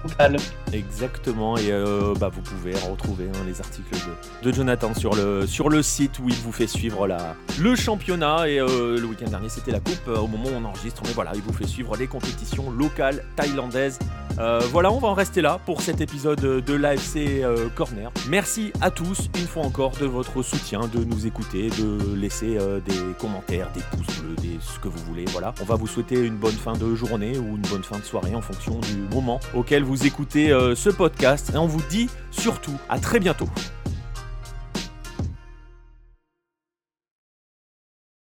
local. 0.03 0.37
Exactement, 0.75 1.55
et 1.55 1.71
euh, 1.71 2.13
bah, 2.19 2.29
vous 2.29 2.41
pouvez 2.41 2.73
retrouver 2.73 3.29
hein, 3.33 3.43
les 3.47 3.61
articles 3.61 3.95
de, 4.43 4.51
Jonathan 4.51 4.93
sur 4.93 5.15
le, 5.15 5.47
sur 5.47 5.69
le 5.69 5.81
site 5.81 6.19
où 6.19 6.27
il 6.27 6.35
vous 6.35 6.51
fait 6.51 6.67
suivre 6.67 7.07
la, 7.07 7.37
le 7.61 7.75
championnat. 7.75 8.49
Et 8.49 8.59
euh, 8.59 8.99
le 8.99 9.05
week-end 9.05 9.29
dernier, 9.29 9.47
c'était 9.47 9.71
la 9.71 9.79
coupe 9.79 10.07
euh, 10.09 10.17
au 10.17 10.27
moment 10.27 10.49
où 10.49 10.61
on 10.61 10.65
enregistre. 10.65 11.01
Mais 11.05 11.13
voilà, 11.13 11.31
il 11.33 11.41
vous 11.41 11.53
fait 11.53 11.67
suivre 11.67 11.95
les 11.95 12.07
compétitions 12.07 12.71
locales 12.71 13.23
thaïlandaises. 13.37 13.99
voilà, 14.71 14.91
on 14.91 14.99
va 14.99 15.07
en 15.07 15.13
rester 15.13 15.41
là 15.41 15.61
pour 15.65 15.81
cet 15.81 16.01
épisode 16.01 16.41
de 16.41 16.73
l'AFC 16.73 17.41
Corner. 17.73 18.11
Merci 18.27 18.73
à 18.81 18.91
tous, 18.91 19.29
une 19.37 19.47
fois 19.47 19.63
encore, 19.63 19.91
de 19.91 20.05
votre 20.05 20.41
soutien, 20.41 20.81
de 20.93 21.05
nous 21.05 21.25
écouter, 21.25 21.69
de 21.69 22.15
laisser 22.15 22.57
des 22.85 23.13
commentaires, 23.17 23.69
des 23.73 23.81
pouces 23.95 24.19
bleus, 24.19 24.35
des, 24.41 24.57
ce 24.59 24.77
que 24.79 24.89
vous 24.89 24.99
voulez. 25.05 25.23
Voilà, 25.31 25.53
on 25.61 25.65
va 25.65 25.75
vous 25.75 25.87
souhaiter 25.87 26.19
une 26.19 26.35
bonne 26.35 26.51
fin 26.51 26.73
de 26.73 26.95
journée 26.95 27.37
ou 27.37 27.55
une 27.55 27.67
bonne 27.69 27.83
fin 27.83 27.97
de 27.97 28.03
soirée 28.03 28.35
en 28.35 28.41
fonction 28.41 28.79
du 28.79 28.97
moment 29.13 29.39
auquel 29.53 29.83
vous 29.83 30.05
écoutez 30.05 30.51
ce 30.73 30.89
podcast 30.89 31.51
et 31.53 31.57
on 31.57 31.67
vous 31.67 31.83
dit 31.89 32.09
surtout 32.31 32.77
à 32.89 32.97
très 32.97 33.19
bientôt. 33.19 33.49